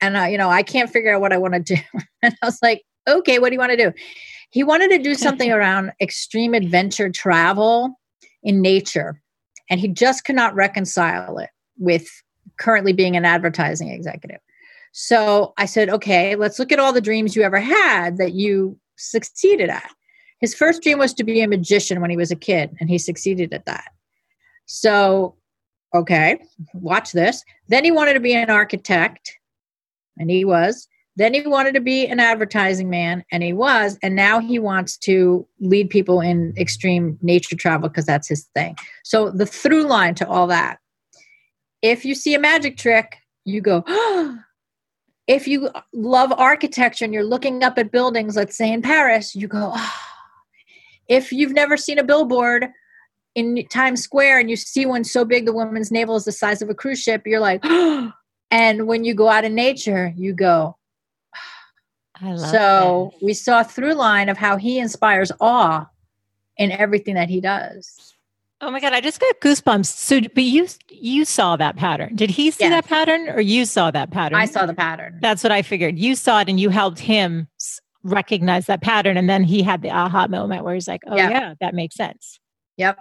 And 0.00 0.16
I, 0.16 0.28
you 0.28 0.38
know, 0.38 0.50
I 0.50 0.62
can't 0.62 0.90
figure 0.90 1.14
out 1.14 1.20
what 1.20 1.32
I 1.32 1.38
want 1.38 1.54
to 1.54 1.60
do. 1.60 1.80
and 2.22 2.34
I 2.42 2.46
was 2.46 2.58
like, 2.62 2.82
"Okay, 3.08 3.38
what 3.38 3.50
do 3.50 3.54
you 3.54 3.60
want 3.60 3.72
to 3.72 3.76
do?" 3.76 3.92
He 4.50 4.64
wanted 4.64 4.90
to 4.90 4.98
do 4.98 5.14
something 5.14 5.52
around 5.52 5.92
extreme 6.00 6.54
adventure 6.54 7.10
travel 7.10 7.98
in 8.42 8.60
nature, 8.60 9.20
and 9.68 9.80
he 9.80 9.88
just 9.88 10.24
could 10.24 10.36
not 10.36 10.54
reconcile 10.54 11.38
it 11.38 11.50
with 11.78 12.08
currently 12.58 12.92
being 12.92 13.16
an 13.16 13.24
advertising 13.24 13.88
executive. 13.88 14.40
So 14.92 15.54
I 15.56 15.66
said, 15.66 15.88
"Okay, 15.88 16.34
let's 16.34 16.58
look 16.58 16.72
at 16.72 16.80
all 16.80 16.92
the 16.92 17.00
dreams 17.00 17.36
you 17.36 17.42
ever 17.42 17.60
had 17.60 18.16
that 18.18 18.32
you 18.32 18.78
succeeded 18.96 19.70
at." 19.70 19.90
His 20.40 20.54
first 20.54 20.82
dream 20.82 20.98
was 20.98 21.14
to 21.14 21.24
be 21.24 21.40
a 21.40 21.48
magician 21.48 22.00
when 22.00 22.10
he 22.10 22.16
was 22.16 22.30
a 22.30 22.36
kid, 22.36 22.76
and 22.80 22.88
he 22.88 22.98
succeeded 22.98 23.52
at 23.52 23.66
that. 23.66 23.90
So, 24.66 25.36
okay, 25.94 26.38
watch 26.74 27.12
this. 27.12 27.44
Then 27.68 27.84
he 27.84 27.90
wanted 27.90 28.14
to 28.14 28.20
be 28.20 28.34
an 28.34 28.50
architect, 28.50 29.38
and 30.18 30.30
he 30.30 30.44
was. 30.44 30.88
Then 31.16 31.34
he 31.34 31.42
wanted 31.46 31.74
to 31.74 31.80
be 31.80 32.06
an 32.06 32.20
advertising 32.20 32.88
man, 32.88 33.24
and 33.30 33.42
he 33.42 33.52
was. 33.52 33.98
And 34.02 34.16
now 34.16 34.38
he 34.38 34.58
wants 34.58 34.96
to 34.98 35.46
lead 35.60 35.90
people 35.90 36.20
in 36.20 36.54
extreme 36.56 37.18
nature 37.20 37.56
travel 37.56 37.88
because 37.88 38.06
that's 38.06 38.28
his 38.28 38.44
thing. 38.54 38.76
So, 39.04 39.30
the 39.30 39.46
through 39.46 39.86
line 39.86 40.14
to 40.16 40.28
all 40.28 40.46
that 40.46 40.78
if 41.82 42.04
you 42.04 42.14
see 42.14 42.34
a 42.34 42.38
magic 42.38 42.76
trick, 42.76 43.18
you 43.44 43.60
go, 43.60 43.84
if 45.26 45.48
you 45.48 45.70
love 45.92 46.32
architecture 46.32 47.04
and 47.04 47.14
you're 47.14 47.24
looking 47.24 47.62
up 47.62 47.78
at 47.78 47.92
buildings, 47.92 48.36
let's 48.36 48.56
say 48.56 48.72
in 48.72 48.82
Paris, 48.82 49.34
you 49.34 49.48
go, 49.48 49.72
oh, 49.74 50.09
if 51.10 51.32
you've 51.32 51.52
never 51.52 51.76
seen 51.76 51.98
a 51.98 52.04
billboard 52.04 52.68
in 53.34 53.66
Times 53.66 54.00
Square 54.00 54.38
and 54.38 54.48
you 54.48 54.56
see 54.56 54.86
one 54.86 55.04
so 55.04 55.24
big 55.24 55.44
the 55.44 55.52
woman's 55.52 55.90
navel 55.90 56.16
is 56.16 56.24
the 56.24 56.32
size 56.32 56.62
of 56.62 56.70
a 56.70 56.74
cruise 56.74 57.02
ship, 57.02 57.26
you're 57.26 57.40
like, 57.40 57.62
and 58.50 58.86
when 58.86 59.04
you 59.04 59.12
go 59.12 59.28
out 59.28 59.44
in 59.44 59.54
nature, 59.54 60.14
you 60.16 60.32
go. 60.32 60.76
I 62.22 62.32
love 62.32 62.50
so 62.50 63.12
we 63.20 63.34
saw 63.34 63.62
through 63.62 63.94
line 63.94 64.28
of 64.28 64.38
how 64.38 64.56
he 64.56 64.78
inspires 64.78 65.32
awe 65.40 65.86
in 66.56 66.70
everything 66.70 67.14
that 67.14 67.28
he 67.28 67.40
does. 67.40 68.14
Oh 68.60 68.70
my 68.70 68.78
god, 68.78 68.92
I 68.92 69.00
just 69.00 69.20
got 69.20 69.40
goosebumps. 69.40 69.86
So, 69.86 70.20
but 70.20 70.44
you 70.44 70.68
you 70.90 71.24
saw 71.24 71.56
that 71.56 71.76
pattern. 71.76 72.14
Did 72.14 72.28
he 72.28 72.50
see 72.50 72.64
yes. 72.64 72.72
that 72.72 72.86
pattern, 72.86 73.30
or 73.30 73.40
you 73.40 73.64
saw 73.64 73.90
that 73.90 74.10
pattern? 74.10 74.38
I 74.38 74.44
saw 74.44 74.66
the 74.66 74.74
pattern. 74.74 75.18
That's 75.22 75.42
what 75.42 75.50
I 75.50 75.62
figured. 75.62 75.98
You 75.98 76.14
saw 76.14 76.40
it, 76.40 76.50
and 76.50 76.60
you 76.60 76.68
helped 76.68 76.98
him 76.98 77.48
recognize 78.02 78.66
that 78.66 78.82
pattern, 78.82 79.16
and 79.16 79.28
then 79.28 79.44
he 79.44 79.62
had 79.62 79.82
the 79.82 79.90
aha 79.90 80.26
moment 80.28 80.64
where 80.64 80.74
he's 80.74 80.88
like, 80.88 81.02
"Oh 81.06 81.16
yeah, 81.16 81.30
yeah 81.30 81.54
that 81.60 81.74
makes 81.74 81.94
sense." 81.94 82.40
Yep. 82.76 82.98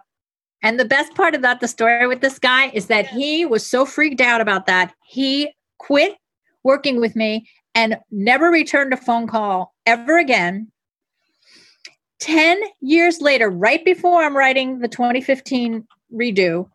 And 0.61 0.79
the 0.79 0.85
best 0.85 1.15
part 1.15 1.35
about 1.35 1.61
the 1.61 1.67
story 1.67 2.05
with 2.05 2.21
this 2.21 2.37
guy 2.37 2.69
is 2.69 2.87
that 2.87 3.07
he 3.07 3.45
was 3.45 3.65
so 3.65 3.85
freaked 3.85 4.19
out 4.19 4.41
about 4.41 4.65
that 4.65 4.93
he 5.05 5.53
quit 5.77 6.17
working 6.63 6.99
with 6.99 7.15
me 7.15 7.47
and 7.73 7.97
never 8.11 8.49
returned 8.49 8.91
a 8.91 8.97
phone 8.97 9.25
call 9.25 9.73
ever 9.85 10.17
again 10.17 10.69
10 12.19 12.61
years 12.81 13.21
later, 13.21 13.49
right 13.49 13.83
before 13.83 14.23
I'm 14.23 14.35
writing 14.35 14.79
the 14.79 14.87
2015 14.87 15.87
redo, 16.13 16.69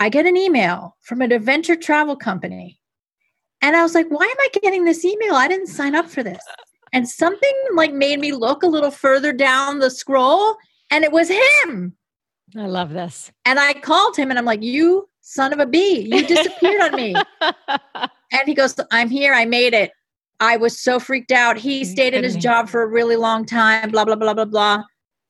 I 0.00 0.08
get 0.08 0.26
an 0.26 0.36
email 0.36 0.96
from 1.02 1.20
an 1.20 1.32
adventure 1.32 1.76
travel 1.76 2.16
company. 2.16 2.80
And 3.60 3.76
I 3.76 3.82
was 3.82 3.94
like, 3.94 4.08
why 4.08 4.24
am 4.24 4.40
I 4.40 4.48
getting 4.60 4.84
this 4.84 5.04
email? 5.04 5.34
I 5.34 5.48
didn't 5.48 5.68
sign 5.68 5.94
up 5.94 6.08
for 6.08 6.22
this. 6.22 6.42
And 6.94 7.08
something 7.08 7.52
like 7.74 7.92
made 7.92 8.20
me 8.20 8.32
look 8.32 8.62
a 8.62 8.68
little 8.68 8.92
further 8.92 9.32
down 9.32 9.80
the 9.80 9.90
scroll, 9.90 10.56
and 10.90 11.04
it 11.04 11.12
was 11.12 11.28
him. 11.28 11.94
I 12.56 12.66
love 12.66 12.90
this. 12.90 13.32
And 13.44 13.58
I 13.58 13.74
called 13.74 14.16
him 14.16 14.30
and 14.30 14.38
I'm 14.38 14.44
like, 14.44 14.62
you 14.62 15.08
son 15.20 15.52
of 15.52 15.58
a 15.58 15.66
bee, 15.66 16.06
you 16.08 16.26
disappeared 16.26 16.80
on 16.82 16.94
me. 16.94 17.14
and 17.40 18.42
he 18.46 18.54
goes, 18.54 18.76
I'm 18.92 19.10
here. 19.10 19.34
I 19.34 19.44
made 19.44 19.74
it. 19.74 19.90
I 20.38 20.56
was 20.56 20.78
so 20.78 21.00
freaked 21.00 21.32
out. 21.32 21.56
He 21.56 21.84
stayed 21.84 22.14
in 22.14 22.22
his 22.22 22.36
job 22.36 22.68
for 22.68 22.82
a 22.82 22.86
really 22.86 23.16
long 23.16 23.46
time, 23.46 23.90
blah, 23.90 24.04
blah, 24.04 24.16
blah, 24.16 24.34
blah, 24.34 24.44
blah. 24.44 24.84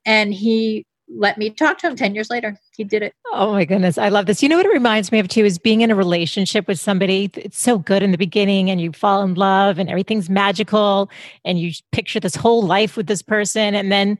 And 0.04 0.34
he 0.34 0.84
let 1.08 1.38
me 1.38 1.50
talk 1.50 1.78
to 1.78 1.86
him 1.86 1.96
10 1.96 2.14
years 2.14 2.30
later. 2.30 2.58
He 2.76 2.84
did 2.84 3.02
it. 3.02 3.14
Oh 3.32 3.52
my 3.52 3.64
goodness. 3.64 3.98
I 3.98 4.08
love 4.08 4.26
this. 4.26 4.42
You 4.42 4.48
know 4.48 4.56
what 4.56 4.66
it 4.66 4.72
reminds 4.72 5.12
me 5.12 5.18
of 5.18 5.28
too 5.28 5.44
is 5.44 5.58
being 5.58 5.82
in 5.82 5.90
a 5.90 5.94
relationship 5.94 6.66
with 6.66 6.80
somebody. 6.80 7.30
It's 7.34 7.60
so 7.60 7.78
good 7.78 8.02
in 8.02 8.10
the 8.10 8.18
beginning 8.18 8.70
and 8.70 8.80
you 8.80 8.92
fall 8.92 9.22
in 9.22 9.34
love 9.34 9.78
and 9.78 9.88
everything's 9.88 10.30
magical 10.30 11.10
and 11.44 11.58
you 11.58 11.72
picture 11.92 12.20
this 12.20 12.34
whole 12.34 12.62
life 12.62 12.96
with 12.96 13.06
this 13.06 13.22
person. 13.22 13.74
And 13.74 13.92
then 13.92 14.18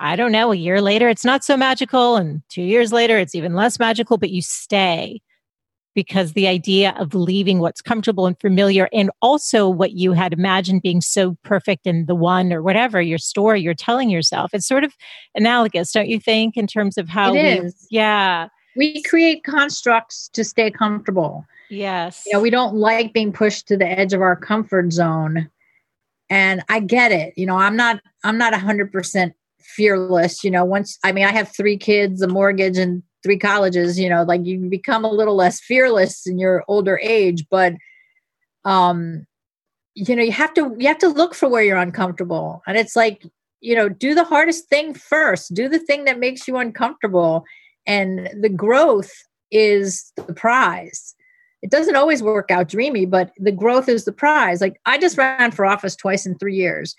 I 0.00 0.16
don't 0.16 0.32
know, 0.32 0.52
a 0.52 0.56
year 0.56 0.80
later, 0.80 1.08
it's 1.08 1.24
not 1.24 1.44
so 1.44 1.56
magical. 1.56 2.16
And 2.16 2.42
two 2.48 2.62
years 2.62 2.92
later, 2.92 3.18
it's 3.18 3.34
even 3.34 3.54
less 3.54 3.78
magical, 3.78 4.18
but 4.18 4.30
you 4.30 4.42
stay 4.42 5.20
because 5.94 6.32
the 6.32 6.46
idea 6.46 6.94
of 6.98 7.14
leaving 7.14 7.58
what's 7.58 7.82
comfortable 7.82 8.26
and 8.26 8.38
familiar 8.40 8.88
and 8.92 9.10
also 9.20 9.68
what 9.68 9.92
you 9.92 10.12
had 10.12 10.32
imagined 10.32 10.82
being 10.82 11.00
so 11.00 11.36
perfect 11.42 11.86
in 11.86 12.06
the 12.06 12.14
one 12.14 12.52
or 12.52 12.62
whatever 12.62 13.00
your 13.00 13.18
story 13.18 13.60
you're 13.60 13.74
telling 13.74 14.10
yourself 14.10 14.50
it's 14.52 14.66
sort 14.66 14.84
of 14.84 14.94
analogous 15.34 15.92
don't 15.92 16.08
you 16.08 16.18
think 16.18 16.56
in 16.56 16.66
terms 16.66 16.96
of 16.98 17.08
how 17.08 17.34
it 17.34 17.60
we, 17.60 17.66
is. 17.66 17.86
yeah. 17.90 18.48
We 18.74 19.02
create 19.02 19.44
constructs 19.44 20.30
to 20.32 20.44
stay 20.44 20.70
comfortable. 20.70 21.44
Yes. 21.68 22.22
You 22.26 22.32
know 22.32 22.40
we 22.40 22.50
don't 22.50 22.74
like 22.74 23.12
being 23.12 23.32
pushed 23.32 23.68
to 23.68 23.76
the 23.76 23.86
edge 23.86 24.14
of 24.14 24.22
our 24.22 24.36
comfort 24.36 24.92
zone. 24.92 25.50
And 26.30 26.62
i 26.70 26.80
get 26.80 27.12
it 27.12 27.34
you 27.36 27.44
know 27.44 27.56
i'm 27.56 27.76
not 27.76 28.00
i'm 28.24 28.38
not 28.38 28.54
100% 28.54 29.32
fearless 29.60 30.42
you 30.42 30.50
know 30.50 30.64
once 30.64 30.98
i 31.04 31.12
mean 31.12 31.24
i 31.24 31.30
have 31.30 31.54
three 31.54 31.76
kids 31.76 32.22
a 32.22 32.26
mortgage 32.26 32.78
and 32.78 33.02
three 33.22 33.38
colleges 33.38 33.98
you 33.98 34.08
know 34.08 34.22
like 34.22 34.44
you 34.44 34.58
become 34.68 35.04
a 35.04 35.10
little 35.10 35.36
less 35.36 35.60
fearless 35.60 36.26
in 36.26 36.38
your 36.38 36.64
older 36.68 36.98
age 37.02 37.46
but 37.50 37.74
um 38.64 39.26
you 39.94 40.16
know 40.16 40.22
you 40.22 40.32
have 40.32 40.54
to 40.54 40.74
you 40.78 40.88
have 40.88 40.98
to 40.98 41.08
look 41.08 41.34
for 41.34 41.48
where 41.48 41.62
you're 41.62 41.76
uncomfortable. 41.76 42.62
And 42.66 42.76
it's 42.76 42.96
like 42.96 43.26
you 43.60 43.74
know 43.74 43.88
do 43.88 44.14
the 44.14 44.24
hardest 44.24 44.68
thing 44.68 44.94
first. 44.94 45.54
Do 45.54 45.68
the 45.68 45.78
thing 45.78 46.04
that 46.04 46.18
makes 46.18 46.48
you 46.48 46.56
uncomfortable. 46.56 47.44
And 47.86 48.30
the 48.40 48.48
growth 48.48 49.12
is 49.50 50.12
the 50.16 50.32
prize. 50.32 51.14
It 51.62 51.70
doesn't 51.70 51.96
always 51.96 52.22
work 52.22 52.50
out 52.50 52.68
dreamy 52.68 53.06
but 53.06 53.32
the 53.38 53.52
growth 53.52 53.88
is 53.88 54.04
the 54.04 54.12
prize. 54.12 54.60
Like 54.60 54.80
i 54.86 54.98
just 54.98 55.18
ran 55.18 55.50
for 55.50 55.66
office 55.66 55.96
twice 55.96 56.26
in 56.26 56.38
three 56.38 56.56
years. 56.56 56.94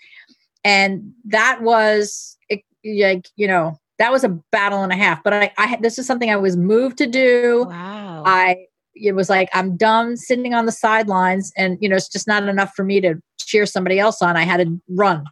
And 0.62 1.12
that 1.26 1.62
was 1.62 2.38
like 2.50 2.64
you 2.84 3.48
know 3.48 3.78
that 3.98 4.12
was 4.12 4.24
a 4.24 4.28
battle 4.50 4.82
and 4.82 4.92
a 4.92 4.96
half. 4.96 5.22
But 5.22 5.32
I, 5.34 5.52
I 5.58 5.78
this 5.80 5.98
is 5.98 6.06
something 6.06 6.30
I 6.30 6.36
was 6.36 6.56
moved 6.56 6.98
to 6.98 7.06
do. 7.06 7.66
Wow. 7.68 8.22
I 8.26 8.66
it 8.94 9.12
was 9.12 9.28
like 9.28 9.48
I'm 9.52 9.76
done 9.76 10.16
sitting 10.16 10.54
on 10.54 10.66
the 10.66 10.72
sidelines, 10.72 11.52
and 11.56 11.78
you 11.80 11.88
know 11.88 11.96
it's 11.96 12.08
just 12.08 12.28
not 12.28 12.42
enough 12.44 12.72
for 12.74 12.84
me 12.84 13.00
to 13.00 13.16
cheer 13.38 13.66
somebody 13.66 13.98
else 13.98 14.22
on. 14.22 14.36
I 14.36 14.42
had 14.42 14.58
to 14.58 14.80
run. 14.88 15.24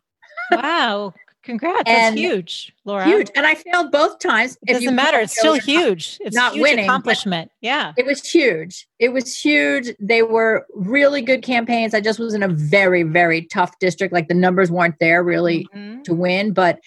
Wow. 0.51 1.15
Congrats. 1.43 1.83
That's 1.87 2.15
huge, 2.15 2.73
Laura. 2.85 3.05
Huge. 3.05 3.29
And 3.35 3.45
I 3.45 3.57
failed 3.57 3.91
both 3.91 4.21
times. 4.21 4.57
It 4.67 4.75
doesn't 4.75 4.95
matter. 4.95 5.19
It's 5.19 5.37
still 5.37 5.55
huge. 5.55 6.19
It's 6.21 6.37
not 6.37 6.53
huge 6.53 6.63
winning. 6.63 6.85
Accomplishment. 6.85 7.51
Yeah. 7.61 7.93
It 7.97 8.07
was 8.07 8.25
huge. 8.25 8.87
It 9.01 9.09
was 9.09 9.37
huge. 9.37 9.91
They 9.99 10.23
were 10.23 10.65
really 10.73 11.21
good 11.21 11.43
campaigns. 11.43 11.95
I 11.95 12.01
just 12.01 12.21
was 12.21 12.35
in 12.35 12.45
a 12.45 12.49
very, 12.49 13.03
very 13.03 13.43
tough 13.47 13.77
district. 13.81 14.13
Like 14.13 14.29
the 14.29 14.35
numbers 14.35 14.71
weren't 14.71 14.95
there 15.01 15.25
really 15.25 15.67
mm-hmm. 15.75 16.03
to 16.03 16.15
win. 16.15 16.53
But 16.53 16.79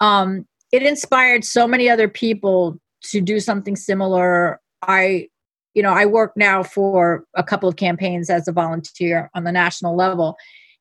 um, 0.00 0.46
it 0.72 0.82
inspired 0.82 1.44
so 1.44 1.68
many 1.68 1.88
other 1.88 2.08
people 2.08 2.78
to 3.04 3.20
do 3.20 3.38
something 3.38 3.76
similar. 3.76 4.60
I, 4.82 5.28
you 5.74 5.82
know, 5.82 5.92
I 5.92 6.06
work 6.06 6.32
now 6.36 6.62
for 6.62 7.24
a 7.36 7.44
couple 7.44 7.68
of 7.68 7.76
campaigns 7.76 8.30
as 8.30 8.48
a 8.48 8.52
volunteer 8.52 9.30
on 9.34 9.44
the 9.44 9.52
national 9.52 9.94
level, 9.94 10.36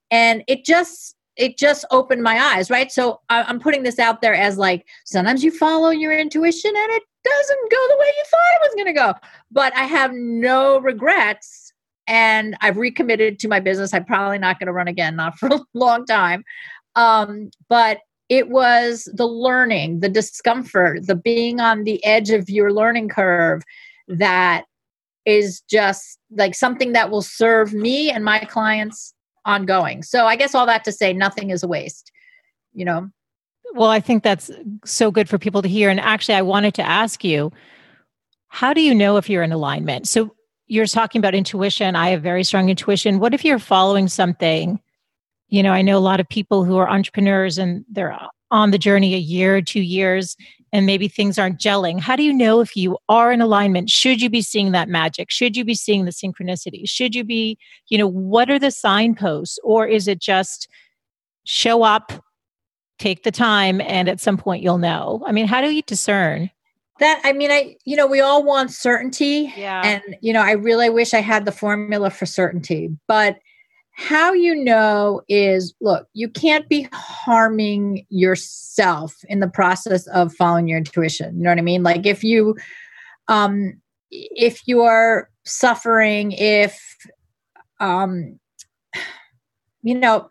and 0.10 0.44
it 0.48 0.66
just 0.66 1.16
it 1.38 1.58
just 1.58 1.86
opened 1.92 2.22
my 2.24 2.38
eyes, 2.38 2.70
right? 2.70 2.92
So 2.92 3.22
I'm 3.30 3.60
putting 3.60 3.84
this 3.84 4.00
out 4.00 4.22
there 4.22 4.34
as 4.34 4.58
like 4.58 4.86
sometimes 5.06 5.44
you 5.44 5.52
follow 5.52 5.90
your 5.90 6.12
intuition 6.12 6.72
and 6.76 6.92
it 6.92 7.04
doesn't 7.24 7.72
go 7.72 7.88
the 7.90 7.98
way 7.98 8.06
you 8.06 8.24
thought 8.30 8.56
it 8.56 8.62
was 8.62 8.76
going 8.76 8.88
to 8.88 8.94
go, 8.94 9.14
but 9.50 9.76
I 9.76 9.84
have 9.84 10.12
no 10.14 10.80
regrets 10.80 11.72
and 12.06 12.58
I've 12.60 12.78
recommitted 12.78 13.40
to 13.40 13.48
my 13.48 13.60
business. 13.62 13.94
I'm 13.94 14.04
probably 14.06 14.40
not 14.40 14.60
going 14.60 14.68
to 14.68 14.74
run 14.74 14.90
again, 14.90 15.16
not 15.16 15.38
for 15.38 15.48
a 15.48 15.60
long 15.74 16.06
time. 16.06 16.44
Um, 16.96 17.52
but 17.70 18.00
it 18.32 18.48
was 18.48 19.10
the 19.14 19.28
learning, 19.28 20.00
the 20.00 20.08
discomfort, 20.08 21.06
the 21.06 21.16
being 21.16 21.60
on 21.60 21.84
the 21.84 22.04
edge 22.06 22.30
of 22.30 22.50
your 22.50 22.72
learning 22.72 23.10
curve 23.10 23.62
that 24.08 24.64
is 25.26 25.60
just 25.70 26.18
like 26.32 26.56
something 26.56 26.94
that 26.94 27.12
will 27.12 27.22
serve 27.22 27.74
me 27.74 28.10
and 28.10 28.24
my 28.24 28.40
clients 28.40 29.14
ongoing. 29.44 30.02
So 30.02 30.28
I 30.28 30.38
guess 30.38 30.56
all 30.56 30.66
that 30.66 30.86
to 30.86 30.94
say 30.94 31.12
nothing 31.12 31.50
is 31.50 31.62
a 31.62 31.68
waste, 31.68 32.10
you 32.74 32.86
know. 32.86 33.10
Well, 33.74 33.90
I 33.90 34.00
think 34.00 34.24
that's 34.24 34.50
so 34.86 35.12
good 35.12 35.28
for 35.28 35.38
people 35.38 35.62
to 35.62 35.68
hear 35.68 35.90
and 35.90 36.00
actually 36.00 36.36
I 36.36 36.42
wanted 36.42 36.74
to 36.76 36.88
ask 36.88 37.26
you 37.26 37.52
how 38.48 38.74
do 38.74 38.80
you 38.80 38.96
know 38.96 39.18
if 39.18 39.30
you're 39.30 39.44
in 39.44 39.52
alignment? 39.52 40.08
So 40.08 40.34
you're 40.68 40.86
talking 40.86 41.20
about 41.20 41.36
intuition. 41.36 41.98
I 41.98 42.12
have 42.12 42.22
very 42.22 42.46
strong 42.46 42.70
intuition. 42.70 43.20
What 43.20 43.34
if 43.34 43.44
you're 43.44 43.60
following 43.60 44.08
something 44.08 44.80
you 45.52 45.62
know, 45.62 45.72
I 45.72 45.82
know 45.82 45.98
a 45.98 46.00
lot 46.00 46.20
of 46.20 46.28
people 46.28 46.64
who 46.64 46.78
are 46.78 46.90
entrepreneurs 46.90 47.58
and 47.58 47.86
they're 47.92 48.18
on 48.50 48.72
the 48.72 48.78
journey 48.78 49.14
a 49.14 49.20
year, 49.20 49.62
two 49.62 49.82
years, 49.82 50.36
and 50.74 50.86
maybe 50.86 51.10
things 51.10 51.38
aren't 51.38 51.60
gelling. 51.60 52.00
How 52.00 52.16
do 52.16 52.24
you 52.24 52.34
know 52.34 52.62
if 52.62 52.76
you 52.76 52.98
are 53.10 53.32
in 53.32 53.42
alignment? 53.42 53.90
Should 53.90 54.22
you 54.22 54.30
be 54.30 54.42
seeing 54.42 54.72
that 54.72 54.88
magic? 54.88 55.30
Should 55.30 55.58
you 55.58 55.66
be 55.66 55.76
seeing 55.76 56.06
the 56.06 56.12
synchronicity? 56.12 56.84
Should 56.86 57.14
you 57.14 57.26
be, 57.26 57.58
you 57.90 57.98
know, 57.98 58.08
what 58.08 58.50
are 58.50 58.60
the 58.60 58.72
signposts? 58.72 59.60
Or 59.64 59.86
is 59.86 60.08
it 60.08 60.20
just 60.20 60.70
show 61.44 61.84
up, 61.84 62.14
take 62.98 63.24
the 63.24 63.32
time, 63.32 63.82
and 63.82 64.08
at 64.08 64.22
some 64.22 64.38
point 64.38 64.64
you'll 64.64 64.78
know? 64.78 65.22
I 65.28 65.34
mean, 65.34 65.48
how 65.48 65.62
do 65.62 65.70
you 65.70 65.84
discern? 65.84 66.50
that 67.00 67.20
i 67.24 67.34
mean 67.34 67.50
i 67.50 67.76
you 67.84 67.96
know 67.96 68.06
we 68.06 68.20
all 68.22 68.44
want 68.44 68.70
certainty 68.70 69.52
yeah 69.58 69.82
and 69.84 70.16
you 70.22 70.32
know 70.32 70.42
i 70.42 70.52
really 70.52 70.90
wish 70.90 71.16
i 71.16 71.20
had 71.20 71.46
the 71.46 71.52
formula 71.52 72.12
for 72.12 72.28
certainty 72.28 72.90
but 73.08 73.38
how 74.02 74.34
you 74.34 74.56
know 74.56 75.22
is 75.30 75.74
look, 75.80 76.08
you 76.14 76.28
can't 76.28 76.68
be 76.68 76.88
harming 76.92 78.06
yourself 78.10 79.16
in 79.30 79.40
the 79.40 79.48
process 79.48 80.08
of 80.08 80.34
following 80.34 80.68
your 80.68 80.78
intuition. 80.78 81.38
You 81.38 81.44
know 81.44 81.52
what 81.52 81.60
I 81.60 81.62
mean? 81.62 81.84
Like 81.84 82.06
if 82.06 82.24
you 82.24 82.56
um 83.28 83.80
if 84.10 84.68
you 84.68 84.82
are 84.82 85.30
suffering, 85.46 86.32
if 86.32 86.98
um 87.80 88.40
you 89.84 89.96
know, 89.96 90.30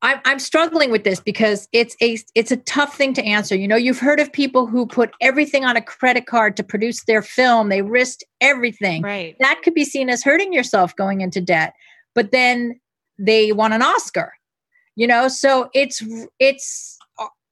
I'm, 0.00 0.18
I'm 0.24 0.38
struggling 0.38 0.90
with 0.90 1.04
this 1.04 1.20
because 1.20 1.68
it's 1.72 1.96
a 2.02 2.18
it's 2.34 2.52
a 2.52 2.56
tough 2.58 2.96
thing 2.96 3.14
to 3.14 3.24
answer. 3.24 3.54
You 3.54 3.68
know, 3.68 3.76
you've 3.76 4.00
heard 4.00 4.20
of 4.20 4.32
people 4.32 4.66
who 4.66 4.86
put 4.86 5.12
everything 5.20 5.64
on 5.64 5.76
a 5.76 5.82
credit 5.82 6.26
card 6.26 6.56
to 6.58 6.62
produce 6.62 7.04
their 7.04 7.22
film. 7.22 7.68
They 7.68 7.82
risked 7.82 8.24
everything. 8.40 9.02
Right. 9.02 9.36
That 9.40 9.60
could 9.62 9.74
be 9.74 9.84
seen 9.84 10.10
as 10.10 10.22
hurting 10.22 10.52
yourself 10.52 10.94
going 10.94 11.22
into 11.22 11.40
debt 11.40 11.74
but 12.14 12.32
then 12.32 12.78
they 13.18 13.52
won 13.52 13.72
an 13.72 13.82
Oscar. 13.82 14.32
You 14.96 15.06
know, 15.06 15.28
so 15.28 15.70
it's 15.74 16.02
it's 16.38 16.98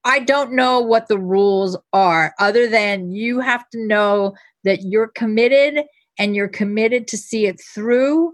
I 0.04 0.20
don't 0.20 0.52
know 0.52 0.80
what 0.80 1.08
the 1.08 1.18
rules 1.18 1.76
are 1.92 2.34
other 2.38 2.68
than 2.68 3.10
you 3.12 3.40
have 3.40 3.68
to 3.70 3.86
know 3.86 4.34
that 4.64 4.80
you're 4.82 5.08
committed 5.08 5.84
and 6.18 6.36
you're 6.36 6.48
committed 6.48 7.08
to 7.08 7.16
see 7.16 7.46
it 7.46 7.60
through 7.74 8.32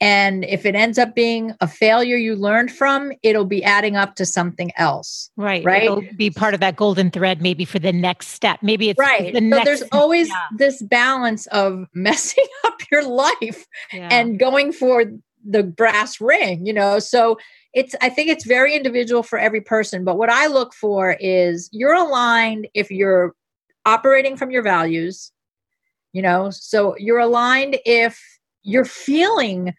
And 0.00 0.44
if 0.44 0.66
it 0.66 0.74
ends 0.74 0.98
up 0.98 1.14
being 1.14 1.54
a 1.60 1.66
failure 1.66 2.16
you 2.16 2.36
learned 2.36 2.70
from, 2.70 3.12
it'll 3.22 3.46
be 3.46 3.64
adding 3.64 3.96
up 3.96 4.14
to 4.16 4.26
something 4.26 4.70
else. 4.76 5.30
Right. 5.38 5.64
Right. 5.64 5.84
It'll 5.84 6.02
be 6.16 6.30
part 6.30 6.52
of 6.52 6.60
that 6.60 6.76
golden 6.76 7.10
thread, 7.10 7.40
maybe 7.40 7.64
for 7.64 7.78
the 7.78 7.92
next 7.94 8.28
step. 8.28 8.58
Maybe 8.62 8.90
it's 8.90 8.98
right. 8.98 9.32
The 9.32 9.40
so 9.40 9.44
next, 9.46 9.64
there's 9.64 9.82
always 9.92 10.28
yeah. 10.28 10.34
this 10.58 10.82
balance 10.82 11.46
of 11.46 11.86
messing 11.94 12.44
up 12.66 12.78
your 12.92 13.04
life 13.08 13.66
Yeah. 13.90 14.08
and 14.10 14.38
going 14.38 14.72
for 14.72 15.04
the 15.48 15.62
brass 15.62 16.20
ring, 16.20 16.66
you 16.66 16.72
know. 16.72 16.98
So 16.98 17.38
it's 17.72 17.94
I 18.00 18.08
think 18.08 18.28
it's 18.28 18.44
very 18.44 18.74
individual 18.74 19.22
for 19.22 19.38
every 19.38 19.60
person. 19.60 20.04
But 20.04 20.18
what 20.18 20.30
I 20.30 20.46
look 20.46 20.74
for 20.74 21.16
is 21.20 21.68
you're 21.72 21.94
aligned 21.94 22.68
if 22.74 22.90
you're 22.90 23.34
operating 23.84 24.36
from 24.36 24.50
your 24.50 24.62
values, 24.62 25.30
you 26.12 26.22
know, 26.22 26.50
so 26.50 26.96
you're 26.98 27.20
aligned 27.20 27.78
if 27.84 28.20
you're 28.62 28.84
feeling 28.84 29.74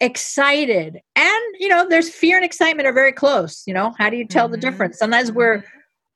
excited 0.00 0.98
and 1.14 1.42
you 1.58 1.68
know 1.68 1.86
there's 1.86 2.08
fear 2.08 2.36
and 2.36 2.44
excitement 2.44 2.88
are 2.88 2.92
very 2.92 3.12
close 3.12 3.62
you 3.66 3.74
know 3.74 3.94
how 3.98 4.08
do 4.08 4.16
you 4.16 4.26
tell 4.26 4.48
the 4.48 4.56
Mhm. 4.56 4.62
difference 4.62 4.98
sometimes 4.98 5.30
we're 5.30 5.62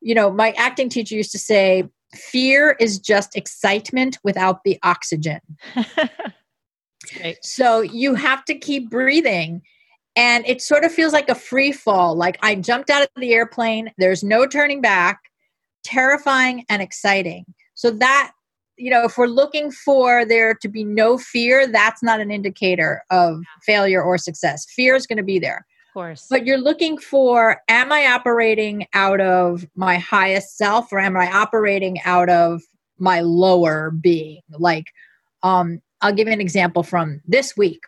you 0.01 0.15
know 0.15 0.31
my 0.31 0.53
acting 0.53 0.89
teacher 0.89 1.15
used 1.15 1.33
to 1.33 1.39
say 1.39 1.85
fear 2.15 2.77
is 2.81 2.99
just 2.99 3.37
excitement 3.37 4.19
without 4.25 4.65
the 4.65 4.79
oxygen 4.83 5.41
Right. 7.23 7.37
so 7.43 7.81
you 7.81 8.15
have 8.15 8.45
to 8.47 8.55
keep 8.55 8.91
breathing. 8.91 9.63
And 10.17 10.47
it 10.47 10.63
sort 10.63 10.85
of 10.85 10.93
feels 10.93 11.13
like 11.13 11.29
a 11.29 11.35
free 11.35 11.73
fall. 11.73 12.15
Like 12.15 12.39
I 12.41 12.55
jumped 12.55 12.89
out 12.89 13.03
of 13.03 13.09
the 13.17 13.33
airplane, 13.33 13.91
there's 13.99 14.23
no 14.23 14.47
turning 14.47 14.81
back, 14.81 15.21
terrifying 15.83 16.65
and 16.69 16.81
exciting. 16.81 17.45
So 17.75 17.91
that, 17.91 18.33
you 18.77 18.91
know, 18.91 19.05
if 19.05 19.19
we're 19.19 19.27
looking 19.27 19.71
for 19.71 20.25
there 20.25 20.55
to 20.55 20.69
be 20.69 20.85
no 20.85 21.19
fear, 21.19 21.67
that's 21.67 22.03
not 22.03 22.21
an 22.21 22.31
indicator 22.31 23.03
of 23.11 23.41
failure 23.63 24.03
or 24.03 24.19
success. 24.19 24.67
Fear 24.71 24.95
is 24.95 25.07
going 25.07 25.17
to 25.19 25.25
be 25.25 25.39
there. 25.39 25.67
Of 25.89 25.95
course. 25.95 26.27
But 26.31 26.47
you're 26.47 26.59
looking 26.59 26.99
for 26.99 27.61
am 27.69 27.93
I 27.93 28.07
operating 28.07 28.87
out 28.95 29.21
of 29.21 29.67
my 29.75 29.97
highest 29.99 30.57
self 30.57 30.93
or 30.93 30.99
am 30.99 31.17
I 31.17 31.31
operating 31.31 32.01
out 32.05 32.29
of 32.29 32.63
my 32.99 33.21
lower 33.21 33.91
being? 33.91 34.43
Like, 34.51 34.87
um, 35.43 35.81
I'll 36.05 36.13
give 36.13 36.29
you 36.29 36.35
an 36.35 36.41
example 36.41 36.83
from 36.83 37.23
this 37.27 37.57
week. 37.57 37.81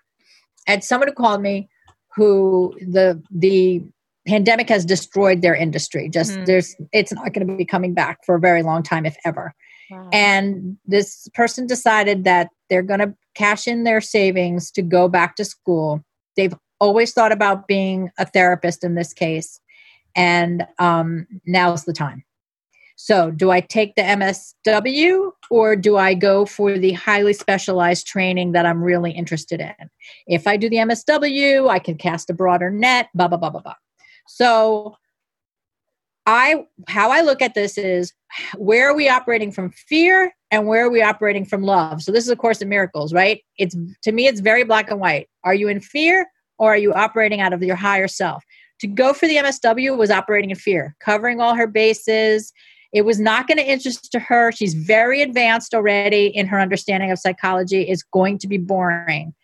And 0.66 0.82
someone 0.82 1.08
who 1.08 1.14
called 1.14 1.42
me 1.42 1.68
who 2.16 2.74
the 2.80 3.22
the 3.30 3.84
pandemic 4.26 4.68
has 4.70 4.84
destroyed 4.84 5.42
their 5.42 5.54
industry. 5.54 6.08
Just 6.08 6.32
Mhm. 6.32 6.46
there's 6.46 6.74
it's 6.92 7.12
not 7.12 7.32
going 7.32 7.46
to 7.46 7.54
be 7.54 7.64
coming 7.64 7.92
back 7.94 8.24
for 8.24 8.34
a 8.34 8.40
very 8.40 8.62
long 8.62 8.82
time, 8.82 9.04
if 9.06 9.16
ever. 9.24 9.54
Wow. 9.90 10.08
And 10.12 10.78
this 10.86 11.28
person 11.34 11.66
decided 11.66 12.24
that 12.24 12.48
they're 12.68 12.82
going 12.82 13.00
to 13.00 13.14
cash 13.34 13.68
in 13.68 13.84
their 13.84 14.00
savings 14.00 14.72
to 14.72 14.82
go 14.82 15.08
back 15.08 15.36
to 15.36 15.44
school. 15.44 16.02
They've 16.36 16.54
always 16.80 17.12
thought 17.12 17.32
about 17.32 17.68
being 17.68 18.10
a 18.18 18.26
therapist 18.26 18.82
in 18.82 18.94
this 18.96 19.12
case, 19.12 19.60
and 20.16 20.66
um, 20.78 21.26
now's 21.46 21.84
the 21.84 21.92
time. 21.92 22.24
So, 22.98 23.30
do 23.30 23.50
I 23.50 23.60
take 23.60 23.94
the 23.94 24.02
MSW 24.02 25.30
or 25.50 25.76
do 25.76 25.98
I 25.98 26.14
go 26.14 26.46
for 26.46 26.78
the 26.78 26.92
highly 26.92 27.34
specialized 27.34 28.06
training 28.06 28.52
that 28.52 28.64
I'm 28.64 28.82
really 28.82 29.12
interested 29.12 29.60
in? 29.60 29.90
If 30.26 30.46
I 30.46 30.56
do 30.56 30.70
the 30.70 30.76
MSW, 30.76 31.68
I 31.68 31.78
can 31.78 31.96
cast 31.96 32.30
a 32.30 32.34
broader 32.34 32.70
net, 32.70 33.08
blah, 33.14 33.28
blah, 33.28 33.38
blah, 33.38 33.50
blah, 33.50 33.60
blah. 33.60 33.74
So, 34.26 34.96
I 36.26 36.66
how 36.88 37.10
I 37.10 37.20
look 37.20 37.40
at 37.40 37.54
this 37.54 37.78
is 37.78 38.12
where 38.56 38.90
are 38.90 38.96
we 38.96 39.08
operating 39.08 39.52
from 39.52 39.70
fear 39.70 40.34
and 40.50 40.66
where 40.66 40.84
are 40.84 40.90
we 40.90 41.00
operating 41.00 41.44
from 41.44 41.62
love? 41.62 42.02
So 42.02 42.10
this 42.10 42.24
is 42.24 42.30
a 42.30 42.36
course 42.36 42.60
in 42.60 42.68
miracles, 42.68 43.14
right? 43.14 43.42
It's 43.58 43.76
to 44.02 44.12
me 44.12 44.26
it's 44.26 44.40
very 44.40 44.64
black 44.64 44.90
and 44.90 45.00
white. 45.00 45.28
Are 45.44 45.54
you 45.54 45.68
in 45.68 45.80
fear 45.80 46.26
or 46.58 46.72
are 46.72 46.76
you 46.76 46.92
operating 46.92 47.40
out 47.40 47.52
of 47.52 47.62
your 47.62 47.76
higher 47.76 48.08
self? 48.08 48.42
To 48.80 48.86
go 48.86 49.12
for 49.12 49.26
the 49.26 49.36
MSW 49.36 49.96
was 49.96 50.10
operating 50.10 50.50
in 50.50 50.56
fear, 50.56 50.96
covering 51.00 51.40
all 51.40 51.54
her 51.54 51.68
bases. 51.68 52.52
It 52.96 53.04
was 53.04 53.20
not 53.20 53.46
going 53.46 53.58
to 53.58 53.64
interest 53.70 54.10
to 54.12 54.18
her. 54.18 54.50
She's 54.52 54.72
very 54.72 55.20
advanced 55.20 55.74
already 55.74 56.26
in 56.28 56.46
her 56.46 56.58
understanding 56.58 57.10
of 57.10 57.18
psychology. 57.18 57.82
It's 57.82 58.02
going 58.02 58.38
to 58.38 58.48
be 58.48 58.56
boring. 58.56 59.34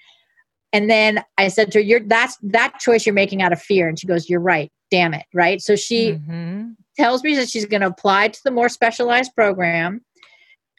And 0.72 0.88
then 0.88 1.22
I 1.36 1.48
said 1.48 1.70
to 1.72 1.78
her, 1.78 1.82
"You're 1.82 2.00
that's 2.00 2.38
that 2.42 2.78
choice 2.80 3.04
you're 3.04 3.14
making 3.14 3.42
out 3.42 3.52
of 3.52 3.60
fear." 3.60 3.88
And 3.88 3.98
she 3.98 4.06
goes, 4.06 4.30
"You're 4.30 4.40
right. 4.40 4.72
Damn 4.90 5.12
it." 5.12 5.26
Right? 5.34 5.60
So 5.60 5.76
she 5.76 6.12
Mhm. 6.14 6.76
tells 6.96 7.22
me 7.22 7.36
that 7.36 7.50
she's 7.50 7.66
going 7.66 7.82
to 7.82 7.88
apply 7.88 8.28
to 8.28 8.40
the 8.42 8.50
more 8.50 8.70
specialized 8.70 9.34
program 9.34 10.00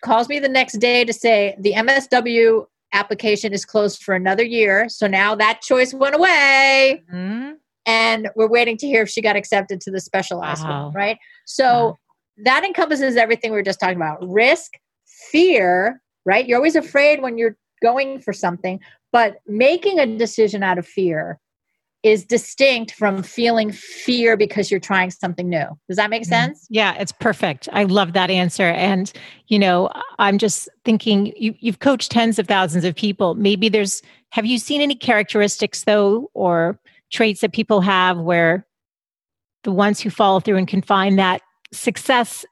calls 0.03 0.28
me 0.28 0.38
the 0.39 0.49
next 0.49 0.80
day 0.80 1.05
to 1.05 1.13
say 1.13 1.55
the 1.59 1.71
msw 1.74 2.65
application 2.91 3.53
is 3.53 3.63
closed 3.65 4.03
for 4.03 4.13
another 4.13 4.43
year 4.43 4.89
so 4.89 5.07
now 5.07 5.34
that 5.34 5.61
choice 5.61 5.93
went 5.93 6.13
away 6.13 7.01
Mhm. 7.11 7.53
and 7.86 8.30
we're 8.36 8.49
waiting 8.49 8.76
to 8.78 8.86
hear 8.86 9.03
if 9.03 9.09
she 9.09 9.21
got 9.21 9.36
accepted 9.38 9.80
to 9.80 9.89
the 9.91 10.01
specialized 10.01 10.65
Wow. 10.65 10.88
one 10.88 10.93
right 10.93 11.17
so 11.45 11.65
Wow. 11.65 11.97
That 12.38 12.64
encompasses 12.64 13.16
everything 13.16 13.52
we 13.52 13.58
were 13.58 13.64
just 13.64 13.80
talking 13.80 13.96
about 13.98 14.18
risk 14.28 14.74
fear 15.06 16.02
right 16.26 16.48
you're 16.48 16.58
always 16.58 16.76
afraid 16.76 17.22
when 17.22 17.38
you're 17.38 17.58
going 17.82 18.20
for 18.20 18.34
something 18.34 18.80
but 19.12 19.38
making 19.48 20.00
a 20.00 20.06
decision 20.18 20.64
out 20.64 20.78
of 20.78 20.88
fear 20.88 21.40
is 22.02 22.26
distinct 22.26 22.92
from 22.92 23.24
feeling 23.24 23.72
fear 23.72 24.36
because 24.36 24.70
you're 24.70 24.80
trying 24.80 25.10
something 25.10 25.48
new 25.48 25.68
does 25.88 25.98
that 25.98 26.10
make 26.10 26.24
Mhm. 26.24 26.28
sense 26.28 26.68
Yeah, 26.70 26.96
it's 26.96 27.12
perfect. 27.14 27.70
I 27.72 27.84
love 27.84 28.12
that 28.14 28.30
answer. 28.30 28.64
And, 28.64 29.12
you 29.48 29.58
know, 29.60 29.90
I'm 30.20 30.38
just 30.38 30.68
thinking 30.84 31.34
you, 31.38 31.54
you've 31.60 31.80
coached 31.80 32.12
tens 32.12 32.40
of 32.40 32.48
thousands 32.48 32.84
of 32.84 32.96
people. 32.96 33.36
Maybe 33.36 33.70
there's, 33.70 34.02
have 34.32 34.46
you 34.46 34.58
seen 34.58 34.82
any 34.82 34.96
characteristics 34.96 35.84
though, 35.86 36.30
or 36.34 36.78
traits 37.12 37.40
that 37.42 37.54
people 37.54 37.80
have 37.82 38.18
where 38.18 38.66
the 39.64 39.72
ones 39.72 40.02
who 40.02 40.10
follow 40.10 40.40
through 40.42 40.58
and 40.58 40.68
can 40.68 40.82
find 40.82 41.18
that 41.20 41.42
success 41.74 42.45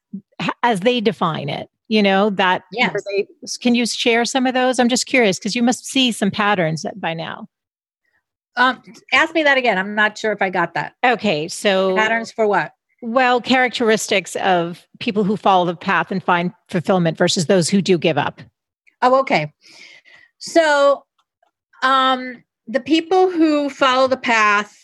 as 0.64 0.82
they 0.82 1.00
define 1.02 1.50
it? 1.50 1.70
You 1.88 2.02
know, 2.02 2.30
that 2.32 2.64
Yes. 2.72 3.04
they, 3.10 3.28
can 3.62 3.76
you 3.76 3.86
share 3.86 4.24
some 4.26 4.48
of 4.48 4.54
those? 4.54 4.80
I'm 4.80 4.88
just 4.90 5.08
curious 5.08 5.38
because 5.38 5.56
you 5.56 5.64
must 5.64 5.86
see 5.86 6.12
some 6.12 6.32
patterns 6.32 6.86
by 6.96 7.14
now. 7.14 7.48
Um, 8.56 8.82
ask 9.14 9.34
me 9.34 9.44
that 9.44 9.58
again. 9.58 9.78
I'm 9.78 9.96
not 9.96 10.18
sure 10.18 10.32
if 10.32 10.42
I 10.42 10.50
got 10.50 10.74
that. 10.74 10.94
Okay, 11.04 11.48
so 11.48 11.96
Patterns 11.96 12.32
for 12.32 12.48
what? 12.48 12.74
Well, 13.02 13.42
characteristics 13.42 14.36
of 14.38 14.86
people 15.00 15.24
who 15.24 15.36
follow 15.36 15.66
the 15.66 15.76
path 15.76 16.12
and 16.12 16.24
find 16.24 16.54
fulfillment 16.70 17.18
versus 17.18 17.48
those 17.48 17.70
who 17.70 17.82
do 17.82 17.98
give 17.98 18.18
up. 18.18 18.42
Oh, 19.02 19.20
okay. 19.22 19.52
So, 20.38 21.06
um, 21.82 22.44
the 22.68 22.80
people 22.80 23.32
who 23.32 23.70
follow 23.70 24.08
the 24.08 24.18
path 24.18 24.78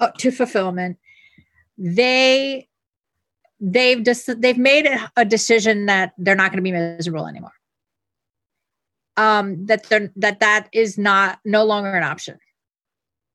uh, 0.00 0.10
to 0.18 0.30
fulfillment, 0.30 0.98
they 1.78 2.68
they've 3.62 4.02
just 4.02 4.28
they've 4.40 4.58
made 4.58 4.86
a, 5.16 5.24
decision 5.24 5.86
that 5.86 6.12
they're 6.18 6.34
not 6.34 6.50
going 6.50 6.56
to 6.58 6.62
be 6.62 6.72
miserable 6.72 7.26
anymore. 7.28 7.52
Um, 9.16 9.66
that 9.66 9.84
they're 9.84 10.10
that 10.16 10.40
that 10.40 10.68
is 10.72 10.98
not 10.98 11.38
no 11.44 11.64
longer 11.64 11.90
an 11.94 12.02
option, 12.02 12.38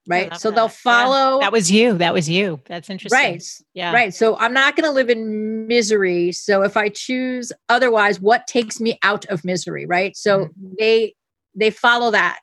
right? 0.08 0.36
So 0.36 0.50
that. 0.50 0.56
they'll 0.56 0.66
Yeah. 0.66 0.70
follow. 0.70 1.40
That 1.40 1.52
was 1.52 1.72
you. 1.72 1.94
That 1.94 2.14
was 2.14 2.28
you. 2.28 2.60
That's 2.66 2.90
interesting. 2.90 3.18
right. 3.20 3.44
Yeah. 3.74 3.94
Right. 3.94 4.14
So 4.14 4.36
I'm 4.38 4.54
not 4.54 4.76
going 4.76 4.86
to 4.86 4.92
live 4.92 5.10
in 5.10 5.68
misery. 5.68 6.32
So 6.32 6.64
if 6.64 6.76
I 6.78 6.90
choose 6.90 7.52
otherwise, 7.70 8.20
what 8.20 8.48
takes 8.48 8.82
me 8.82 8.98
out 9.04 9.26
of 9.28 9.46
misery? 9.46 9.86
Right. 9.86 10.18
So 10.18 10.46
Mm-hmm. 10.46 10.68
they 10.80 11.16
they 11.56 11.70
follow 11.70 12.12
that. 12.12 12.40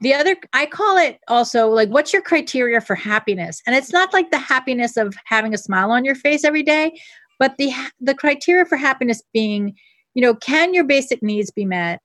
The 0.00 0.12
other 0.12 0.36
I 0.52 0.66
call 0.66 0.98
it 0.98 1.18
also 1.28 1.68
like 1.68 1.88
what's 1.88 2.12
your 2.12 2.22
criteria 2.22 2.80
for 2.80 2.94
happiness? 2.94 3.62
And 3.66 3.74
it's 3.74 3.92
not 3.92 4.12
like 4.12 4.30
the 4.30 4.38
happiness 4.38 4.96
of 4.96 5.14
having 5.24 5.54
a 5.54 5.58
smile 5.58 5.90
on 5.90 6.04
your 6.04 6.14
face 6.14 6.44
every 6.44 6.62
day, 6.62 7.00
but 7.38 7.56
the 7.56 7.72
the 8.00 8.14
criteria 8.14 8.64
for 8.66 8.76
happiness 8.76 9.22
being, 9.32 9.74
you 10.14 10.22
know, 10.22 10.34
can 10.34 10.74
your 10.74 10.84
basic 10.84 11.22
needs 11.22 11.50
be 11.50 11.64
met? 11.64 12.00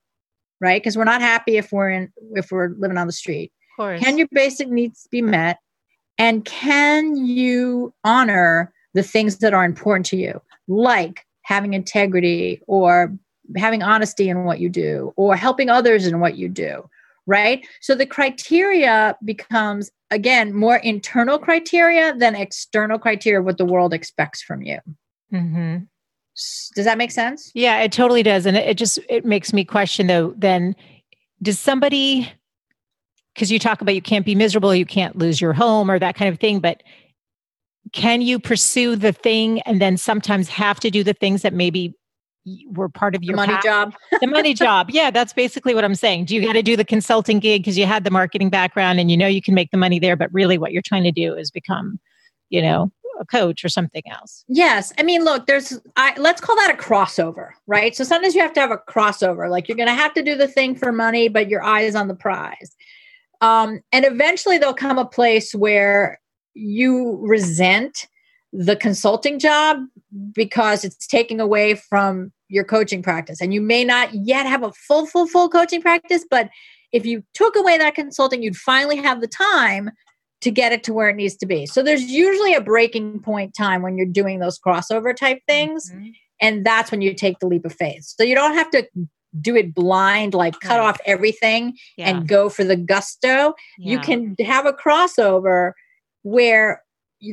Right? 0.61 0.81
Because 0.81 0.95
we're 0.95 1.03
not 1.03 1.21
happy 1.21 1.57
if 1.57 1.71
we're 1.71 1.89
in 1.89 2.11
if 2.33 2.51
we're 2.51 2.69
living 2.77 2.97
on 2.97 3.07
the 3.07 3.13
street. 3.13 3.51
Of 3.73 3.83
course. 3.83 3.99
Can 4.01 4.17
your 4.17 4.27
basic 4.31 4.69
needs 4.69 5.07
be 5.11 5.21
met? 5.21 5.57
And 6.17 6.45
can 6.45 7.15
you 7.15 7.93
honor 8.03 8.71
the 8.93 9.03
things 9.03 9.37
that 9.39 9.53
are 9.53 9.65
important 9.65 10.05
to 10.07 10.17
you, 10.17 10.41
like 10.67 11.25
having 11.43 11.73
integrity 11.73 12.61
or 12.67 13.13
having 13.57 13.81
honesty 13.83 14.29
in 14.29 14.43
what 14.43 14.59
you 14.59 14.69
do 14.69 15.13
or 15.17 15.35
helping 15.35 15.69
others 15.69 16.05
in 16.05 16.19
what 16.19 16.37
you 16.37 16.47
do? 16.47 16.87
Right. 17.27 17.65
So 17.81 17.95
the 17.95 18.05
criteria 18.05 19.15
becomes, 19.23 19.91
again, 20.09 20.53
more 20.53 20.77
internal 20.77 21.37
criteria 21.37 22.15
than 22.15 22.35
external 22.35 22.97
criteria 22.97 23.39
of 23.39 23.45
what 23.45 23.57
the 23.57 23.65
world 23.65 23.93
expects 23.93 24.41
from 24.41 24.61
you. 24.63 24.79
hmm 25.29 25.77
Does 26.75 26.85
that 26.85 26.97
make 26.97 27.11
sense? 27.11 27.51
Yeah, 27.53 27.79
it 27.81 27.91
totally 27.91 28.23
does. 28.23 28.45
And 28.45 28.57
it, 28.57 28.69
it 28.69 28.77
just 28.77 28.99
it 29.09 29.25
makes 29.25 29.53
me 29.53 29.63
question 29.63 30.07
though, 30.07 30.33
then 30.37 30.75
does 31.41 31.59
somebody 31.59 32.31
because 33.33 33.51
you 33.51 33.59
talk 33.59 33.81
about 33.81 33.95
you 33.95 34.01
can't 34.01 34.25
be 34.25 34.35
miserable, 34.35 34.75
you 34.75 34.85
can't 34.85 35.17
lose 35.17 35.39
your 35.39 35.53
home 35.53 35.89
or 35.89 35.97
that 35.99 36.15
kind 36.15 36.33
of 36.33 36.39
thing, 36.39 36.59
but 36.59 36.83
can 37.93 38.21
you 38.21 38.39
pursue 38.39 38.95
the 38.95 39.11
thing 39.11 39.61
and 39.61 39.81
then 39.81 39.97
sometimes 39.97 40.49
have 40.49 40.79
to 40.79 40.89
do 40.89 41.03
the 41.03 41.13
things 41.13 41.41
that 41.41 41.53
maybe 41.53 41.95
were 42.69 42.89
part 42.89 43.15
of 43.15 43.23
your 43.23 43.35
money 43.35 43.53
path. 43.53 43.63
job. 43.63 43.95
the 44.21 44.27
money 44.27 44.53
job. 44.53 44.89
Yeah, 44.89 45.11
that's 45.11 45.33
basically 45.33 45.75
what 45.75 45.83
I'm 45.83 45.95
saying. 45.95 46.25
Do 46.25 46.35
you 46.35 46.45
got 46.45 46.53
to 46.53 46.63
do 46.63 46.75
the 46.75 46.85
consulting 46.85 47.39
gig 47.39 47.61
because 47.61 47.77
you 47.77 47.85
had 47.85 48.03
the 48.03 48.11
marketing 48.11 48.49
background 48.49 48.99
and 48.99 49.11
you 49.11 49.17
know 49.17 49.27
you 49.27 49.41
can 49.41 49.53
make 49.53 49.71
the 49.71 49.77
money 49.77 49.99
there, 49.99 50.15
but 50.15 50.33
really 50.33 50.57
what 50.57 50.71
you're 50.71 50.81
trying 50.81 51.03
to 51.03 51.11
do 51.11 51.35
is 51.35 51.51
become, 51.51 51.99
you 52.49 52.61
know, 52.61 52.91
a 53.19 53.25
coach 53.25 53.63
or 53.63 53.69
something 53.69 54.03
else. 54.09 54.43
Yes. 54.47 54.91
I 54.97 55.03
mean, 55.03 55.23
look, 55.23 55.45
there's 55.45 55.79
I 55.95 56.13
let's 56.17 56.41
call 56.41 56.55
that 56.55 56.73
a 56.73 56.77
crossover, 56.77 57.51
right? 57.67 57.95
So 57.95 58.03
sometimes 58.03 58.35
you 58.35 58.41
have 58.41 58.53
to 58.53 58.59
have 58.59 58.71
a 58.71 58.77
crossover. 58.77 59.49
Like 59.49 59.67
you're 59.67 59.77
gonna 59.77 59.93
have 59.93 60.13
to 60.15 60.23
do 60.23 60.35
the 60.35 60.47
thing 60.47 60.75
for 60.75 60.91
money, 60.91 61.29
but 61.29 61.49
your 61.49 61.63
eye 61.63 61.81
is 61.81 61.95
on 61.95 62.07
the 62.07 62.15
prize. 62.15 62.75
Um, 63.41 63.81
and 63.91 64.05
eventually 64.05 64.57
there'll 64.57 64.73
come 64.73 64.97
a 64.97 65.05
place 65.05 65.53
where 65.53 66.19
you 66.53 67.19
resent 67.21 68.07
the 68.53 68.75
consulting 68.75 69.39
job 69.39 69.79
because 70.33 70.83
it's 70.83 71.07
taking 71.07 71.39
away 71.39 71.75
from 71.75 72.31
your 72.49 72.63
coaching 72.63 73.01
practice. 73.01 73.41
And 73.41 73.53
you 73.53 73.61
may 73.61 73.83
not 73.83 74.13
yet 74.13 74.45
have 74.45 74.63
a 74.63 74.71
full, 74.73 75.05
full, 75.05 75.25
full 75.25 75.49
coaching 75.49 75.81
practice, 75.81 76.25
but 76.29 76.49
if 76.91 77.05
you 77.05 77.23
took 77.33 77.55
away 77.55 77.77
that 77.77 77.95
consulting, 77.95 78.43
you'd 78.43 78.57
finally 78.57 78.97
have 78.97 79.21
the 79.21 79.27
time 79.27 79.91
to 80.41 80.51
get 80.51 80.71
it 80.71 80.83
to 80.83 80.93
where 80.93 81.09
it 81.09 81.15
needs 81.15 81.37
to 81.37 81.45
be. 81.45 81.65
So 81.65 81.81
there's 81.81 82.03
usually 82.03 82.53
a 82.53 82.61
breaking 82.61 83.21
point 83.21 83.53
time 83.55 83.81
when 83.81 83.95
you're 83.95 84.07
doing 84.07 84.39
those 84.39 84.59
crossover 84.59 85.15
type 85.15 85.39
things. 85.47 85.89
Mm-hmm. 85.89 86.09
And 86.41 86.65
that's 86.65 86.91
when 86.91 87.01
you 87.01 87.13
take 87.13 87.39
the 87.39 87.47
leap 87.47 87.65
of 87.65 87.73
faith. 87.73 88.03
So 88.03 88.23
you 88.23 88.35
don't 88.35 88.55
have 88.55 88.71
to 88.71 88.87
do 89.39 89.55
it 89.55 89.73
blind, 89.73 90.33
like 90.33 90.59
cut 90.59 90.79
right. 90.79 90.87
off 90.87 90.99
everything 91.05 91.77
yeah. 91.95 92.09
and 92.09 92.27
go 92.27 92.49
for 92.49 92.63
the 92.63 92.75
gusto. 92.75 93.53
Yeah. 93.77 93.93
You 93.93 93.99
can 93.99 94.35
have 94.39 94.65
a 94.65 94.73
crossover 94.73 95.71
where 96.23 96.83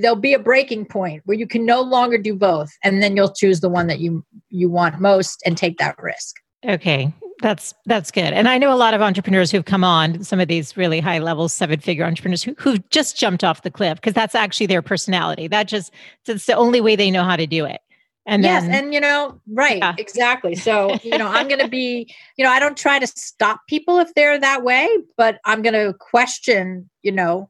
there'll 0.01 0.17
be 0.17 0.35
a 0.35 0.39
breaking 0.39 0.85
point 0.87 1.23
where 1.25 1.37
you 1.37 1.47
can 1.47 1.65
no 1.65 1.81
longer 1.81 2.19
do 2.19 2.35
both 2.35 2.71
and 2.85 3.03
then 3.03 3.17
you'll 3.17 3.33
choose 3.33 3.61
the 3.61 3.69
one 3.69 3.87
that 3.87 4.01
you 4.01 4.25
you 4.51 4.69
want 4.69 5.01
most 5.01 5.43
and 5.47 5.57
take 5.57 5.79
that 5.79 5.97
risk. 5.99 6.37
Okay 6.67 7.13
that's 7.41 7.75
that's 7.87 8.11
good. 8.11 8.33
And 8.33 8.49
i 8.49 8.59
know 8.59 8.73
a 8.73 8.77
lot 8.77 8.95
of 8.95 9.03
entrepreneurs 9.03 9.51
who've 9.51 9.65
come 9.65 9.85
on 9.85 10.25
some 10.25 10.41
of 10.41 10.49
these 10.49 10.77
really 10.77 11.01
high 11.01 11.19
level 11.19 11.49
seven 11.49 11.81
figure 11.81 12.05
entrepreneurs 12.05 12.43
who, 12.43 12.55
who've 12.59 12.89
just 12.91 13.17
jumped 13.17 13.45
off 13.45 13.63
the 13.63 13.71
cliff 13.71 13.97
because 13.97 14.15
that's 14.15 14.35
actually 14.35 14.67
their 14.67 14.83
personality. 14.83 15.49
That 15.49 15.69
just 15.69 15.93
it's 16.27 16.47
the 16.47 16.55
only 16.55 16.81
way 16.81 16.97
they 16.97 17.11
know 17.11 17.25
how 17.25 17.37
to 17.37 17.47
do 17.47 17.65
it. 17.65 17.81
And 18.27 18.43
yes 18.43 18.65
then, 18.65 18.75
and 18.75 18.95
you 18.95 19.01
know 19.01 19.41
right 19.53 19.79
yeah. 19.79 19.95
exactly. 19.99 20.55
So 20.55 20.97
you 21.03 21.17
know 21.17 21.29
i'm 21.29 21.49
going 21.49 21.61
to 21.65 21.69
be 21.69 22.13
you 22.37 22.45
know 22.45 22.51
i 22.51 22.59
don't 22.59 22.77
try 22.77 22.99
to 22.99 23.07
stop 23.07 23.61
people 23.69 23.99
if 23.99 24.13
they're 24.15 24.39
that 24.39 24.65
way 24.65 24.89
but 25.17 25.39
i'm 25.45 25.63
going 25.63 25.75
to 25.75 25.95
question 25.99 26.91
you 27.03 27.13
know 27.13 27.49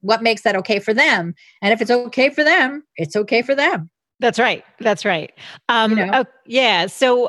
what 0.00 0.22
makes 0.22 0.42
that 0.42 0.56
okay 0.56 0.78
for 0.78 0.94
them? 0.94 1.34
And 1.62 1.72
if 1.72 1.80
it's 1.80 1.90
okay 1.90 2.30
for 2.30 2.44
them 2.44 2.84
it's 2.96 3.16
okay 3.16 3.42
for 3.42 3.54
them. 3.54 3.90
That's 4.20 4.38
right. 4.38 4.64
That's 4.80 5.04
right. 5.04 5.32
Um 5.68 5.92
you 5.92 6.06
know? 6.06 6.10
oh, 6.14 6.24
yeah. 6.46 6.86
So 6.86 7.28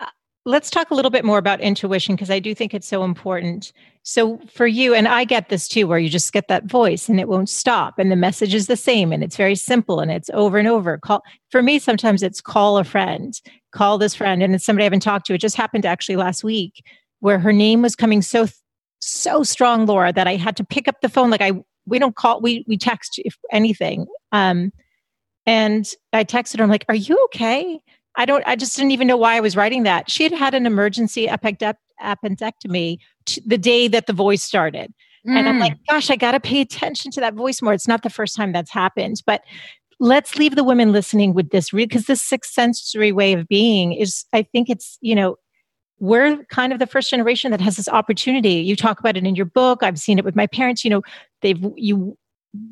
uh, 0.00 0.06
let's 0.44 0.70
talk 0.70 0.90
a 0.90 0.94
little 0.94 1.10
bit 1.10 1.24
more 1.24 1.38
about 1.38 1.60
intuition 1.60 2.14
because 2.14 2.30
i 2.30 2.38
do 2.38 2.54
think 2.54 2.74
it's 2.74 2.88
so 2.88 3.04
important. 3.04 3.72
So 4.04 4.40
for 4.52 4.66
you 4.66 4.94
and 4.94 5.06
i 5.06 5.24
get 5.24 5.48
this 5.48 5.68
too 5.68 5.86
where 5.86 5.98
you 5.98 6.08
just 6.08 6.32
get 6.32 6.48
that 6.48 6.64
voice 6.64 7.08
and 7.08 7.20
it 7.20 7.28
won't 7.28 7.48
stop 7.48 7.98
and 7.98 8.10
the 8.10 8.16
message 8.16 8.54
is 8.54 8.66
the 8.66 8.76
same 8.76 9.12
and 9.12 9.22
it's 9.22 9.36
very 9.36 9.54
simple 9.54 10.00
and 10.00 10.10
it's 10.10 10.30
over 10.34 10.58
and 10.58 10.68
over. 10.68 10.98
Call 10.98 11.22
for 11.50 11.62
me 11.62 11.78
sometimes 11.78 12.22
it's 12.22 12.40
call 12.40 12.78
a 12.78 12.84
friend 12.84 13.40
call 13.72 13.98
this 13.98 14.14
friend. 14.14 14.42
And 14.42 14.54
it's 14.54 14.64
somebody 14.64 14.84
i 14.84 14.86
haven't 14.86 15.00
talked 15.00 15.26
to. 15.26 15.34
It 15.34 15.38
just 15.38 15.56
happened 15.56 15.84
actually 15.84 16.16
last 16.16 16.44
week 16.44 16.84
where 17.20 17.38
her 17.38 17.52
name 17.52 17.82
was 17.82 17.96
coming 17.96 18.22
so 18.22 18.46
so 19.00 19.42
strong 19.42 19.84
laura 19.84 20.12
that 20.12 20.28
i 20.28 20.36
had 20.36 20.56
to 20.56 20.64
pick 20.64 20.86
up 20.86 21.00
the 21.00 21.08
phone. 21.08 21.30
Like 21.30 21.40
i 21.40 21.52
we 21.86 21.98
don't 21.98 22.16
call 22.16 22.40
we 22.40 22.64
we 22.66 22.76
text 22.76 23.20
if 23.24 23.36
anything 23.50 24.06
um 24.32 24.70
and 25.46 25.94
i 26.12 26.24
texted 26.24 26.58
her 26.58 26.64
i'm 26.64 26.70
like 26.70 26.84
are 26.88 26.94
you 26.94 27.18
okay 27.24 27.80
i 28.16 28.24
don't 28.24 28.44
i 28.46 28.56
just 28.56 28.76
didn't 28.76 28.92
even 28.92 29.06
know 29.06 29.16
why 29.16 29.36
i 29.36 29.40
was 29.40 29.56
writing 29.56 29.82
that 29.82 30.10
she 30.10 30.22
had 30.22 30.32
had 30.32 30.54
an 30.54 30.66
emergency 30.66 31.26
appendectomy 31.26 32.98
t- 33.26 33.42
the 33.46 33.58
day 33.58 33.88
that 33.88 34.06
the 34.06 34.12
voice 34.12 34.42
started 34.42 34.92
mm. 35.26 35.36
and 35.36 35.48
i'm 35.48 35.58
like 35.58 35.74
mm. 35.74 35.80
gosh 35.88 36.10
i 36.10 36.16
got 36.16 36.32
to 36.32 36.40
pay 36.40 36.60
attention 36.60 37.10
to 37.10 37.20
that 37.20 37.34
voice 37.34 37.62
more 37.62 37.72
it's 37.72 37.88
not 37.88 38.02
the 38.02 38.10
first 38.10 38.36
time 38.36 38.52
that's 38.52 38.72
happened 38.72 39.22
but 39.26 39.42
let's 40.00 40.36
leave 40.36 40.56
the 40.56 40.64
women 40.64 40.90
listening 40.90 41.32
with 41.32 41.50
this 41.50 41.70
because 41.70 42.06
this 42.06 42.22
sixth 42.22 42.52
sensory 42.52 43.12
way 43.12 43.32
of 43.32 43.46
being 43.48 43.92
is 43.92 44.24
i 44.32 44.42
think 44.42 44.68
it's 44.68 44.98
you 45.00 45.14
know 45.14 45.36
we're 46.02 46.44
kind 46.46 46.72
of 46.72 46.80
the 46.80 46.86
first 46.86 47.10
generation 47.10 47.52
that 47.52 47.60
has 47.60 47.76
this 47.76 47.88
opportunity. 47.88 48.54
You 48.54 48.74
talk 48.74 48.98
about 48.98 49.16
it 49.16 49.24
in 49.24 49.36
your 49.36 49.46
book. 49.46 49.84
I've 49.84 50.00
seen 50.00 50.18
it 50.18 50.24
with 50.24 50.34
my 50.34 50.48
parents. 50.48 50.84
You 50.84 50.90
know, 50.90 51.02
they've 51.42 51.64
you 51.76 52.18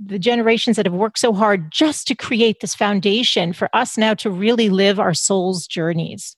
the 0.04 0.18
generations 0.18 0.76
that 0.76 0.84
have 0.84 0.94
worked 0.94 1.20
so 1.20 1.32
hard 1.32 1.70
just 1.70 2.08
to 2.08 2.16
create 2.16 2.58
this 2.60 2.74
foundation 2.74 3.52
for 3.52 3.70
us 3.72 3.96
now 3.96 4.14
to 4.14 4.30
really 4.30 4.68
live 4.68 4.98
our 4.98 5.14
soul's 5.14 5.66
journeys 5.66 6.36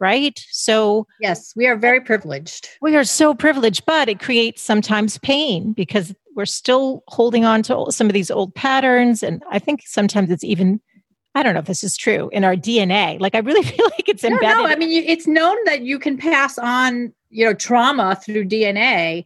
right 0.00 0.44
so 0.50 1.06
yes 1.20 1.52
we 1.54 1.68
are 1.68 1.76
very 1.76 2.00
privileged 2.00 2.68
we 2.82 2.96
are 2.96 3.04
so 3.04 3.32
privileged 3.32 3.86
but 3.86 4.08
it 4.08 4.18
creates 4.18 4.60
sometimes 4.60 5.18
pain 5.18 5.72
because 5.72 6.12
we're 6.34 6.44
still 6.44 7.04
holding 7.06 7.44
on 7.44 7.62
to 7.62 7.86
some 7.90 8.08
of 8.08 8.12
these 8.12 8.28
old 8.28 8.52
patterns 8.56 9.22
and 9.22 9.40
i 9.52 9.58
think 9.60 9.82
sometimes 9.86 10.28
it's 10.28 10.42
even 10.42 10.80
I 11.34 11.42
don't 11.42 11.54
know 11.54 11.60
if 11.60 11.66
this 11.66 11.84
is 11.84 11.96
true 11.96 12.28
in 12.32 12.44
our 12.44 12.56
DNA. 12.56 13.20
Like 13.20 13.34
I 13.34 13.38
really 13.38 13.62
feel 13.70 13.86
like 13.86 14.08
it's 14.08 14.24
embedded. 14.24 14.48
No, 14.48 14.62
no. 14.62 14.66
I 14.66 14.76
mean, 14.76 14.90
it's 14.90 15.26
known 15.26 15.56
that 15.64 15.82
you 15.82 15.98
can 15.98 16.16
pass 16.16 16.58
on, 16.58 17.12
you 17.30 17.44
know, 17.44 17.54
trauma 17.54 18.16
through 18.16 18.46
DNA. 18.46 19.24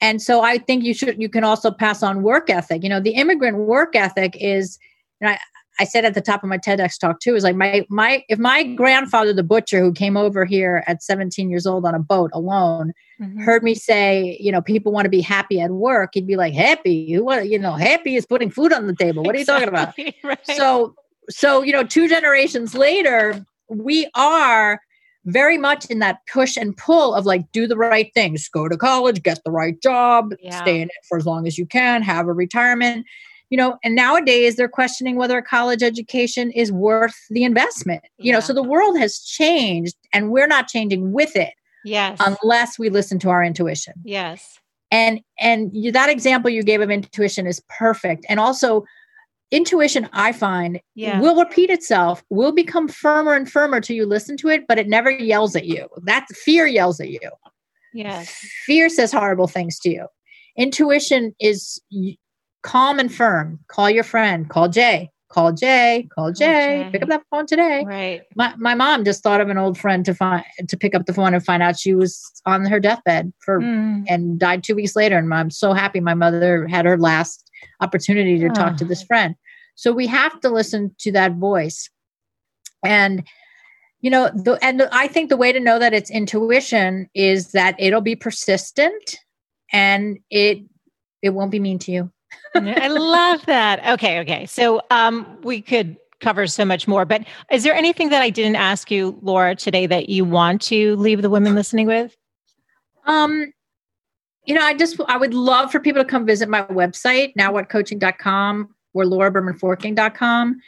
And 0.00 0.20
so 0.20 0.42
I 0.42 0.58
think 0.58 0.84
you 0.84 0.92
should 0.92 1.20
you 1.20 1.28
can 1.28 1.44
also 1.44 1.70
pass 1.70 2.02
on 2.02 2.22
work 2.22 2.50
ethic. 2.50 2.82
You 2.82 2.88
know, 2.88 3.00
the 3.00 3.14
immigrant 3.14 3.58
work 3.58 3.96
ethic 3.96 4.36
is 4.38 4.78
and 5.20 5.30
I, 5.30 5.38
I 5.78 5.84
said 5.84 6.04
at 6.04 6.14
the 6.14 6.20
top 6.20 6.42
of 6.42 6.48
my 6.48 6.58
TEDx 6.58 6.98
talk 6.98 7.20
too, 7.20 7.34
is 7.34 7.44
like 7.44 7.56
my 7.56 7.86
my 7.88 8.24
if 8.28 8.38
my 8.38 8.62
grandfather, 8.62 9.32
the 9.32 9.42
butcher 9.42 9.80
who 9.80 9.92
came 9.92 10.16
over 10.16 10.44
here 10.44 10.82
at 10.86 11.02
17 11.02 11.50
years 11.50 11.66
old 11.66 11.84
on 11.84 11.94
a 11.94 11.98
boat 11.98 12.30
alone, 12.32 12.92
mm-hmm. 13.20 13.40
heard 13.40 13.62
me 13.62 13.74
say, 13.74 14.36
you 14.40 14.50
know, 14.50 14.62
people 14.62 14.92
want 14.92 15.04
to 15.04 15.10
be 15.10 15.20
happy 15.20 15.60
at 15.60 15.70
work, 15.70 16.10
he'd 16.14 16.26
be 16.26 16.36
like, 16.36 16.54
happy? 16.54 17.12
Who 17.12 17.24
want 17.24 17.48
you 17.48 17.58
know, 17.58 17.72
happy 17.72 18.16
is 18.16 18.26
putting 18.26 18.50
food 18.50 18.72
on 18.72 18.86
the 18.86 18.94
table. 18.94 19.22
What 19.22 19.34
are 19.34 19.38
you 19.38 19.44
talking 19.44 19.68
about? 19.68 19.94
right. 20.24 20.38
So 20.46 20.94
so 21.28 21.62
you 21.62 21.72
know 21.72 21.84
two 21.84 22.08
generations 22.08 22.74
later 22.74 23.44
we 23.68 24.08
are 24.14 24.80
very 25.24 25.58
much 25.58 25.86
in 25.86 25.98
that 25.98 26.20
push 26.32 26.56
and 26.56 26.76
pull 26.76 27.14
of 27.14 27.26
like 27.26 27.50
do 27.52 27.66
the 27.66 27.76
right 27.76 28.12
things 28.14 28.48
go 28.48 28.68
to 28.68 28.76
college 28.76 29.22
get 29.22 29.42
the 29.44 29.50
right 29.50 29.80
job 29.82 30.34
yeah. 30.40 30.60
stay 30.62 30.80
in 30.80 30.88
it 30.88 31.04
for 31.08 31.18
as 31.18 31.26
long 31.26 31.46
as 31.46 31.58
you 31.58 31.66
can 31.66 32.02
have 32.02 32.28
a 32.28 32.32
retirement. 32.32 33.06
You 33.50 33.56
know 33.56 33.78
and 33.84 33.94
nowadays 33.94 34.56
they're 34.56 34.68
questioning 34.68 35.16
whether 35.16 35.38
a 35.38 35.42
college 35.42 35.82
education 35.82 36.50
is 36.50 36.72
worth 36.72 37.16
the 37.30 37.44
investment. 37.44 38.02
You 38.18 38.32
know 38.32 38.40
so 38.40 38.52
the 38.52 38.62
world 38.62 38.98
has 38.98 39.20
changed 39.20 39.96
and 40.12 40.30
we're 40.30 40.48
not 40.48 40.68
changing 40.68 41.12
with 41.12 41.36
it 41.36 41.54
yes. 41.86 42.18
unless 42.20 42.78
we 42.78 42.90
listen 42.90 43.18
to 43.20 43.30
our 43.30 43.42
intuition. 43.42 43.94
Yes. 44.04 44.58
And 44.90 45.20
and 45.38 45.70
you, 45.72 45.90
that 45.92 46.08
example 46.08 46.50
you 46.50 46.62
gave 46.62 46.80
of 46.80 46.90
intuition 46.90 47.46
is 47.46 47.62
perfect. 47.68 48.26
And 48.28 48.38
also 48.38 48.84
intuition 49.52 50.08
i 50.12 50.32
find 50.32 50.80
yeah. 50.94 51.20
will 51.20 51.36
repeat 51.38 51.70
itself 51.70 52.24
will 52.30 52.52
become 52.52 52.88
firmer 52.88 53.34
and 53.34 53.50
firmer 53.50 53.80
till 53.80 53.94
you 53.94 54.04
listen 54.04 54.36
to 54.36 54.48
it 54.48 54.66
but 54.68 54.78
it 54.78 54.88
never 54.88 55.10
yells 55.10 55.56
at 55.56 55.66
you. 55.66 55.88
That 56.04 56.26
fear 56.28 56.66
yells 56.66 57.00
at 57.00 57.10
you. 57.10 57.20
Yes. 57.94 58.38
Fear 58.66 58.88
says 58.88 59.12
horrible 59.12 59.48
things 59.48 59.78
to 59.80 59.90
you. 59.90 60.06
Intuition 60.56 61.34
is 61.40 61.80
calm 62.62 62.98
and 62.98 63.12
firm. 63.12 63.60
Call 63.68 63.90
your 63.90 64.04
friend. 64.04 64.48
Call 64.48 64.68
jay. 64.68 65.10
Call 65.28 65.52
jay. 65.52 66.08
Call 66.14 66.32
jay, 66.32 66.80
okay. 66.80 66.90
pick 66.92 67.02
up 67.02 67.08
that 67.08 67.22
phone 67.30 67.46
today. 67.46 67.84
Right. 67.84 68.22
My, 68.36 68.54
my 68.58 68.74
mom 68.74 69.04
just 69.04 69.22
thought 69.22 69.40
of 69.40 69.48
an 69.48 69.58
old 69.58 69.76
friend 69.76 70.04
to 70.04 70.14
find 70.14 70.44
to 70.68 70.76
pick 70.76 70.94
up 70.94 71.06
the 71.06 71.12
phone 71.12 71.34
and 71.34 71.44
find 71.44 71.62
out 71.62 71.78
she 71.78 71.94
was 71.94 72.22
on 72.46 72.64
her 72.64 72.78
deathbed 72.78 73.32
for 73.40 73.60
mm. 73.60 74.04
and 74.08 74.38
died 74.38 74.62
two 74.62 74.74
weeks 74.74 74.94
later. 74.94 75.18
And 75.18 75.34
i'm 75.34 75.50
so 75.50 75.72
happy 75.72 76.00
my 76.00 76.14
mother 76.14 76.66
had 76.68 76.84
her 76.84 76.96
last 76.96 77.45
opportunity 77.80 78.38
to 78.38 78.46
oh. 78.46 78.54
talk 78.54 78.76
to 78.76 78.84
this 78.84 79.02
ah. 79.02 79.06
friend. 79.06 79.34
So 79.74 79.92
we 79.92 80.06
have 80.06 80.40
to 80.40 80.48
listen 80.48 80.94
to 81.00 81.12
that 81.12 81.34
voice. 81.34 81.88
And 82.84 83.26
you 84.00 84.10
know, 84.10 84.30
the, 84.34 84.58
and 84.62 84.78
the, 84.78 84.88
I 84.92 85.08
think 85.08 85.30
the 85.30 85.36
way 85.36 85.52
to 85.52 85.58
know 85.58 85.78
that 85.78 85.92
it's 85.92 86.10
intuition 86.10 87.08
is 87.14 87.52
that 87.52 87.74
it'll 87.78 88.02
be 88.02 88.14
persistent 88.14 89.16
and 89.72 90.18
it 90.30 90.58
it 91.22 91.30
won't 91.30 91.50
be 91.50 91.58
mean 91.58 91.78
to 91.80 91.92
you. 91.92 92.12
I 92.54 92.88
love 92.88 93.44
that. 93.46 93.84
Okay, 93.94 94.20
okay. 94.20 94.46
So 94.46 94.82
um 94.90 95.38
we 95.42 95.60
could 95.60 95.96
cover 96.20 96.46
so 96.46 96.64
much 96.64 96.86
more, 96.86 97.04
but 97.04 97.24
is 97.50 97.62
there 97.62 97.74
anything 97.74 98.10
that 98.10 98.22
I 98.22 98.30
didn't 98.30 98.56
ask 98.56 98.90
you, 98.90 99.18
Laura, 99.22 99.54
today 99.54 99.86
that 99.86 100.08
you 100.08 100.24
want 100.24 100.62
to 100.62 100.96
leave 100.96 101.20
the 101.22 101.30
women 101.30 101.54
listening 101.54 101.86
with? 101.86 102.16
Um 103.06 103.52
you 104.46 104.54
know, 104.54 104.62
I 104.62 104.74
just 104.74 105.00
I 105.08 105.16
would 105.16 105.34
love 105.34 105.72
for 105.72 105.80
people 105.80 106.02
to 106.02 106.08
come 106.08 106.24
visit 106.24 106.48
my 106.48 106.62
website, 106.62 107.34
nowwhatcoaching.com 107.36 108.68
or 108.94 109.04
laurabermanfortgang.com 109.04 110.60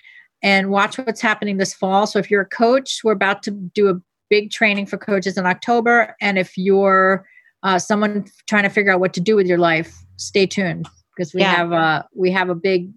and 0.42 0.70
watch 0.70 0.98
what's 0.98 1.20
happening 1.20 1.56
this 1.56 1.74
fall. 1.74 2.06
So 2.06 2.18
if 2.18 2.30
you're 2.30 2.42
a 2.42 2.46
coach, 2.46 3.00
we're 3.02 3.12
about 3.12 3.42
to 3.44 3.50
do 3.50 3.88
a 3.88 4.00
big 4.28 4.50
training 4.50 4.86
for 4.86 4.98
coaches 4.98 5.38
in 5.38 5.46
October. 5.46 6.14
And 6.20 6.38
if 6.38 6.56
you're 6.58 7.26
uh, 7.62 7.78
someone 7.78 8.26
trying 8.46 8.64
to 8.64 8.68
figure 8.68 8.92
out 8.92 9.00
what 9.00 9.14
to 9.14 9.20
do 9.20 9.34
with 9.34 9.46
your 9.46 9.58
life, 9.58 9.96
stay 10.16 10.46
tuned 10.46 10.86
because 11.16 11.32
we 11.34 11.40
yeah. 11.40 11.54
have 11.54 11.72
a 11.72 12.06
we 12.14 12.30
have 12.30 12.50
a 12.50 12.54
big 12.54 12.90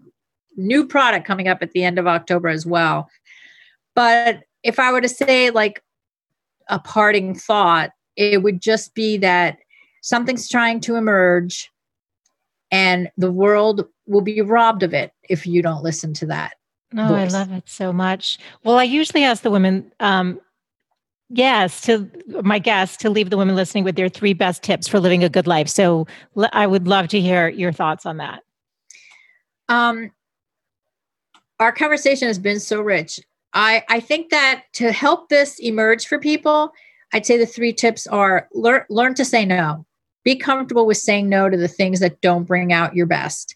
new 0.58 0.86
product 0.86 1.26
coming 1.26 1.48
up 1.48 1.60
at 1.62 1.72
the 1.72 1.84
end 1.84 1.98
of 1.98 2.08
October 2.08 2.50
as 2.50 2.66
well. 2.66 3.10
But 3.96 4.42
if 4.64 4.80
I 4.80 4.92
were 4.92 5.02
to 5.02 5.10
say 5.10 5.50
like 5.50 5.84
a 6.68 6.80
parting 6.80 7.34
thought, 7.34 7.92
it 8.16 8.44
would 8.44 8.62
just 8.62 8.94
be 8.94 9.18
that 9.18 9.58
something's 10.02 10.50
trying 10.50 10.80
to 10.82 10.96
emerge 10.96 11.72
and 12.72 13.10
the 13.18 13.32
world 13.32 13.86
will 14.08 14.22
be 14.22 14.42
robbed 14.42 14.84
of 14.84 14.94
it 14.94 15.12
if 15.30 15.46
you 15.46 15.62
don't 15.62 15.84
listen 15.84 16.14
to 16.16 16.26
that. 16.28 16.54
Oh. 16.98 17.16
I 17.16 17.26
love 17.26 17.52
it 17.52 17.70
so 17.70 17.94
much. 17.94 18.38
Well, 18.64 18.78
I 18.78 18.84
usually 18.84 19.24
ask 19.24 19.44
the 19.44 19.52
women, 19.52 19.92
um, 20.00 20.40
yes, 21.30 21.82
to 21.82 22.10
my 22.44 22.60
guests 22.60 22.98
to 22.98 23.10
leave 23.10 23.30
the 23.30 23.38
women 23.38 23.56
listening 23.56 23.84
with 23.84 23.96
their 23.96 24.10
three 24.10 24.34
best 24.34 24.64
tips 24.64 24.88
for 24.88 25.00
living 25.00 25.24
a 25.24 25.30
good 25.30 25.48
life. 25.48 25.70
So 25.70 26.08
I 26.52 26.68
would 26.68 26.88
love 26.88 27.08
to 27.10 27.22
hear 27.22 27.48
your 27.48 27.72
thoughts 27.72 28.06
on 28.06 28.18
that. 28.18 28.44
Um, 29.70 30.12
our 31.60 31.72
conversation 31.72 32.28
has 32.28 32.40
been 32.40 32.60
so 32.60 32.82
rich. 32.82 33.20
I, 33.54 33.84
I 33.90 34.00
think 34.00 34.32
that 34.32 34.64
to 34.74 34.92
help 34.92 35.30
this 35.30 35.60
emerge 35.60 36.08
for 36.08 36.20
people, 36.20 36.74
I'd 37.14 37.26
say 37.26 37.38
the 37.38 37.46
three 37.46 37.74
tips 37.74 38.08
are 38.08 38.48
learn 38.54 38.84
learn 38.90 39.14
to 39.16 39.26
say 39.26 39.46
no. 39.46 39.86
Be 40.24 40.36
comfortable 40.36 40.86
with 40.86 40.98
saying 40.98 41.30
no 41.30 41.50
to 41.50 41.58
the 41.58 41.68
things 41.68 42.00
that 42.00 42.22
don't 42.22 42.44
bring 42.44 42.72
out 42.72 42.96
your 42.96 43.08
best. 43.08 43.56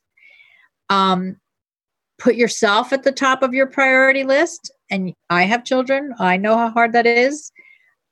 Um, 0.89 1.37
put 2.17 2.35
yourself 2.35 2.93
at 2.93 3.03
the 3.03 3.11
top 3.11 3.43
of 3.43 3.53
your 3.53 3.67
priority 3.67 4.23
list. 4.23 4.71
And 4.89 5.13
I 5.29 5.43
have 5.43 5.63
children. 5.63 6.13
I 6.19 6.37
know 6.37 6.57
how 6.57 6.69
hard 6.69 6.93
that 6.93 7.05
is. 7.05 7.51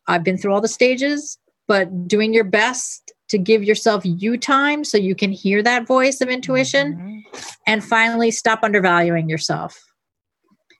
I've 0.08 0.24
been 0.24 0.38
through 0.38 0.54
all 0.54 0.62
the 0.62 0.68
stages, 0.68 1.38
but 1.68 2.08
doing 2.08 2.34
your 2.34 2.44
best 2.44 3.14
to 3.30 3.38
give 3.38 3.64
yourself 3.64 4.04
you 4.06 4.38
time 4.38 4.84
so 4.84 4.98
you 4.98 5.16
can 5.16 5.32
hear 5.32 5.64
that 5.64 5.88
voice 5.88 6.22
of 6.22 6.30
intuition. 6.30 6.96
Mm-hmm. 6.96 7.50
And 7.66 7.84
finally, 7.84 8.32
stop 8.32 8.60
undervaluing 8.64 9.30
yourself. 9.30 9.82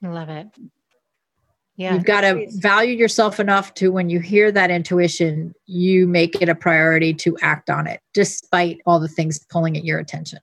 I 0.02 0.08
love 0.08 0.28
it. 0.28 0.48
Yeah. 1.76 1.94
You've 1.94 2.04
got 2.04 2.20
to 2.20 2.46
value 2.50 2.96
yourself 2.96 3.40
enough 3.40 3.74
to 3.74 3.90
when 3.90 4.08
you 4.08 4.20
hear 4.20 4.52
that 4.52 4.70
intuition, 4.70 5.54
you 5.66 6.06
make 6.06 6.40
it 6.40 6.48
a 6.48 6.54
priority 6.54 7.12
to 7.14 7.36
act 7.42 7.68
on 7.68 7.86
it, 7.86 8.00
despite 8.12 8.80
all 8.86 9.00
the 9.00 9.08
things 9.08 9.44
pulling 9.50 9.76
at 9.76 9.84
your 9.84 9.98
attention. 9.98 10.38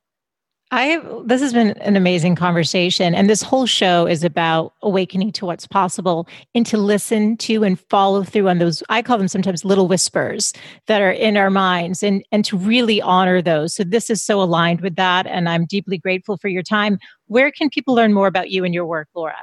I 0.74 1.02
this 1.26 1.42
has 1.42 1.52
been 1.52 1.72
an 1.80 1.98
amazing 1.98 2.36
conversation 2.36 3.14
and 3.14 3.30
this 3.30 3.42
whole 3.42 3.66
show 3.66 4.08
is 4.08 4.24
about 4.24 4.74
awakening 4.82 5.34
to 5.34 5.46
what's 5.46 5.68
possible 5.68 6.30
and 6.56 6.66
to 6.66 6.78
listen 6.78 7.36
to 7.38 7.66
and 7.66 7.78
follow 7.90 8.24
through 8.24 8.48
on 8.48 8.60
those 8.60 8.82
I 8.88 9.02
call 9.02 9.18
them 9.18 9.28
sometimes 9.28 9.66
little 9.66 9.90
whispers 9.90 10.54
that 10.88 11.02
are 11.02 11.12
in 11.12 11.36
our 11.36 11.50
minds 11.50 12.04
and 12.04 12.24
and 12.32 12.46
to 12.46 12.58
really 12.58 13.02
honor 13.02 13.42
those. 13.42 13.76
So 13.76 13.84
this 13.84 14.10
is 14.10 14.24
so 14.24 14.42
aligned 14.42 14.80
with 14.80 14.96
that 14.96 15.28
and 15.28 15.50
I'm 15.50 15.66
deeply 15.66 15.98
grateful 15.98 16.38
for 16.38 16.48
your 16.48 16.64
time. 16.64 17.00
Where 17.28 17.52
can 17.52 17.70
people 17.70 17.94
learn 17.94 18.14
more 18.14 18.28
about 18.28 18.50
you 18.50 18.64
and 18.64 18.74
your 18.74 18.86
work, 18.86 19.10
Laura? 19.14 19.36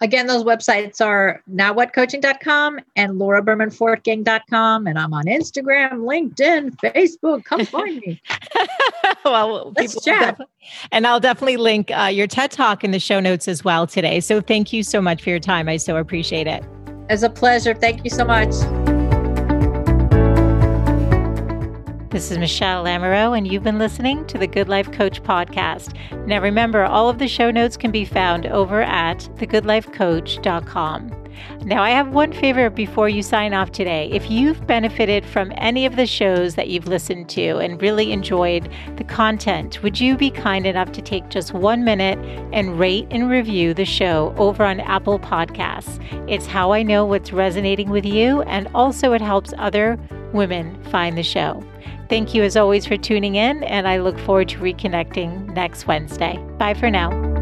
Again, 0.00 0.26
those 0.26 0.44
websites 0.44 1.04
are 1.04 1.42
nowwhatcoaching.com 1.50 2.80
and 2.96 3.12
laurabermanfortgang.com. 3.12 4.86
And 4.86 4.98
I'm 4.98 5.14
on 5.14 5.24
Instagram, 5.24 5.92
LinkedIn, 5.92 6.76
Facebook. 6.76 7.44
Come 7.44 7.64
find 7.64 7.98
me. 8.00 8.20
well, 9.24 9.72
let's 9.76 10.02
chat. 10.04 10.38
And 10.92 11.06
I'll 11.06 11.20
definitely 11.20 11.56
link 11.56 11.90
uh, 11.96 12.04
your 12.12 12.26
TED 12.26 12.50
Talk 12.50 12.84
in 12.84 12.90
the 12.90 13.00
show 13.00 13.20
notes 13.20 13.48
as 13.48 13.64
well 13.64 13.86
today. 13.86 14.20
So 14.20 14.40
thank 14.40 14.72
you 14.72 14.82
so 14.82 15.00
much 15.00 15.22
for 15.22 15.30
your 15.30 15.40
time. 15.40 15.68
I 15.68 15.78
so 15.78 15.96
appreciate 15.96 16.46
it. 16.46 16.62
It's 17.08 17.22
a 17.22 17.30
pleasure. 17.30 17.74
Thank 17.74 18.04
you 18.04 18.10
so 18.10 18.24
much. 18.24 18.52
This 22.16 22.30
is 22.30 22.38
Michelle 22.38 22.84
Lamoureux, 22.84 23.36
and 23.36 23.46
you've 23.46 23.62
been 23.62 23.76
listening 23.76 24.26
to 24.28 24.38
the 24.38 24.46
Good 24.46 24.70
Life 24.70 24.90
Coach 24.90 25.22
podcast. 25.22 25.94
Now, 26.26 26.40
remember, 26.40 26.82
all 26.82 27.10
of 27.10 27.18
the 27.18 27.28
show 27.28 27.50
notes 27.50 27.76
can 27.76 27.90
be 27.90 28.06
found 28.06 28.46
over 28.46 28.80
at 28.80 29.18
thegoodlifecoach.com. 29.34 31.12
Now, 31.66 31.82
I 31.82 31.90
have 31.90 32.14
one 32.14 32.32
favor 32.32 32.70
before 32.70 33.10
you 33.10 33.22
sign 33.22 33.52
off 33.52 33.70
today. 33.70 34.08
If 34.10 34.30
you've 34.30 34.66
benefited 34.66 35.26
from 35.26 35.52
any 35.56 35.84
of 35.84 35.96
the 35.96 36.06
shows 36.06 36.54
that 36.54 36.68
you've 36.68 36.88
listened 36.88 37.28
to 37.28 37.58
and 37.58 37.82
really 37.82 38.12
enjoyed 38.12 38.72
the 38.96 39.04
content, 39.04 39.82
would 39.82 40.00
you 40.00 40.16
be 40.16 40.30
kind 40.30 40.66
enough 40.66 40.92
to 40.92 41.02
take 41.02 41.28
just 41.28 41.52
one 41.52 41.84
minute 41.84 42.18
and 42.50 42.78
rate 42.78 43.08
and 43.10 43.28
review 43.28 43.74
the 43.74 43.84
show 43.84 44.34
over 44.38 44.64
on 44.64 44.80
Apple 44.80 45.18
Podcasts? 45.18 46.00
It's 46.30 46.46
how 46.46 46.72
I 46.72 46.82
know 46.82 47.04
what's 47.04 47.34
resonating 47.34 47.90
with 47.90 48.06
you, 48.06 48.40
and 48.44 48.68
also 48.74 49.12
it 49.12 49.20
helps 49.20 49.52
other 49.58 49.98
women 50.32 50.82
find 50.84 51.18
the 51.18 51.22
show. 51.22 51.62
Thank 52.08 52.34
you 52.34 52.44
as 52.44 52.56
always 52.56 52.86
for 52.86 52.96
tuning 52.96 53.34
in, 53.34 53.64
and 53.64 53.88
I 53.88 53.98
look 53.98 54.18
forward 54.20 54.48
to 54.50 54.58
reconnecting 54.58 55.54
next 55.54 55.86
Wednesday. 55.86 56.38
Bye 56.58 56.74
for 56.74 56.90
now. 56.90 57.35